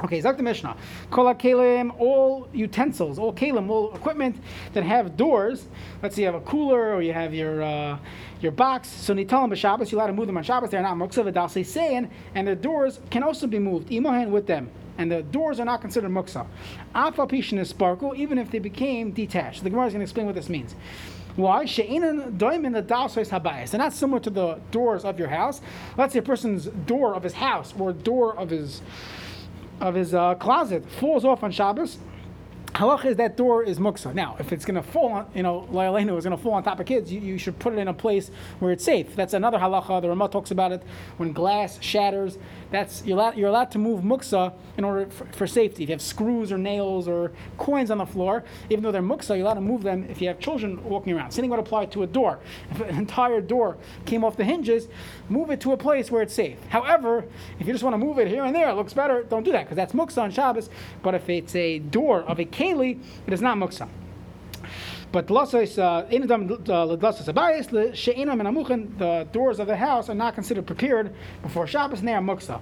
Okay, 0.03 0.21
Zak 0.21 0.37
the 0.37 0.43
Mishnah. 0.43 0.77
Kol 1.09 1.33
kalim, 1.33 1.91
all 1.99 2.47
utensils, 2.53 3.17
all 3.17 3.33
kalim, 3.33 3.67
all 3.69 3.95
equipment 3.95 4.35
that 4.73 4.83
have 4.83 5.17
doors. 5.17 5.67
Let's 6.03 6.15
say 6.15 6.21
you 6.21 6.27
have 6.27 6.35
a 6.35 6.41
cooler 6.41 6.93
or 6.93 7.01
you 7.01 7.13
have 7.13 7.33
your 7.33 7.63
uh, 7.63 7.97
your 8.39 8.51
box. 8.51 8.89
So 8.89 9.15
nitalim 9.15 9.51
b'Shabbos, 9.51 9.91
you're 9.91 9.99
allowed 9.99 10.07
to 10.07 10.13
move 10.13 10.27
them 10.27 10.37
on 10.37 10.43
Shabbos. 10.43 10.69
They're 10.69 10.83
not 10.83 10.97
muksa 10.97 11.31
v'dal 11.31 11.65
saying, 11.65 12.11
and 12.35 12.47
the 12.47 12.55
doors 12.55 12.99
can 13.09 13.23
also 13.23 13.47
be 13.47 13.57
moved 13.57 13.89
imahen 13.89 14.29
with 14.29 14.45
them. 14.45 14.69
And 14.99 15.11
the 15.11 15.23
doors 15.23 15.59
are 15.59 15.65
not 15.65 15.81
considered 15.81 16.11
muksa. 16.11 16.45
Alpha 16.93 17.25
pishin 17.25 17.57
is 17.57 17.69
sparkle, 17.69 18.13
even 18.15 18.37
if 18.37 18.51
they 18.51 18.59
became 18.59 19.11
detached. 19.11 19.63
The 19.63 19.69
Gemara 19.71 19.87
is 19.87 19.93
going 19.93 19.99
to 19.99 20.03
explain 20.03 20.25
what 20.27 20.35
this 20.35 20.49
means. 20.49 20.75
Why? 21.35 21.65
They're 21.65 21.89
not 23.79 23.93
similar 23.93 24.19
to 24.19 24.29
the 24.31 24.59
doors 24.71 25.05
of 25.05 25.19
your 25.19 25.27
house. 25.27 25.61
Let's 25.95 26.13
say 26.13 26.19
a 26.19 26.23
person's 26.23 26.65
door 26.65 27.13
of 27.13 27.21
his 27.21 27.33
house 27.33 27.75
or 27.77 27.93
door 27.93 28.35
of 28.35 28.49
his 28.49 28.81
of 29.81 29.95
his 29.95 30.13
uh, 30.13 30.35
closet. 30.35 30.83
Falls 30.99 31.25
off 31.25 31.43
on 31.43 31.51
Shabbos, 31.51 31.97
halacha 32.77 33.05
is 33.05 33.17
that 33.17 33.35
door 33.35 33.63
is 33.63 33.79
muksa. 33.79 34.13
Now, 34.13 34.35
if 34.39 34.53
it's 34.53 34.63
going 34.63 34.75
to 34.75 34.83
fall 34.83 35.11
on, 35.13 35.29
you 35.33 35.43
know, 35.43 35.67
Lailenu 35.71 36.17
is 36.17 36.25
going 36.25 36.37
to 36.37 36.41
fall 36.41 36.53
on 36.53 36.63
top 36.63 36.79
of 36.79 36.85
kids, 36.85 37.11
you, 37.11 37.19
you 37.19 37.37
should 37.37 37.57
put 37.57 37.73
it 37.73 37.79
in 37.79 37.87
a 37.87 37.93
place 37.93 38.29
where 38.59 38.71
it's 38.71 38.83
safe. 38.83 39.15
That's 39.15 39.33
another 39.33 39.57
halacha. 39.57 40.01
The 40.01 40.09
Ramah 40.09 40.29
talks 40.29 40.51
about 40.51 40.71
it 40.71 40.83
when 41.17 41.33
glass 41.33 41.81
shatters. 41.81 42.37
That's 42.69 43.03
you're 43.05 43.17
allowed, 43.17 43.37
you're 43.37 43.49
allowed 43.49 43.71
to 43.71 43.79
move 43.79 44.01
muksa 44.03 44.53
in 44.77 44.83
order 44.83 45.07
for, 45.09 45.25
for 45.25 45.47
safety. 45.47 45.83
If 45.83 45.89
you 45.89 45.93
have 45.93 46.01
screws 46.01 46.51
or 46.51 46.57
nails 46.57 47.07
or 47.07 47.31
coins 47.57 47.89
on 47.89 47.97
the 47.97 48.05
floor, 48.05 48.43
even 48.69 48.83
though 48.83 48.91
they're 48.91 49.01
muksa, 49.01 49.29
you're 49.29 49.45
allowed 49.45 49.55
to 49.55 49.61
move 49.61 49.83
them 49.83 50.05
if 50.09 50.21
you 50.21 50.27
have 50.27 50.39
children 50.39 50.83
walking 50.83 51.13
around. 51.13 51.31
Same 51.31 51.43
thing 51.43 51.49
would 51.49 51.59
apply 51.59 51.85
to 51.87 52.03
a 52.03 52.07
door. 52.07 52.39
If 52.71 52.81
an 52.81 52.95
entire 52.95 53.41
door 53.41 53.77
came 54.05 54.23
off 54.23 54.37
the 54.37 54.43
hinges, 54.43 54.87
move 55.29 55.49
it 55.49 55.61
to 55.61 55.71
a 55.71 55.77
place 55.77 56.11
where 56.11 56.21
it's 56.21 56.33
safe. 56.33 56.57
However, 56.69 57.25
if 57.59 57.65
you 57.65 57.73
just 57.73 57.83
want 57.83 57.93
to 57.95 57.97
move 57.97 58.19
it 58.19 58.27
here 58.27 58.43
and 58.43 58.55
there, 58.55 58.69
it 58.69 58.73
looks 58.75 58.93
better, 58.93 59.23
don't 59.23 59.43
do 59.43 59.51
that 59.51 59.63
because 59.63 59.77
that's 59.77 59.93
muksa 59.93 60.21
on 60.21 60.31
Shabbos. 60.31 60.69
But 61.01 61.15
if 61.15 61.29
it's 61.29 61.55
a 61.55 61.79
door 61.79 62.21
of 62.21 62.39
a 62.39 62.45
keli, 62.67 62.99
it 63.25 63.33
is 63.33 63.41
not 63.41 63.57
muksa. 63.57 63.87
But 65.09 65.31
uh, 65.31 66.05
amuchen, 68.45 68.97
the 68.97 69.27
doors 69.31 69.59
of 69.59 69.67
the 69.67 69.75
house 69.75 70.09
are 70.09 70.15
not 70.15 70.35
considered 70.35 70.67
prepared 70.67 71.13
before 71.41 71.65
Shabbos, 71.65 71.99
and 71.99 72.07
they 72.07 72.13
are 72.13 72.21
muksa. 72.21 72.59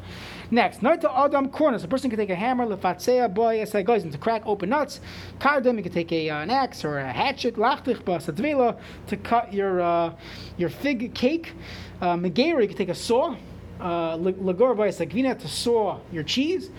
Next, 0.51 0.81
noita 0.81 1.11
adam 1.11 1.49
corners. 1.49 1.83
A 1.83 1.87
person 1.87 2.11
can 2.11 2.19
take 2.19 2.29
a 2.29 2.35
hammer, 2.35 2.67
lefatzea 2.67 3.33
boy 3.33 3.57
esay 3.57 4.11
to 4.11 4.17
crack 4.19 4.43
open 4.45 4.69
nuts. 4.69 5.01
Kardem, 5.39 5.77
you 5.77 5.83
can 5.83 5.91
take 5.91 6.11
a, 6.11 6.29
uh, 6.29 6.41
an 6.41 6.51
axe 6.51 6.85
or 6.85 6.99
a 6.99 7.11
hatchet, 7.11 7.55
lachtich 7.55 8.03
basadvela, 8.03 8.77
to 9.07 9.17
cut 9.17 9.51
your 9.51 9.81
uh, 9.81 10.13
your 10.57 10.69
fig 10.69 11.15
cake. 11.15 11.53
Uh, 11.99 12.15
you 12.21 12.31
can 12.31 12.77
take 12.77 12.89
a 12.89 12.95
saw. 12.95 13.35
Uh, 13.79 14.15
Lagor 14.17 15.39
to 15.39 15.47
saw 15.49 15.99
your 16.11 16.23
cheese 16.23 16.69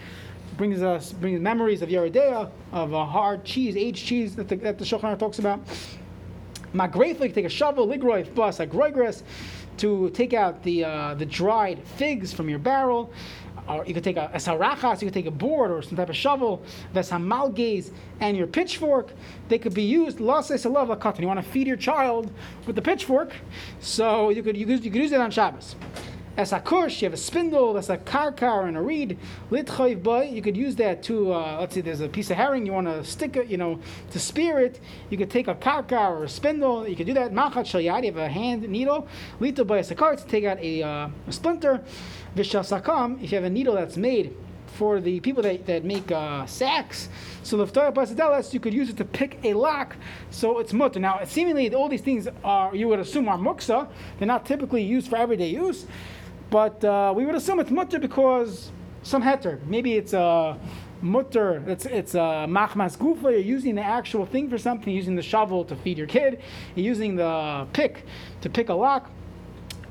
brings 0.57 0.83
us 0.83 1.12
brings 1.12 1.40
memories 1.40 1.83
of 1.83 1.88
Yeridea, 1.88 2.51
of 2.73 2.92
a 2.92 3.05
hard 3.05 3.45
cheese, 3.45 3.77
aged 3.77 4.07
cheese 4.07 4.37
that 4.37 4.49
the, 4.49 4.57
that 4.57 4.79
the 4.79 4.85
Shulchan 4.85 5.19
talks 5.19 5.38
about. 5.38 5.61
My 6.73 6.88
Magrefa, 6.88 7.33
take 7.33 7.45
a 7.45 7.49
shovel, 7.49 7.87
ligroif, 7.87 8.35
bus, 8.35 8.59
agroigres, 8.59 9.23
to 9.79 10.11
take 10.11 10.35
out 10.35 10.62
the 10.62 10.85
uh, 10.85 11.14
the 11.14 11.27
dried 11.27 11.83
figs 11.97 12.33
from 12.33 12.49
your 12.49 12.59
barrel. 12.59 13.12
Or 13.69 13.85
you 13.85 13.95
could 13.95 14.05
take 14.05 14.16
a, 14.16 14.31
a 14.33 14.37
sarachas, 14.37 15.03
you 15.03 15.09
could 15.09 15.14
take 15.14 15.27
a 15.27 15.31
board 15.31 15.73
or 15.73 15.83
some 15.83 15.97
type 15.97 16.09
of 16.09 16.14
shovel, 16.14 16.62
vesamalgaze, 16.95 17.90
and 18.21 18.37
your 18.37 18.47
pitchfork. 18.47 19.11
They 19.49 19.59
could 19.59 19.75
be 19.75 19.83
used, 19.83 20.21
lase 20.21 20.51
salava 20.51 20.99
cotton. 21.01 21.23
You 21.23 21.27
want 21.27 21.45
to 21.45 21.51
feed 21.51 21.66
your 21.66 21.77
child 21.77 22.31
with 22.64 22.77
the 22.77 22.83
pitchfork, 22.83 23.33
so 23.81 24.31
you 24.31 24.45
could, 24.45 24.57
you 24.57 24.66
could, 24.66 24.85
you 24.85 24.90
could 24.92 25.03
use 25.03 25.11
it 25.11 25.21
on 25.21 25.33
Shabbos. 25.33 25.75
As 26.37 26.53
a 26.53 26.61
kush, 26.61 27.01
you 27.01 27.07
have 27.07 27.14
a 27.14 27.16
spindle, 27.16 27.72
that's 27.72 27.88
a 27.88 27.96
karkar 27.96 28.68
and 28.68 28.77
a 28.77 28.83
reed. 28.83 29.18
Litchayv 29.51 30.03
boy, 30.03 30.25
you 30.25 30.42
could 30.42 30.55
use 30.55 30.77
that 30.77 31.03
to, 31.05 31.33
uh, 31.33 31.57
let's 31.61 31.75
say 31.75 31.81
there's 31.81 32.03
a 32.03 32.09
piece 32.11 32.31
of 32.31 32.37
herring, 32.37 32.66
you 32.66 32.75
want 32.75 32.87
to 32.87 33.03
stick 33.05 33.37
it, 33.37 33.46
you 33.46 33.57
know, 33.57 33.81
to 34.11 34.18
spear 34.18 34.59
it. 34.59 34.79
You 35.09 35.16
could 35.16 35.31
take 35.31 35.49
a 35.49 35.55
karkar 35.55 36.11
or 36.11 36.25
a 36.25 36.29
spindle, 36.29 36.87
you 36.87 36.94
could 36.94 37.07
do 37.07 37.14
that. 37.14 37.33
Machat 37.33 37.64
shalyad, 37.64 38.05
you 38.05 38.12
have 38.12 38.18
a 38.18 38.29
hand 38.29 38.68
needle. 38.68 39.09
Lito 39.40 39.66
boy, 39.66 39.79
a 39.79 39.81
sakar, 39.81 40.14
to 40.20 40.27
take 40.27 40.44
out 40.44 40.59
a, 40.61 40.83
uh, 40.83 41.09
a 41.27 41.33
splinter. 41.33 41.83
Vishal 42.37 42.61
sakam, 42.61 43.22
if 43.22 43.33
you 43.33 43.37
have 43.37 43.44
a 43.44 43.51
needle 43.51 43.75
that's 43.75 43.96
made 43.96 44.37
for 44.77 45.01
the 45.01 45.20
people 45.20 45.42
that, 45.42 45.64
that 45.66 45.85
make 45.85 46.12
uh, 46.12 46.44
sacks. 46.44 47.09
So 47.42 47.57
pasadelas, 47.64 48.53
you 48.53 48.61
could 48.61 48.75
use 48.75 48.90
it 48.90 48.96
to 48.99 49.05
pick 49.05 49.38
a 49.42 49.55
lock, 49.55 49.96
so 50.31 50.59
it's 50.59 50.72
mutter. 50.72 51.01
Now, 51.01 51.20
seemingly, 51.25 51.75
all 51.75 51.88
these 51.88 52.03
things 52.03 52.29
are 52.44 52.75
you 52.75 52.88
would 52.88 52.99
assume 52.99 53.29
are 53.29 53.38
muksa. 53.38 53.88
They're 54.18 54.29
not 54.29 54.44
typically 54.44 54.83
used 54.83 55.09
for 55.09 55.16
everyday 55.16 55.49
use. 55.49 55.87
But 56.51 56.85
uh, 56.85 57.13
we 57.17 57.27
would 57.27 57.35
assume 57.35 57.61
it's 57.61 57.71
mutter 57.71 57.99
because 57.99 58.71
some 59.03 59.23
heter. 59.23 59.65
Maybe 59.67 59.95
it's 59.95 60.13
a 60.13 60.59
mutter. 61.03 61.63
It's 61.67 61.87
it's 61.87 62.15
a 62.15 62.47
machmas 62.49 62.97
gufa. 62.97 63.23
You're 63.23 63.41
using 63.41 63.75
the 63.75 63.83
actual 63.83 64.27
thing 64.27 64.49
for 64.49 64.59
something. 64.59 64.93
You're 64.93 64.99
using 64.99 65.17
the 65.17 65.23
shovel 65.23 65.65
to 65.65 65.77
feed 65.77 65.99
your 65.99 66.07
kid. 66.07 66.41
You're 66.75 66.87
using 66.87 67.17
the 67.17 67.67
pick 67.73 68.05
to 68.43 68.51
pick 68.51 68.69
a 68.69 68.75
lock. 68.75 69.11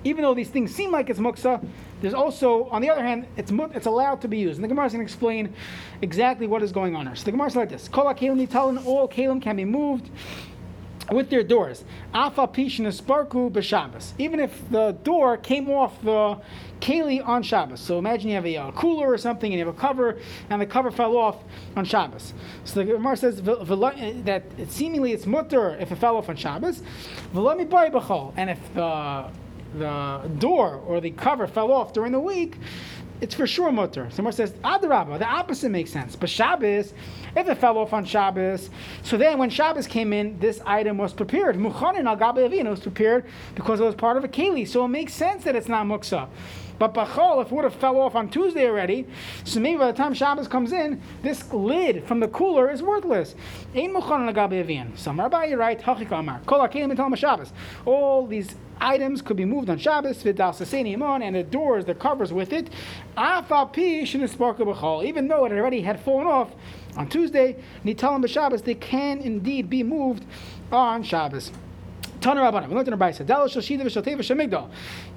Even 0.04 0.22
though 0.22 0.36
these 0.36 0.50
things 0.50 0.74
seem 0.74 0.92
like 0.92 1.10
it's 1.10 1.20
muksa, 1.20 1.66
there's 2.00 2.14
also, 2.14 2.66
on 2.66 2.84
the 2.84 2.90
other 2.92 3.04
hand, 3.04 3.26
it's 3.38 3.52
it's 3.74 3.88
allowed 3.88 4.22
to 4.22 4.28
be 4.28 4.38
used. 4.38 4.58
And 4.58 4.64
the 4.64 4.68
Gemara 4.68 4.86
is 4.86 4.94
going 4.94 5.06
to 5.06 5.12
explain 5.12 5.54
exactly 6.04 6.46
what 6.46 6.62
is 6.62 6.72
going 6.72 6.96
on 6.96 7.08
here. 7.08 7.16
So 7.16 7.26
the 7.26 7.32
Gemara 7.32 7.48
is 7.48 7.56
like 7.56 7.70
this: 7.70 7.88
Kol 7.88 8.06
kalim 8.14 8.86
all 8.86 9.08
kalim 9.08 9.42
can 9.42 9.56
be 9.56 9.66
moved 9.66 10.10
with 11.12 11.30
their 11.30 11.44
doors. 11.44 11.84
Alpha 12.14 12.48
pishin 12.48 12.86
sparku 12.88 13.52
b'Shabbos. 13.52 14.14
Even 14.18 14.40
if 14.40 14.70
the 14.70 14.92
door 15.04 15.38
came 15.38 15.70
off 15.70 16.02
the 16.02 16.40
keli 16.82 17.26
on 17.26 17.44
Shabbos. 17.44 17.80
So 17.80 17.98
imagine 17.98 18.30
you 18.30 18.36
have 18.36 18.46
a, 18.46 18.58
uh, 18.58 18.72
cooler 18.72 19.08
or 19.08 19.18
something 19.18 19.52
and 19.52 19.60
you 19.60 19.66
have 19.66 19.76
a 19.76 19.80
cover, 19.80 20.18
and 20.50 20.62
the 20.62 20.66
cover 20.66 20.92
fell 20.92 21.18
off 21.18 21.38
on 21.76 21.86
Shabbos. 21.86 22.34
So 22.64 22.84
the 22.84 22.94
Gemara 22.94 23.18
says 23.18 23.42
that 23.42 24.44
seemingly 24.70 25.12
it's 25.14 25.26
mutter 25.26 25.76
if 25.80 25.92
it 25.92 25.96
fell 25.96 26.18
off 26.18 26.30
on 26.30 26.36
Shabbos. 26.36 26.82
And 27.34 28.50
if 28.50 28.74
the 28.74 29.26
the 29.78 30.22
door 30.40 30.82
or 30.88 31.02
the 31.02 31.12
cover 31.12 31.48
fell 31.48 31.72
off 31.72 31.92
during 31.92 32.12
the 32.12 32.20
week, 32.20 32.58
it's 33.22 33.34
for 33.34 33.48
sure 33.48 33.72
mutter. 33.72 34.10
Someone 34.12 34.34
says, 34.34 34.52
Adarabba, 34.64 35.20
the 35.20 35.28
opposite 35.28 35.70
makes 35.70 35.92
sense. 35.92 36.16
But 36.16 36.30
Shabbos, 36.30 36.94
if 37.36 37.48
it 37.48 37.58
fell 37.58 37.78
off 37.78 37.94
on 37.94 38.06
Shabbos, 38.06 38.70
so 39.04 39.18
then 39.18 39.38
when 39.38 39.50
Shabbos 39.50 39.88
came 39.88 40.14
in, 40.14 40.38
this 40.40 40.62
item 40.66 40.98
was 40.98 41.14
prepared. 41.14 41.56
Muchanin 41.56 42.06
al 42.06 42.18
Gabi 42.18 42.70
was 42.70 42.82
prepared 42.82 43.26
because 43.56 43.80
it 43.80 43.84
was 43.84 43.96
part 43.96 44.18
of 44.18 44.24
a 44.24 44.28
keli. 44.28 44.68
So 44.68 44.86
it 44.86 44.90
makes 44.90 45.14
sense 45.14 45.44
that 45.46 45.56
it's 45.56 45.70
not 45.70 45.86
muksa. 45.86 46.28
But 46.78 46.94
Bachol, 46.94 47.42
if 47.42 47.52
it 47.52 47.56
would 47.56 47.64
have 47.64 47.76
fell 47.76 47.98
off 48.02 48.16
on 48.16 48.30
Tuesday 48.30 48.68
already, 48.68 49.08
so 49.46 49.62
maybe 49.62 49.78
by 49.78 49.92
the 49.92 49.98
time 49.98 50.14
Shabbos 50.14 50.50
comes 50.50 50.74
in, 50.74 51.02
this 51.24 51.52
lid 51.54 52.04
from 52.04 52.20
the 52.20 52.28
cooler 52.28 52.70
is 52.70 52.84
worthless. 52.84 53.36
Ein 53.74 53.94
Muchanin 53.94 54.28
al 54.28 54.34
Gabi 54.34 54.98
Some 54.98 55.20
Rabbi, 55.20 55.46
you're 55.46 55.58
right. 55.58 55.80
Hachik 55.80 56.10
Kol 56.46 56.60
HaKelim 56.60 57.18
Shabbos. 57.18 57.54
All 57.86 58.28
these 58.28 58.56
items 58.80 59.22
could 59.22 59.38
be 59.38 59.46
moved 59.46 59.70
on 59.70 59.78
Shabbos, 59.78 60.26
and 60.26 61.36
the 61.36 61.44
doors, 61.44 61.86
the 61.86 61.96
covers 61.96 62.34
with 62.34 62.54
it, 62.54 62.70
even 65.04 65.28
though 65.28 65.46
it 65.46 65.52
already 65.52 65.82
had 65.82 66.00
fallen 66.00 66.28
off 66.28 66.52
on 66.98 67.10
Tuesday, 67.10 67.58
Nitalim 67.84 68.24
b'Shabbos, 68.24 68.64
they 68.64 68.76
can 68.76 69.20
indeed 69.20 69.70
be 69.70 69.84
moved 69.84 70.26
on 70.72 71.04
Shabbos. 71.04 71.52
You 72.22 72.32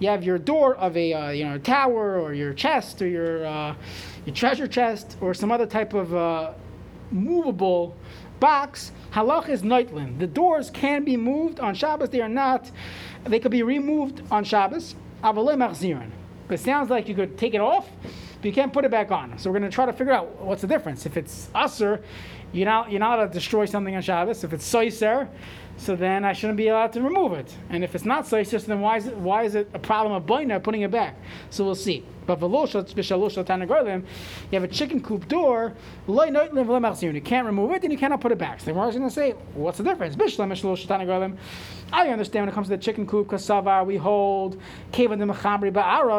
have 0.08 0.24
your 0.24 0.38
door 0.38 0.76
of 0.76 0.96
a 0.96 1.12
uh, 1.12 1.30
you 1.30 1.44
know 1.44 1.58
tower 1.58 2.20
or 2.20 2.34
your 2.34 2.52
chest 2.52 3.00
or 3.00 3.06
your 3.08 3.46
uh, 3.46 3.74
your 4.26 4.34
treasure 4.34 4.66
chest 4.66 5.16
or 5.20 5.32
some 5.32 5.50
other 5.50 5.64
type 5.64 5.94
of 5.94 6.14
uh, 6.14 6.52
movable 7.10 7.96
box. 8.40 8.92
Halach 9.12 9.48
is 9.48 9.62
nightland. 9.62 10.18
The 10.18 10.26
doors 10.26 10.70
can 10.70 11.04
be 11.04 11.16
moved 11.16 11.60
on 11.60 11.74
Shabbos. 11.74 12.10
They 12.10 12.20
are 12.20 12.28
not 12.28 12.70
they 13.24 13.40
could 13.40 13.50
be 13.50 13.62
removed 13.62 14.22
on 14.30 14.44
Shabbos. 14.44 14.94
It 16.50 16.60
sounds 16.60 16.90
like 16.90 17.08
you 17.08 17.14
could 17.14 17.36
take 17.36 17.54
it 17.54 17.60
off, 17.60 17.88
but 18.02 18.44
you 18.44 18.52
can't 18.52 18.72
put 18.72 18.84
it 18.84 18.90
back 18.90 19.10
on. 19.10 19.38
So 19.38 19.50
we're 19.50 19.58
going 19.58 19.70
to 19.70 19.74
try 19.74 19.86
to 19.86 19.92
figure 19.92 20.12
out 20.12 20.40
what's 20.40 20.62
the 20.62 20.68
difference. 20.68 21.04
If 21.04 21.16
it's 21.16 21.48
usr, 21.54 22.02
you're 22.52 22.66
not 22.66 22.90
you're 22.90 23.00
not 23.00 23.18
allowed 23.18 23.28
to 23.28 23.32
destroy 23.32 23.66
something 23.66 23.94
on 23.94 24.02
Shabbos. 24.02 24.44
If 24.44 24.52
it's 24.52 24.70
soiser, 24.70 25.28
so 25.76 25.94
then 25.94 26.24
I 26.24 26.32
shouldn't 26.32 26.56
be 26.56 26.68
allowed 26.68 26.92
to 26.94 27.02
remove 27.02 27.32
it. 27.32 27.54
And 27.70 27.84
if 27.84 27.94
it's 27.94 28.04
not 28.04 28.24
soiser, 28.24 28.64
then 28.64 28.80
why 28.80 28.96
is 28.96 29.06
it 29.06 29.16
why 29.16 29.44
is 29.44 29.54
it 29.54 29.70
a 29.74 29.78
problem 29.78 30.14
of 30.14 30.24
boina 30.24 30.62
putting 30.62 30.82
it 30.82 30.90
back? 30.90 31.16
So 31.50 31.64
we'll 31.64 31.74
see. 31.74 32.04
But 32.26 32.42
you 32.42 32.52
have 34.52 34.64
a 34.64 34.68
chicken 34.68 35.00
coop 35.00 35.28
door, 35.28 35.72
you 36.06 37.20
can't 37.22 37.46
remove 37.46 37.72
it 37.72 37.82
and 37.84 37.90
you 37.92 37.98
cannot 37.98 38.20
put 38.20 38.32
it 38.32 38.38
back. 38.38 38.60
So 38.60 38.66
the 38.66 38.78
is 38.86 38.96
going 38.96 39.08
to 39.08 39.14
say, 39.14 39.30
what's 39.54 39.78
the 39.78 39.84
difference? 39.84 40.14
I 41.90 42.08
understand 42.08 42.42
when 42.42 42.48
it 42.50 42.54
comes 42.54 42.66
to 42.66 42.76
the 42.76 42.82
chicken 42.82 43.06
coop, 43.06 43.28
kasavar, 43.28 43.86
we 43.86 43.96
hold 43.96 44.60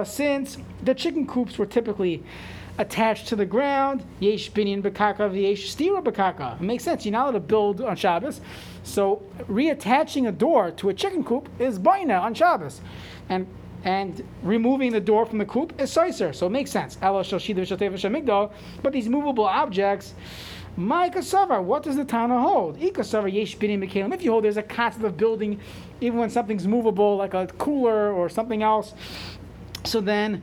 since 0.05 0.57
the 0.83 0.95
chicken 0.95 1.27
coops 1.27 1.59
were 1.59 1.67
typically 1.67 2.23
attached 2.79 3.27
to 3.27 3.35
the 3.35 3.45
ground. 3.45 4.03
Yesh 4.19 4.51
binyan 4.51 4.81
bekaka, 4.81 5.31
yesh 5.39 5.75
stira 5.75 6.01
bekaka. 6.03 6.55
It 6.55 6.61
makes 6.63 6.83
sense. 6.83 7.05
You're 7.05 7.11
not 7.11 7.25
allowed 7.25 7.31
to 7.33 7.39
build 7.41 7.81
on 7.81 7.95
Shabbos. 7.95 8.41
So 8.83 9.21
reattaching 9.43 10.27
a 10.27 10.31
door 10.31 10.71
to 10.71 10.89
a 10.89 10.93
chicken 10.93 11.23
coop 11.23 11.49
is 11.59 11.77
baina 11.77 12.19
on 12.21 12.33
Shabbos. 12.33 12.81
And 13.27 13.45
and 13.83 14.23
removing 14.43 14.91
the 14.91 14.99
door 14.99 15.25
from 15.25 15.37
the 15.37 15.45
coop 15.45 15.79
is 15.79 15.93
soiser, 15.93 16.35
so 16.35 16.47
it 16.47 16.49
makes 16.49 16.69
sense. 16.69 16.97
But 16.97 17.23
these 18.91 19.07
movable 19.07 19.45
objects, 19.45 20.15
my 20.75 21.07
what 21.07 21.83
does 21.83 21.95
the 21.95 22.03
Tana 22.03 22.41
hold? 22.41 22.77
If 22.81 24.23
you 24.23 24.31
hold 24.31 24.43
there's 24.43 24.57
a 24.57 24.63
concept 24.63 25.05
of 25.05 25.15
building, 25.15 25.61
even 26.01 26.19
when 26.19 26.29
something's 26.29 26.67
movable, 26.67 27.15
like 27.15 27.33
a 27.33 27.47
cooler 27.57 28.11
or 28.11 28.27
something 28.27 28.63
else, 28.63 28.93
so 29.85 30.01
then 30.01 30.41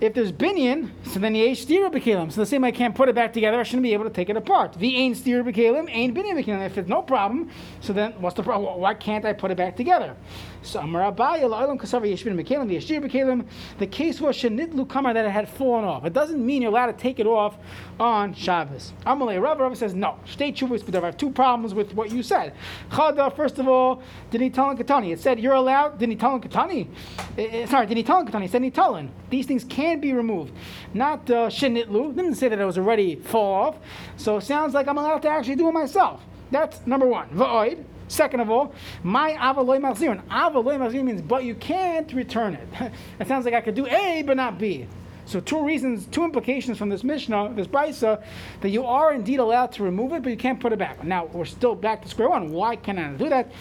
if 0.00 0.14
there's 0.14 0.32
binyan, 0.32 0.90
so 1.04 1.18
then 1.18 1.34
the 1.34 1.40
yesh 1.40 1.66
stira 1.66 1.92
b'kelim. 1.92 2.32
So 2.32 2.40
the 2.40 2.46
same 2.46 2.64
I 2.64 2.70
can't 2.70 2.94
put 2.94 3.08
it 3.08 3.14
back 3.14 3.32
together, 3.32 3.60
I 3.60 3.62
shouldn't 3.62 3.82
be 3.82 3.92
able 3.92 4.04
to 4.04 4.10
take 4.10 4.30
it 4.30 4.36
apart. 4.36 4.72
The 4.74 4.96
ain't 4.96 5.16
stira 5.16 5.44
b'kelim, 5.44 5.88
ain't 5.90 6.14
binyan 6.14 6.42
b'kelim. 6.42 6.64
If 6.64 6.78
it's 6.78 6.88
no 6.88 7.02
problem, 7.02 7.50
so 7.80 7.92
then 7.92 8.12
what's 8.12 8.36
the 8.36 8.42
problem? 8.42 8.80
Why 8.80 8.94
can't 8.94 9.24
I 9.24 9.34
put 9.34 9.50
it 9.50 9.56
back 9.56 9.76
together? 9.76 10.16
So 10.62 10.80
Amar 10.80 11.12
Abaye 11.12 11.42
la'olam 11.42 11.78
kasav 11.78 12.02
yeshbin 12.02 12.42
b'kelim 12.42 12.70
v'yeshir 12.70 13.04
b'kelim. 13.04 13.46
The 13.78 13.86
case 13.86 14.20
was 14.20 14.36
shenitlu 14.36 14.88
kamar 14.88 15.12
that 15.14 15.26
it 15.26 15.30
had 15.30 15.48
fallen 15.48 15.84
off. 15.84 16.04
It 16.04 16.14
doesn't 16.14 16.44
mean 16.44 16.62
you're 16.62 16.70
allowed 16.70 16.86
to 16.86 16.92
take 16.94 17.18
it 17.18 17.26
off 17.26 17.58
on 17.98 18.32
Shabbos. 18.34 18.94
Amalei 19.06 19.40
Rav 19.40 19.58
Rav 19.58 19.76
says 19.76 19.94
no. 19.94 20.18
State 20.24 20.56
chuvas 20.56 20.84
but 20.84 20.94
I 20.96 21.06
have 21.06 21.16
two 21.18 21.30
problems 21.30 21.74
with 21.74 21.94
what 21.94 22.10
you 22.10 22.22
said. 22.22 22.54
Chada 22.90 23.34
first 23.34 23.58
of 23.58 23.68
all, 23.68 24.02
did 24.30 24.40
he 24.40 24.48
tell 24.48 24.74
Katani? 24.74 25.12
It 25.12 25.20
said 25.20 25.38
you're 25.38 25.54
allowed. 25.54 25.98
Did 25.98 26.08
he 26.08 26.16
tell 26.16 26.38
Katani? 26.40 26.88
Eh, 27.36 27.42
eh, 27.42 27.66
sorry, 27.66 27.86
did 27.86 27.96
he 27.96 28.02
tell 28.02 28.24
Katani? 28.24 28.46
It 28.46 28.50
said 28.50 28.74
tell 28.74 29.08
These 29.28 29.46
things 29.46 29.64
can 29.90 30.00
be 30.00 30.12
removed. 30.12 30.52
Not 30.94 31.30
uh, 31.30 31.48
shenitlu. 31.48 32.14
Didn't 32.14 32.36
say 32.36 32.48
that 32.48 32.58
it 32.58 32.64
was 32.64 32.78
already 32.78 33.16
fall 33.16 33.54
off. 33.54 33.76
So 34.16 34.36
it 34.36 34.42
sounds 34.42 34.74
like 34.74 34.88
I'm 34.88 34.98
allowed 34.98 35.22
to 35.22 35.28
actually 35.28 35.56
do 35.56 35.68
it 35.68 35.72
myself. 35.72 36.22
That's 36.50 36.86
number 36.86 37.06
one. 37.06 37.28
Va'oid. 37.30 37.84
Second 38.08 38.40
of 38.40 38.50
all, 38.50 38.74
my 39.04 39.32
avaloy 39.34 39.78
machzirin. 39.78 40.20
Avaloy 40.26 40.78
machzirin 40.78 41.04
means, 41.04 41.22
but 41.22 41.44
you 41.44 41.54
can't 41.54 42.12
return 42.12 42.54
it. 42.54 42.92
it 43.20 43.28
sounds 43.28 43.44
like 43.44 43.54
I 43.54 43.60
could 43.60 43.76
do 43.76 43.86
A 43.86 44.22
but 44.26 44.36
not 44.36 44.58
B. 44.58 44.88
So 45.26 45.38
two 45.38 45.64
reasons, 45.64 46.06
two 46.06 46.24
implications 46.24 46.76
from 46.76 46.88
this 46.88 47.04
Mishnah, 47.04 47.52
this 47.54 47.68
Brisa, 47.68 48.24
that 48.62 48.70
you 48.70 48.84
are 48.84 49.12
indeed 49.12 49.38
allowed 49.38 49.70
to 49.72 49.84
remove 49.84 50.12
it, 50.12 50.24
but 50.24 50.30
you 50.30 50.36
can't 50.36 50.58
put 50.58 50.72
it 50.72 50.78
back. 50.80 51.04
Now 51.04 51.26
we're 51.26 51.44
still 51.44 51.76
back 51.76 52.02
to 52.02 52.08
square 52.08 52.30
one. 52.30 52.50
Why 52.50 52.74
can 52.74 52.98
I 52.98 53.12
do 53.12 53.28
that? 53.28 53.52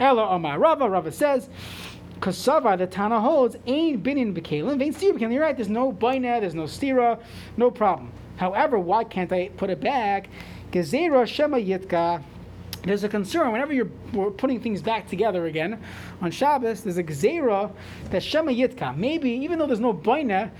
Ella 0.00 0.28
Amar 0.28 0.58
Rava, 0.58 0.88
Rava 0.88 1.12
says, 1.12 1.50
Kasava, 2.20 2.76
the 2.76 2.86
Tana 2.86 3.20
holds, 3.20 3.56
ain't 3.66 4.02
binin 4.02 4.34
bekalim, 4.34 4.82
ain't 4.82 4.96
stira 4.96 5.12
bekalim. 5.12 5.32
You're 5.32 5.42
right, 5.42 5.56
there's 5.56 5.68
no 5.68 5.92
baina, 5.92 6.40
there's 6.40 6.54
no 6.54 6.64
stira, 6.64 7.20
no 7.56 7.70
problem. 7.70 8.12
However, 8.36 8.78
why 8.78 9.04
can't 9.04 9.32
I 9.32 9.50
put 9.56 9.70
it 9.70 9.80
back? 9.80 10.28
Gezerah 10.72 11.26
Shema 11.26 11.58
Yitka. 11.58 12.22
There's 12.82 13.04
a 13.04 13.08
concern 13.08 13.50
whenever 13.52 13.72
you're 13.72 14.30
putting 14.30 14.60
things 14.60 14.80
back 14.80 15.08
together 15.08 15.46
again 15.46 15.82
on 16.20 16.30
Shabbos. 16.30 16.82
There's 16.82 16.98
a 16.98 17.04
gzera 17.04 17.72
that 18.10 18.22
Shema 18.22 18.52
Yitka. 18.52 18.96
Maybe 18.96 19.30
even 19.30 19.58
though 19.58 19.66
there's 19.66 19.80
no 19.80 19.92
baina, 19.92 20.50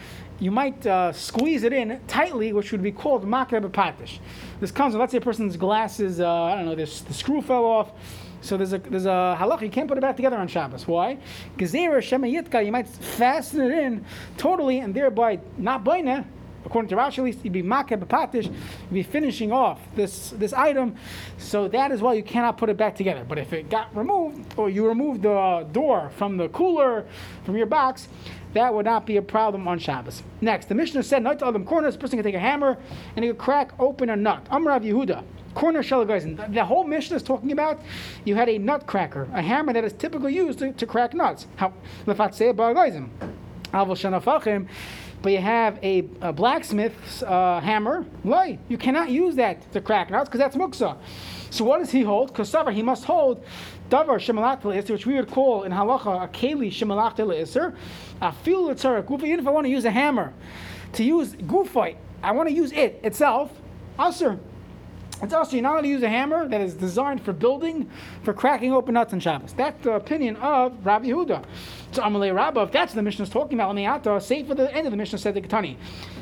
you 0.40 0.50
might 0.50 0.86
uh, 0.86 1.12
squeeze 1.12 1.62
it 1.62 1.72
in 1.72 2.00
tightly, 2.06 2.52
which 2.52 2.72
would 2.72 2.82
be 2.82 2.92
called 2.92 3.24
b'patish. 3.24 4.18
This 4.60 4.70
comes 4.70 4.94
let's 4.94 5.12
say 5.12 5.18
a 5.18 5.20
person's 5.20 5.56
glasses, 5.56 6.20
uh, 6.20 6.44
I 6.44 6.54
don't 6.54 6.64
know, 6.64 6.74
this, 6.74 7.00
the 7.00 7.14
screw 7.14 7.42
fell 7.42 7.64
off. 7.64 7.92
So 8.40 8.56
there's 8.56 8.72
a 8.72 8.78
there's 8.78 9.06
a 9.06 9.36
halach 9.38 9.62
you 9.62 9.70
can't 9.70 9.88
put 9.88 9.98
it 9.98 10.00
back 10.00 10.16
together 10.16 10.36
on 10.36 10.48
Shabbos. 10.48 10.86
Why? 10.86 11.18
Gezerah 11.56 12.02
Shema 12.02 12.26
Yitka. 12.26 12.64
You 12.64 12.72
might 12.72 12.88
fasten 12.88 13.60
it 13.60 13.72
in 13.72 14.04
totally 14.36 14.78
and 14.78 14.94
thereby 14.94 15.40
not 15.56 15.84
baina 15.84 16.24
according 16.68 16.88
to 16.90 16.96
Rashi 16.96 17.18
at 17.18 17.24
least, 17.24 17.38
you'd 17.44 17.52
be 17.52 17.62
makeh 17.62 17.98
b'patish, 17.98 18.44
you'd 18.44 18.92
be 18.92 19.02
finishing 19.02 19.52
off 19.52 19.80
this 19.94 20.30
this 20.30 20.52
item. 20.52 20.96
So 21.38 21.68
that 21.68 21.90
is 21.92 22.00
why 22.00 22.14
you 22.14 22.22
cannot 22.22 22.58
put 22.58 22.68
it 22.68 22.76
back 22.76 22.94
together. 22.94 23.24
But 23.26 23.38
if 23.38 23.52
it 23.52 23.70
got 23.70 23.94
removed, 23.96 24.54
or 24.56 24.68
you 24.70 24.86
removed 24.86 25.22
the 25.22 25.66
door 25.72 26.10
from 26.16 26.36
the 26.36 26.48
cooler 26.48 27.06
from 27.44 27.56
your 27.56 27.66
box, 27.66 28.08
that 28.54 28.72
would 28.72 28.84
not 28.84 29.06
be 29.06 29.16
a 29.16 29.22
problem 29.22 29.66
on 29.66 29.78
Shabbos. 29.78 30.22
Next, 30.40 30.68
the 30.68 30.74
Mishnah 30.74 31.02
said, 31.02 31.22
"Not 31.22 31.38
to 31.40 31.46
all 31.46 31.52
them 31.52 31.64
corners. 31.64 31.96
A 31.96 31.98
person 31.98 32.18
can 32.18 32.24
take 32.24 32.34
a 32.34 32.38
hammer 32.38 32.76
and 33.16 33.24
he 33.24 33.30
could 33.30 33.38
crack 33.38 33.72
open 33.78 34.10
a 34.10 34.16
nut." 34.16 34.44
Amrav 34.50 34.84
Yehuda. 34.84 35.24
Corner 35.58 35.82
shalagazin. 35.82 36.36
The, 36.36 36.46
the 36.52 36.64
whole 36.64 36.84
Mishnah 36.84 37.16
is 37.16 37.22
talking 37.24 37.50
about 37.50 37.80
you 38.24 38.36
had 38.36 38.48
a 38.48 38.58
nutcracker, 38.58 39.26
a 39.32 39.42
hammer 39.42 39.72
that 39.72 39.82
is 39.82 39.92
typically 39.92 40.32
used 40.32 40.60
to, 40.60 40.72
to 40.72 40.86
crack 40.86 41.14
nuts. 41.14 41.48
How 41.56 41.72
lefatzeh 42.06 42.54
but 45.20 45.32
you 45.32 45.38
have 45.38 45.80
a, 45.82 46.08
a 46.20 46.32
blacksmith's 46.32 47.24
uh, 47.24 47.58
hammer, 47.60 48.06
why? 48.22 48.60
You 48.68 48.78
cannot 48.78 49.10
use 49.10 49.34
that 49.34 49.72
to 49.72 49.80
crack 49.80 50.10
nuts 50.10 50.28
because 50.28 50.38
that's 50.38 50.54
muksa. 50.54 50.96
So 51.50 51.64
what 51.64 51.78
does 51.78 51.90
he 51.90 52.02
hold? 52.02 52.32
Kosavar, 52.34 52.72
he 52.72 52.84
must 52.84 53.02
hold 53.02 53.44
davar 53.90 54.20
shemalach 54.20 54.62
le'isr, 54.62 54.90
which 54.90 55.06
we 55.06 55.14
would 55.14 55.28
call 55.28 55.64
in 55.64 55.72
halacha 55.72 56.22
a 56.22 56.28
keli 56.28 56.68
shemalach 56.68 57.16
le'isr. 57.16 57.74
A 58.22 58.30
fil 58.30 58.72
gufa. 58.72 59.24
Even 59.24 59.40
if 59.40 59.46
I 59.48 59.50
want 59.50 59.66
to 59.66 59.70
use 59.70 59.84
a 59.84 59.90
hammer 59.90 60.32
to 60.92 61.02
use 61.02 61.32
gufite, 61.32 61.96
I 62.22 62.30
want 62.30 62.48
to 62.48 62.54
use 62.54 62.70
it 62.70 63.00
itself. 63.02 63.50
Asr. 63.98 64.38
It's 65.20 65.34
also 65.34 65.56
you're 65.56 65.62
not 65.62 65.72
allowed 65.72 65.80
to 65.82 65.88
use 65.88 66.02
a 66.02 66.08
hammer 66.08 66.48
that 66.48 66.60
is 66.60 66.74
designed 66.74 67.22
for 67.24 67.32
building, 67.32 67.90
for 68.22 68.32
cracking 68.32 68.72
open 68.72 68.94
nuts 68.94 69.12
on 69.12 69.20
Shabbos. 69.20 69.52
That's 69.52 69.82
the 69.82 69.92
opinion 69.92 70.36
of 70.36 70.86
Rabbi 70.86 71.06
Yehuda. 71.06 71.44
So 71.90 72.02
Amalei 72.02 72.34
Rabbah, 72.34 72.62
if 72.62 72.72
that's 72.72 72.94
the 72.94 73.02
Mishnah 73.02 73.24
is 73.24 73.30
talking 73.30 73.58
about, 73.58 73.74
Lamiata, 73.74 74.22
say 74.22 74.44
for 74.44 74.54
the 74.54 74.72
end 74.72 74.86
of 74.86 74.92
the 74.92 74.96
Mishnah 74.96 75.18
said 75.18 75.34
the 75.34 75.40
Ketani. 75.40 75.76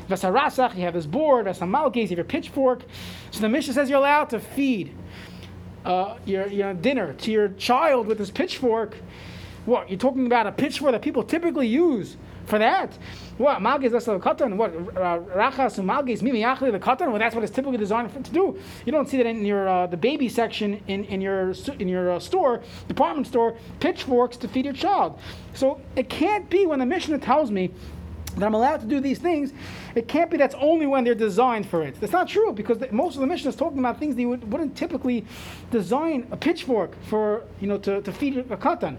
Vesarasach, 0.09 0.75
you 0.75 0.81
have 0.81 0.95
this 0.95 1.05
board, 1.05 1.45
Vesamalkes, 1.45 1.95
you 1.95 2.07
have 2.07 2.11
your 2.17 2.25
pitchfork. 2.25 2.83
So 3.31 3.41
the 3.41 3.49
Mishnah 3.49 3.73
says 3.73 3.89
you're 3.89 3.99
allowed 3.99 4.31
to 4.31 4.39
feed 4.39 4.95
uh, 5.85 6.17
your, 6.25 6.47
your 6.47 6.73
dinner 6.73 7.13
to 7.13 7.31
your 7.31 7.49
child 7.49 8.07
with 8.07 8.17
this 8.17 8.31
pitchfork. 8.31 8.97
What, 9.65 9.89
you're 9.89 9.99
talking 9.99 10.25
about 10.25 10.47
a 10.47 10.51
pitchfork 10.51 10.93
that 10.93 11.01
people 11.01 11.23
typically 11.23 11.67
use 11.67 12.17
for 12.47 12.57
that? 12.57 12.97
What 13.37 13.59
malgis 13.59 13.91
that's 13.91 14.05
the 14.05 14.17
katan? 14.19 14.55
What 14.55 14.73
rachas 14.95 15.77
and 15.77 15.87
malgis 15.87 16.21
mimi 16.21 16.41
achli 16.41 16.71
the 16.71 16.79
katan? 16.79 17.09
Well, 17.09 17.19
that's 17.19 17.35
what 17.35 17.43
it's 17.43 17.53
typically 17.53 17.77
designed 17.77 18.11
for, 18.11 18.21
to 18.21 18.31
do. 18.31 18.59
You 18.85 18.91
don't 18.91 19.07
see 19.07 19.17
that 19.17 19.25
in 19.25 19.45
your 19.45 19.67
uh, 19.67 19.87
the 19.87 19.97
baby 19.97 20.29
section 20.29 20.81
in 20.87 21.03
in 21.05 21.21
your 21.21 21.53
in 21.77 21.87
your 21.87 22.13
uh, 22.13 22.19
store, 22.19 22.61
department 22.87 23.27
store, 23.27 23.55
pitchforks 23.79 24.37
to 24.37 24.47
feed 24.47 24.65
your 24.65 24.73
child. 24.73 25.19
So 25.53 25.81
it 25.95 26.09
can't 26.09 26.49
be 26.49 26.65
when 26.65 26.79
the 26.79 26.85
Mishnah 26.85 27.19
tells 27.19 27.51
me 27.51 27.71
that 28.37 28.45
I'm 28.45 28.53
allowed 28.53 28.81
to 28.81 28.85
do 28.85 28.99
these 28.99 29.19
things, 29.19 29.51
it 29.95 30.07
can't 30.07 30.29
be 30.29 30.37
that's 30.37 30.55
only 30.59 30.85
when 30.85 31.03
they're 31.03 31.15
designed 31.15 31.67
for 31.67 31.83
it. 31.83 31.99
That's 31.99 32.13
not 32.13 32.27
true 32.27 32.53
because 32.53 32.77
the, 32.77 32.91
most 32.91 33.15
of 33.15 33.21
the 33.21 33.27
Mishnah 33.27 33.49
is 33.49 33.55
talking 33.55 33.79
about 33.79 33.99
things 33.99 34.15
they 34.15 34.25
would, 34.25 34.51
wouldn't 34.51 34.77
typically 34.77 35.25
design 35.71 36.27
a 36.31 36.37
pitchfork 36.37 36.91
for, 37.05 37.43
you 37.59 37.67
know, 37.67 37.79
to, 37.79 38.01
to 38.01 38.11
feed 38.11 38.37
a 38.37 38.43
katan. 38.57 38.97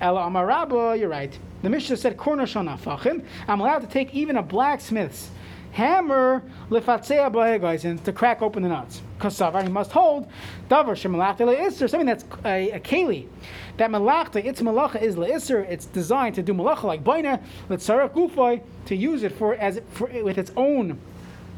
Ella 0.00 0.22
Amarabba, 0.22 0.98
you're 0.98 1.10
right. 1.10 1.38
The 1.62 1.68
Mishnah 1.68 1.96
said 1.96 2.16
corner 2.16 2.46
fachim. 2.46 3.24
I'm 3.46 3.60
allowed 3.60 3.80
to 3.80 3.86
take 3.86 4.14
even 4.14 4.36
a 4.36 4.42
blacksmith's 4.42 5.30
hammer 5.72 6.42
lefatzea 6.68 7.30
b'hegaisin 7.30 8.02
to 8.04 8.12
crack 8.12 8.42
open 8.42 8.62
the 8.62 8.68
nuts. 8.68 9.02
Kasavar, 9.18 9.62
he 9.62 9.68
must 9.68 9.92
hold 9.92 10.28
davar 10.68 10.96
shemalachta 10.96 11.40
le'isr, 11.40 11.88
something 11.88 12.06
that's 12.06 12.24
a, 12.44 12.70
a 12.70 12.80
keli. 12.80 13.28
That 13.76 13.90
malachta, 13.90 14.44
its 14.44 14.62
malacha 14.62 15.00
is 15.00 15.16
le'isr. 15.16 15.68
It's 15.68 15.86
designed 15.86 16.34
to 16.36 16.42
do 16.42 16.54
malacha 16.54 16.84
like 16.84 17.04
baina 17.04 17.42
letzarach 17.68 18.14
gufay 18.14 18.62
to 18.86 18.96
use 18.96 19.22
it 19.22 19.32
for 19.32 19.54
as 19.54 19.80
for, 19.90 20.08
with 20.22 20.38
its 20.38 20.50
own 20.56 20.98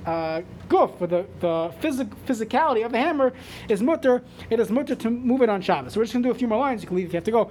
uh, 0.05 0.43
guf, 0.69 0.99
for 0.99 1.07
the, 1.07 1.25
the 1.41 1.73
physic, 1.81 2.09
physicality 2.27 2.85
of 2.85 2.93
the 2.93 2.99
hammer 2.99 3.33
is 3.69 3.83
mutter. 3.83 4.23
It 4.51 4.59
is 4.59 4.71
mutter 4.71 4.97
to 4.97 5.11
move 5.11 5.43
it 5.43 5.49
on 5.49 5.63
Shabbos. 5.63 5.93
So 5.93 6.01
we're 6.01 6.05
just 6.05 6.13
going 6.13 6.25
to 6.25 6.29
do 6.29 6.33
a 6.33 6.39
few 6.39 6.49
more 6.49 6.59
lines. 6.59 6.83
You 6.83 6.89
can 6.89 6.97
leave 6.97 7.07
if 7.07 7.13
you 7.13 7.17
have 7.19 7.25
to 7.25 7.31
go. 7.31 7.51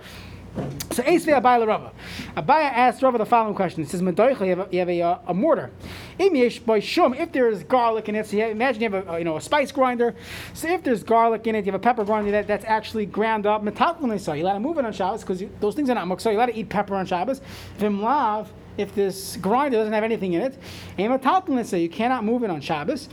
So 0.91 1.03
Esvei 1.03 1.41
Abai 1.41 1.65
Rava. 1.65 1.93
Abaye 2.35 2.63
asked 2.63 3.01
Rava 3.01 3.17
the 3.17 3.25
following 3.25 3.55
question. 3.55 3.81
He 3.83 3.89
says, 3.89 4.01
"Medoicha, 4.01 4.41
you 4.41 4.49
have 4.49 4.59
a, 4.59 4.67
you 4.71 4.79
have 4.79 4.89
a, 4.89 5.01
uh, 5.01 5.19
a 5.27 5.33
mortar. 5.33 5.71
If 6.19 7.31
there 7.31 7.49
is 7.49 7.63
garlic 7.63 8.09
in 8.09 8.15
it, 8.15 8.27
so 8.27 8.35
you 8.35 8.43
have, 8.43 8.51
imagine 8.51 8.81
you 8.81 8.91
have 8.91 9.07
a, 9.07 9.17
you 9.17 9.23
know 9.23 9.37
a 9.37 9.41
spice 9.41 9.71
grinder. 9.71 10.13
So 10.53 10.67
if 10.67 10.83
there's 10.83 11.03
garlic 11.03 11.47
in 11.47 11.55
it, 11.55 11.65
you 11.65 11.71
have 11.71 11.79
a 11.79 11.83
pepper 11.83 12.03
grinder 12.03 12.31
that, 12.31 12.47
that's 12.47 12.65
actually 12.65 13.05
ground 13.05 13.45
up. 13.45 13.61
So 14.19 14.33
you 14.33 14.43
let 14.43 14.57
it 14.57 14.59
move 14.59 14.77
it 14.77 14.85
on 14.85 14.91
Shabbos 14.91 15.21
because 15.21 15.41
those 15.61 15.75
things 15.75 15.89
are 15.89 15.95
not 15.95 16.07
muksa. 16.07 16.33
You 16.33 16.37
let 16.37 16.49
it 16.49 16.57
eat 16.57 16.67
pepper 16.67 16.95
on 16.95 17.05
Shabbos. 17.05 17.39
Vimlav, 17.79 18.47
if 18.77 18.93
this 18.93 19.37
grinder 19.37 19.77
doesn't 19.77 19.93
have 19.93 20.03
anything 20.03 20.33
in 20.33 20.41
it, 20.41 20.57
and 20.97 21.81
you 21.81 21.89
cannot 21.89 22.25
move 22.25 22.43
it 22.43 22.49
on 22.49 22.59
Shabbos. 22.59 23.07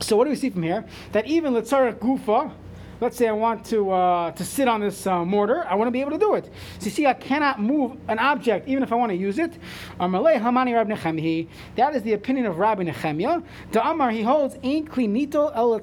So 0.00 0.16
what 0.16 0.24
do 0.24 0.30
we 0.30 0.36
see 0.36 0.50
from 0.50 0.62
here? 0.62 0.84
That 1.12 1.26
even 1.26 1.54
letzarach 1.54 1.94
gufa 1.94 2.52
let's 3.00 3.16
say 3.16 3.28
I 3.28 3.32
want 3.32 3.64
to, 3.66 3.90
uh, 3.90 4.30
to 4.32 4.44
sit 4.44 4.68
on 4.68 4.80
this 4.80 5.06
uh, 5.06 5.24
mortar, 5.24 5.64
I 5.66 5.74
want 5.74 5.88
to 5.88 5.92
be 5.92 6.00
able 6.00 6.12
to 6.12 6.18
do 6.18 6.34
it. 6.34 6.50
So 6.78 6.86
you 6.86 6.90
see, 6.90 7.06
I 7.06 7.14
cannot 7.14 7.60
move 7.60 7.96
an 8.08 8.18
object 8.18 8.68
even 8.68 8.82
if 8.82 8.92
I 8.92 8.96
want 8.96 9.10
to 9.10 9.16
use 9.16 9.38
it. 9.38 9.52
That 9.98 11.96
is 11.96 12.02
the 12.02 12.12
opinion 12.12 12.46
of 12.46 12.58
Rabbi 12.58 12.82
Nechemia. 12.84 13.42
The 13.72 13.88
Amar, 13.88 14.10
he 14.10 14.22
holds, 14.22 14.56
ain't 14.62 14.90
klinito 14.90 15.52
el. 15.54 15.74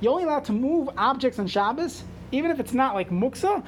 You're 0.00 0.12
only 0.12 0.24
allowed 0.24 0.44
to 0.44 0.52
move 0.52 0.88
objects 0.96 1.38
on 1.38 1.46
Shabbos, 1.46 2.04
even 2.32 2.50
if 2.50 2.60
it's 2.60 2.72
not 2.72 2.94
like 2.94 3.10
muksa, 3.10 3.62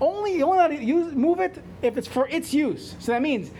only, 0.00 0.36
you're 0.38 0.46
only 0.46 0.58
allowed 0.58 0.68
to 0.68 0.84
use, 0.84 1.14
move 1.14 1.40
it 1.40 1.62
if 1.82 1.96
it's 1.96 2.08
for 2.08 2.28
its 2.28 2.52
use. 2.52 2.96
So 2.98 3.12
that 3.12 3.22
means, 3.22 3.50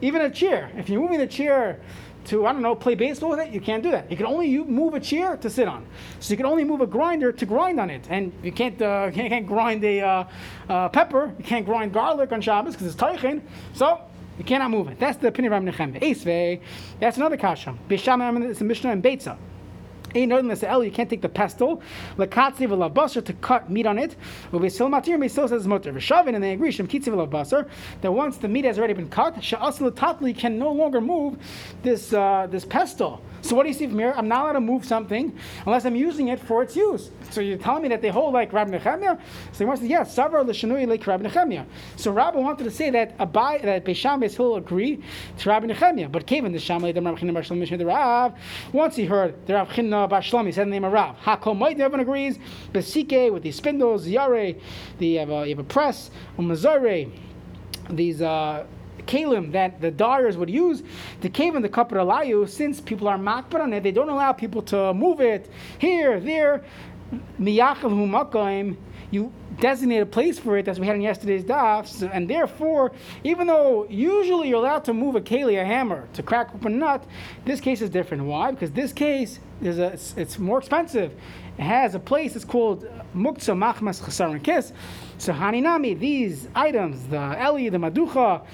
even 0.00 0.22
a 0.22 0.30
chair, 0.30 0.70
if 0.76 0.88
you're 0.88 1.00
moving 1.00 1.18
the 1.18 1.26
chair 1.26 1.80
to 2.26 2.46
I 2.46 2.52
don't 2.52 2.62
know 2.62 2.74
play 2.74 2.94
baseball 2.94 3.30
with 3.30 3.40
it. 3.40 3.50
You 3.50 3.60
can't 3.60 3.82
do 3.82 3.90
that. 3.90 4.10
You 4.10 4.16
can 4.16 4.26
only 4.26 4.58
move 4.58 4.94
a 4.94 5.00
chair 5.00 5.36
to 5.36 5.50
sit 5.50 5.68
on. 5.68 5.86
So 6.20 6.32
you 6.32 6.36
can 6.36 6.46
only 6.46 6.64
move 6.64 6.80
a 6.80 6.86
grinder 6.86 7.32
to 7.32 7.46
grind 7.46 7.80
on 7.80 7.90
it, 7.90 8.06
and 8.10 8.32
you 8.42 8.52
can't 8.52 8.80
uh, 8.80 9.10
can't, 9.14 9.28
can't, 9.28 9.46
grind 9.46 9.84
a 9.84 10.00
uh, 10.00 10.24
uh, 10.68 10.88
pepper. 10.88 11.34
You 11.38 11.44
can't 11.44 11.66
grind 11.66 11.92
garlic 11.92 12.32
on 12.32 12.40
Shabbos 12.40 12.74
because 12.74 12.86
it's 12.86 12.96
teichin. 12.96 13.42
So 13.74 14.00
you 14.38 14.44
cannot 14.44 14.70
move 14.70 14.88
it. 14.88 14.98
That's 14.98 15.18
the 15.18 15.28
opinion 15.28 15.52
of 15.52 15.64
Rabbi 15.64 15.98
Nechem. 15.98 16.60
That's 17.00 17.16
another 17.16 17.36
kasha. 17.36 17.74
Bisham 17.88 18.42
it's 18.42 18.60
a 18.60 18.64
Mishnah 18.64 18.90
and 18.90 19.02
Beitza. 19.02 19.36
Ain't 19.36 19.40
nothing 19.40 19.40
that's 19.40 20.01
El, 20.01 20.01
you 20.14 20.90
can't 20.90 21.10
take 21.10 21.22
the 21.22 21.28
pestle, 21.28 21.82
lekatzi 22.16 22.68
v'labasar 22.68 23.24
to 23.24 23.32
cut 23.34 23.70
meat 23.70 23.86
on 23.86 23.98
it. 23.98 24.16
Uvesil 24.52 24.88
matir 24.88 25.18
mesil 25.18 25.48
says 25.48 25.66
mutter. 25.66 25.92
V'shavin 25.92 26.34
and 26.34 26.42
they 26.42 26.52
agree 26.52 26.70
shem 26.70 26.86
kitzi 26.86 27.08
v'labasar 27.08 27.68
that 28.00 28.12
once 28.12 28.36
the 28.38 28.48
meat 28.48 28.64
has 28.64 28.78
already 28.78 28.94
been 28.94 29.08
cut, 29.08 29.34
sha'asel 29.36 29.90
tatli 29.92 30.36
can 30.36 30.58
no 30.58 30.72
longer 30.72 31.00
move 31.00 31.38
this 31.82 32.12
uh, 32.12 32.46
this 32.50 32.64
pestle. 32.64 33.22
So 33.42 33.56
what 33.56 33.64
do 33.64 33.70
you 33.70 33.74
see 33.74 33.88
from 33.88 33.98
here? 33.98 34.14
I'm 34.16 34.28
not 34.28 34.42
allowed 34.44 34.52
to 34.52 34.60
move 34.60 34.84
something 34.84 35.36
unless 35.66 35.84
I'm 35.84 35.96
using 35.96 36.28
it 36.28 36.38
for 36.38 36.62
its 36.62 36.76
use. 36.76 37.10
So 37.30 37.40
you're 37.40 37.58
telling 37.58 37.82
me 37.82 37.88
that 37.88 38.00
they 38.00 38.08
hold 38.08 38.34
like 38.34 38.52
Rabbi 38.52 38.78
Nechemia? 38.78 39.20
So 39.50 39.66
he 39.66 39.80
to 39.80 39.86
yes, 39.86 40.14
Savar 40.16 40.46
l'shanui 40.46 40.86
like 40.86 41.04
Rabbi 41.04 41.28
Nechemia. 41.28 41.66
So 41.96 42.12
Rabbi 42.12 42.38
wanted 42.38 42.64
to 42.64 42.70
say 42.70 42.90
that 42.90 43.18
Abai 43.18 43.60
that 43.62 43.84
Beisham 43.84 44.38
will 44.38 44.56
agree 44.56 45.02
to 45.38 45.48
Rabbi 45.48 45.66
Nechemia, 45.66 46.10
but 46.10 46.26
Kevin 46.26 46.52
the 46.52 46.60
Shammai 46.60 46.92
the 46.92 47.02
Rabbi 47.02 47.18
Chinna 47.18 47.78
the 47.78 47.86
Rav 47.86 48.34
once 48.72 48.94
he 48.94 49.06
heard 49.06 49.34
the 49.46 49.54
Rav 49.54 49.68
Chinna 49.70 50.01
Bar 50.08 50.22
he 50.22 50.52
said 50.52 50.66
the 50.66 50.70
name 50.70 50.84
of 50.84 50.92
Rav. 50.92 51.16
Hakol 51.18 51.56
Might 51.56 51.80
everyone 51.80 52.00
agrees. 52.00 52.38
Besike 52.72 53.32
with 53.32 53.42
these 53.42 53.56
spindles, 53.56 54.06
Yare, 54.06 54.54
the 54.98 55.06
you 55.06 55.18
have 55.18 55.30
a, 55.30 55.44
you 55.44 55.56
have 55.56 55.58
a 55.58 55.64
press, 55.64 56.10
Umazare, 56.38 57.10
these. 57.90 58.22
Uh, 58.22 58.66
kalim 59.06 59.52
that 59.52 59.80
the 59.80 59.90
dyers 59.90 60.36
would 60.36 60.50
use 60.50 60.82
the 61.20 61.28
cave 61.28 61.54
in 61.54 61.62
the 61.62 61.68
kapar 61.68 61.92
alayu, 61.92 62.48
since 62.48 62.80
people 62.80 63.08
are 63.08 63.18
makbar 63.18 63.60
on 63.60 63.72
it, 63.72 63.82
they 63.82 63.90
don't 63.90 64.08
allow 64.08 64.32
people 64.32 64.62
to 64.62 64.94
move 64.94 65.20
it 65.20 65.50
here, 65.78 66.20
there. 66.20 66.64
Miyachal 67.40 67.90
humakaim, 67.90 68.76
you 69.10 69.30
designate 69.60 69.98
a 69.98 70.06
place 70.06 70.38
for 70.38 70.56
it, 70.56 70.66
as 70.66 70.80
we 70.80 70.86
had 70.86 70.96
in 70.96 71.02
yesterday's 71.02 71.44
dafs, 71.44 72.02
and 72.02 72.28
therefore, 72.28 72.92
even 73.22 73.46
though 73.46 73.86
usually 73.90 74.48
you're 74.48 74.58
allowed 74.58 74.84
to 74.84 74.94
move 74.94 75.14
a 75.14 75.20
keli, 75.20 75.60
a 75.60 75.64
hammer, 75.64 76.08
to 76.14 76.22
crack 76.22 76.54
open 76.54 76.74
a 76.74 76.76
nut, 76.76 77.04
this 77.44 77.60
case 77.60 77.82
is 77.82 77.90
different. 77.90 78.24
Why? 78.24 78.50
Because 78.50 78.70
this 78.70 78.92
case 78.92 79.40
is 79.62 79.78
a, 79.78 79.92
it's, 79.92 80.14
it's 80.16 80.38
more 80.38 80.58
expensive. 80.58 81.12
It 81.58 81.62
has 81.62 81.94
a 81.94 81.98
place. 81.98 82.36
It's 82.36 82.44
called 82.44 82.84
muktzah 83.14 83.56
machmas 83.56 84.00
chasaron 84.00 84.42
kiss. 84.42 84.72
So 85.18 85.32
haninami, 85.32 85.98
these 85.98 86.48
items, 86.54 87.04
the 87.08 87.16
eli, 87.16 87.68
the 87.68 87.78
maducha, 87.78 88.44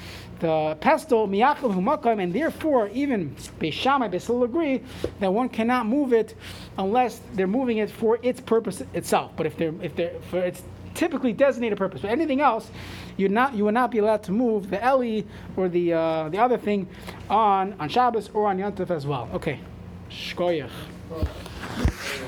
the 0.41 0.77
pestle, 0.81 1.29
miyachal 1.29 1.75
humakam, 1.75 2.23
and 2.23 2.33
therefore 2.33 2.89
even 2.89 3.35
Beishamai, 3.59 4.13
Beisil 4.13 4.45
agree 4.45 4.83
that 5.21 5.33
one 5.33 5.49
cannot 5.49 5.87
move 5.87 6.13
it 6.13 6.35
unless 6.77 7.21
they're 7.35 7.47
moving 7.47 7.79
it 7.79 7.91
for 7.91 8.19
its 8.23 8.41
purpose 8.41 8.83
itself. 8.95 9.33
But 9.37 9.47
if 9.47 9.57
they're 9.57 9.75
if 9.83 9.97
they're 9.97 10.21
for 10.31 10.39
its 10.39 10.63
typically 10.95 11.33
designated 11.33 11.79
purpose, 11.79 12.03
but 12.03 12.11
anything 12.11 12.41
else, 12.41 12.71
you're 13.17 13.29
not 13.29 13.55
you 13.55 13.65
will 13.65 13.73
not 13.73 13.91
be 13.91 13.99
allowed 13.99 14.23
to 14.25 14.33
move 14.33 14.71
the 14.71 14.79
eli 14.79 15.23
or 15.57 15.69
the 15.69 15.93
uh, 15.93 16.29
the 16.29 16.39
other 16.39 16.59
thing 16.59 16.89
on 17.29 17.75
on 17.81 17.89
Shabbos 17.89 18.31
or 18.35 18.47
on 18.47 18.59
Yom 18.59 18.73
Tov 18.73 18.91
as 18.91 19.07
well. 19.07 19.29
Okay, 19.33 19.61
shkoyach. 20.11 20.71
Thank 21.11 22.23
you. 22.23 22.28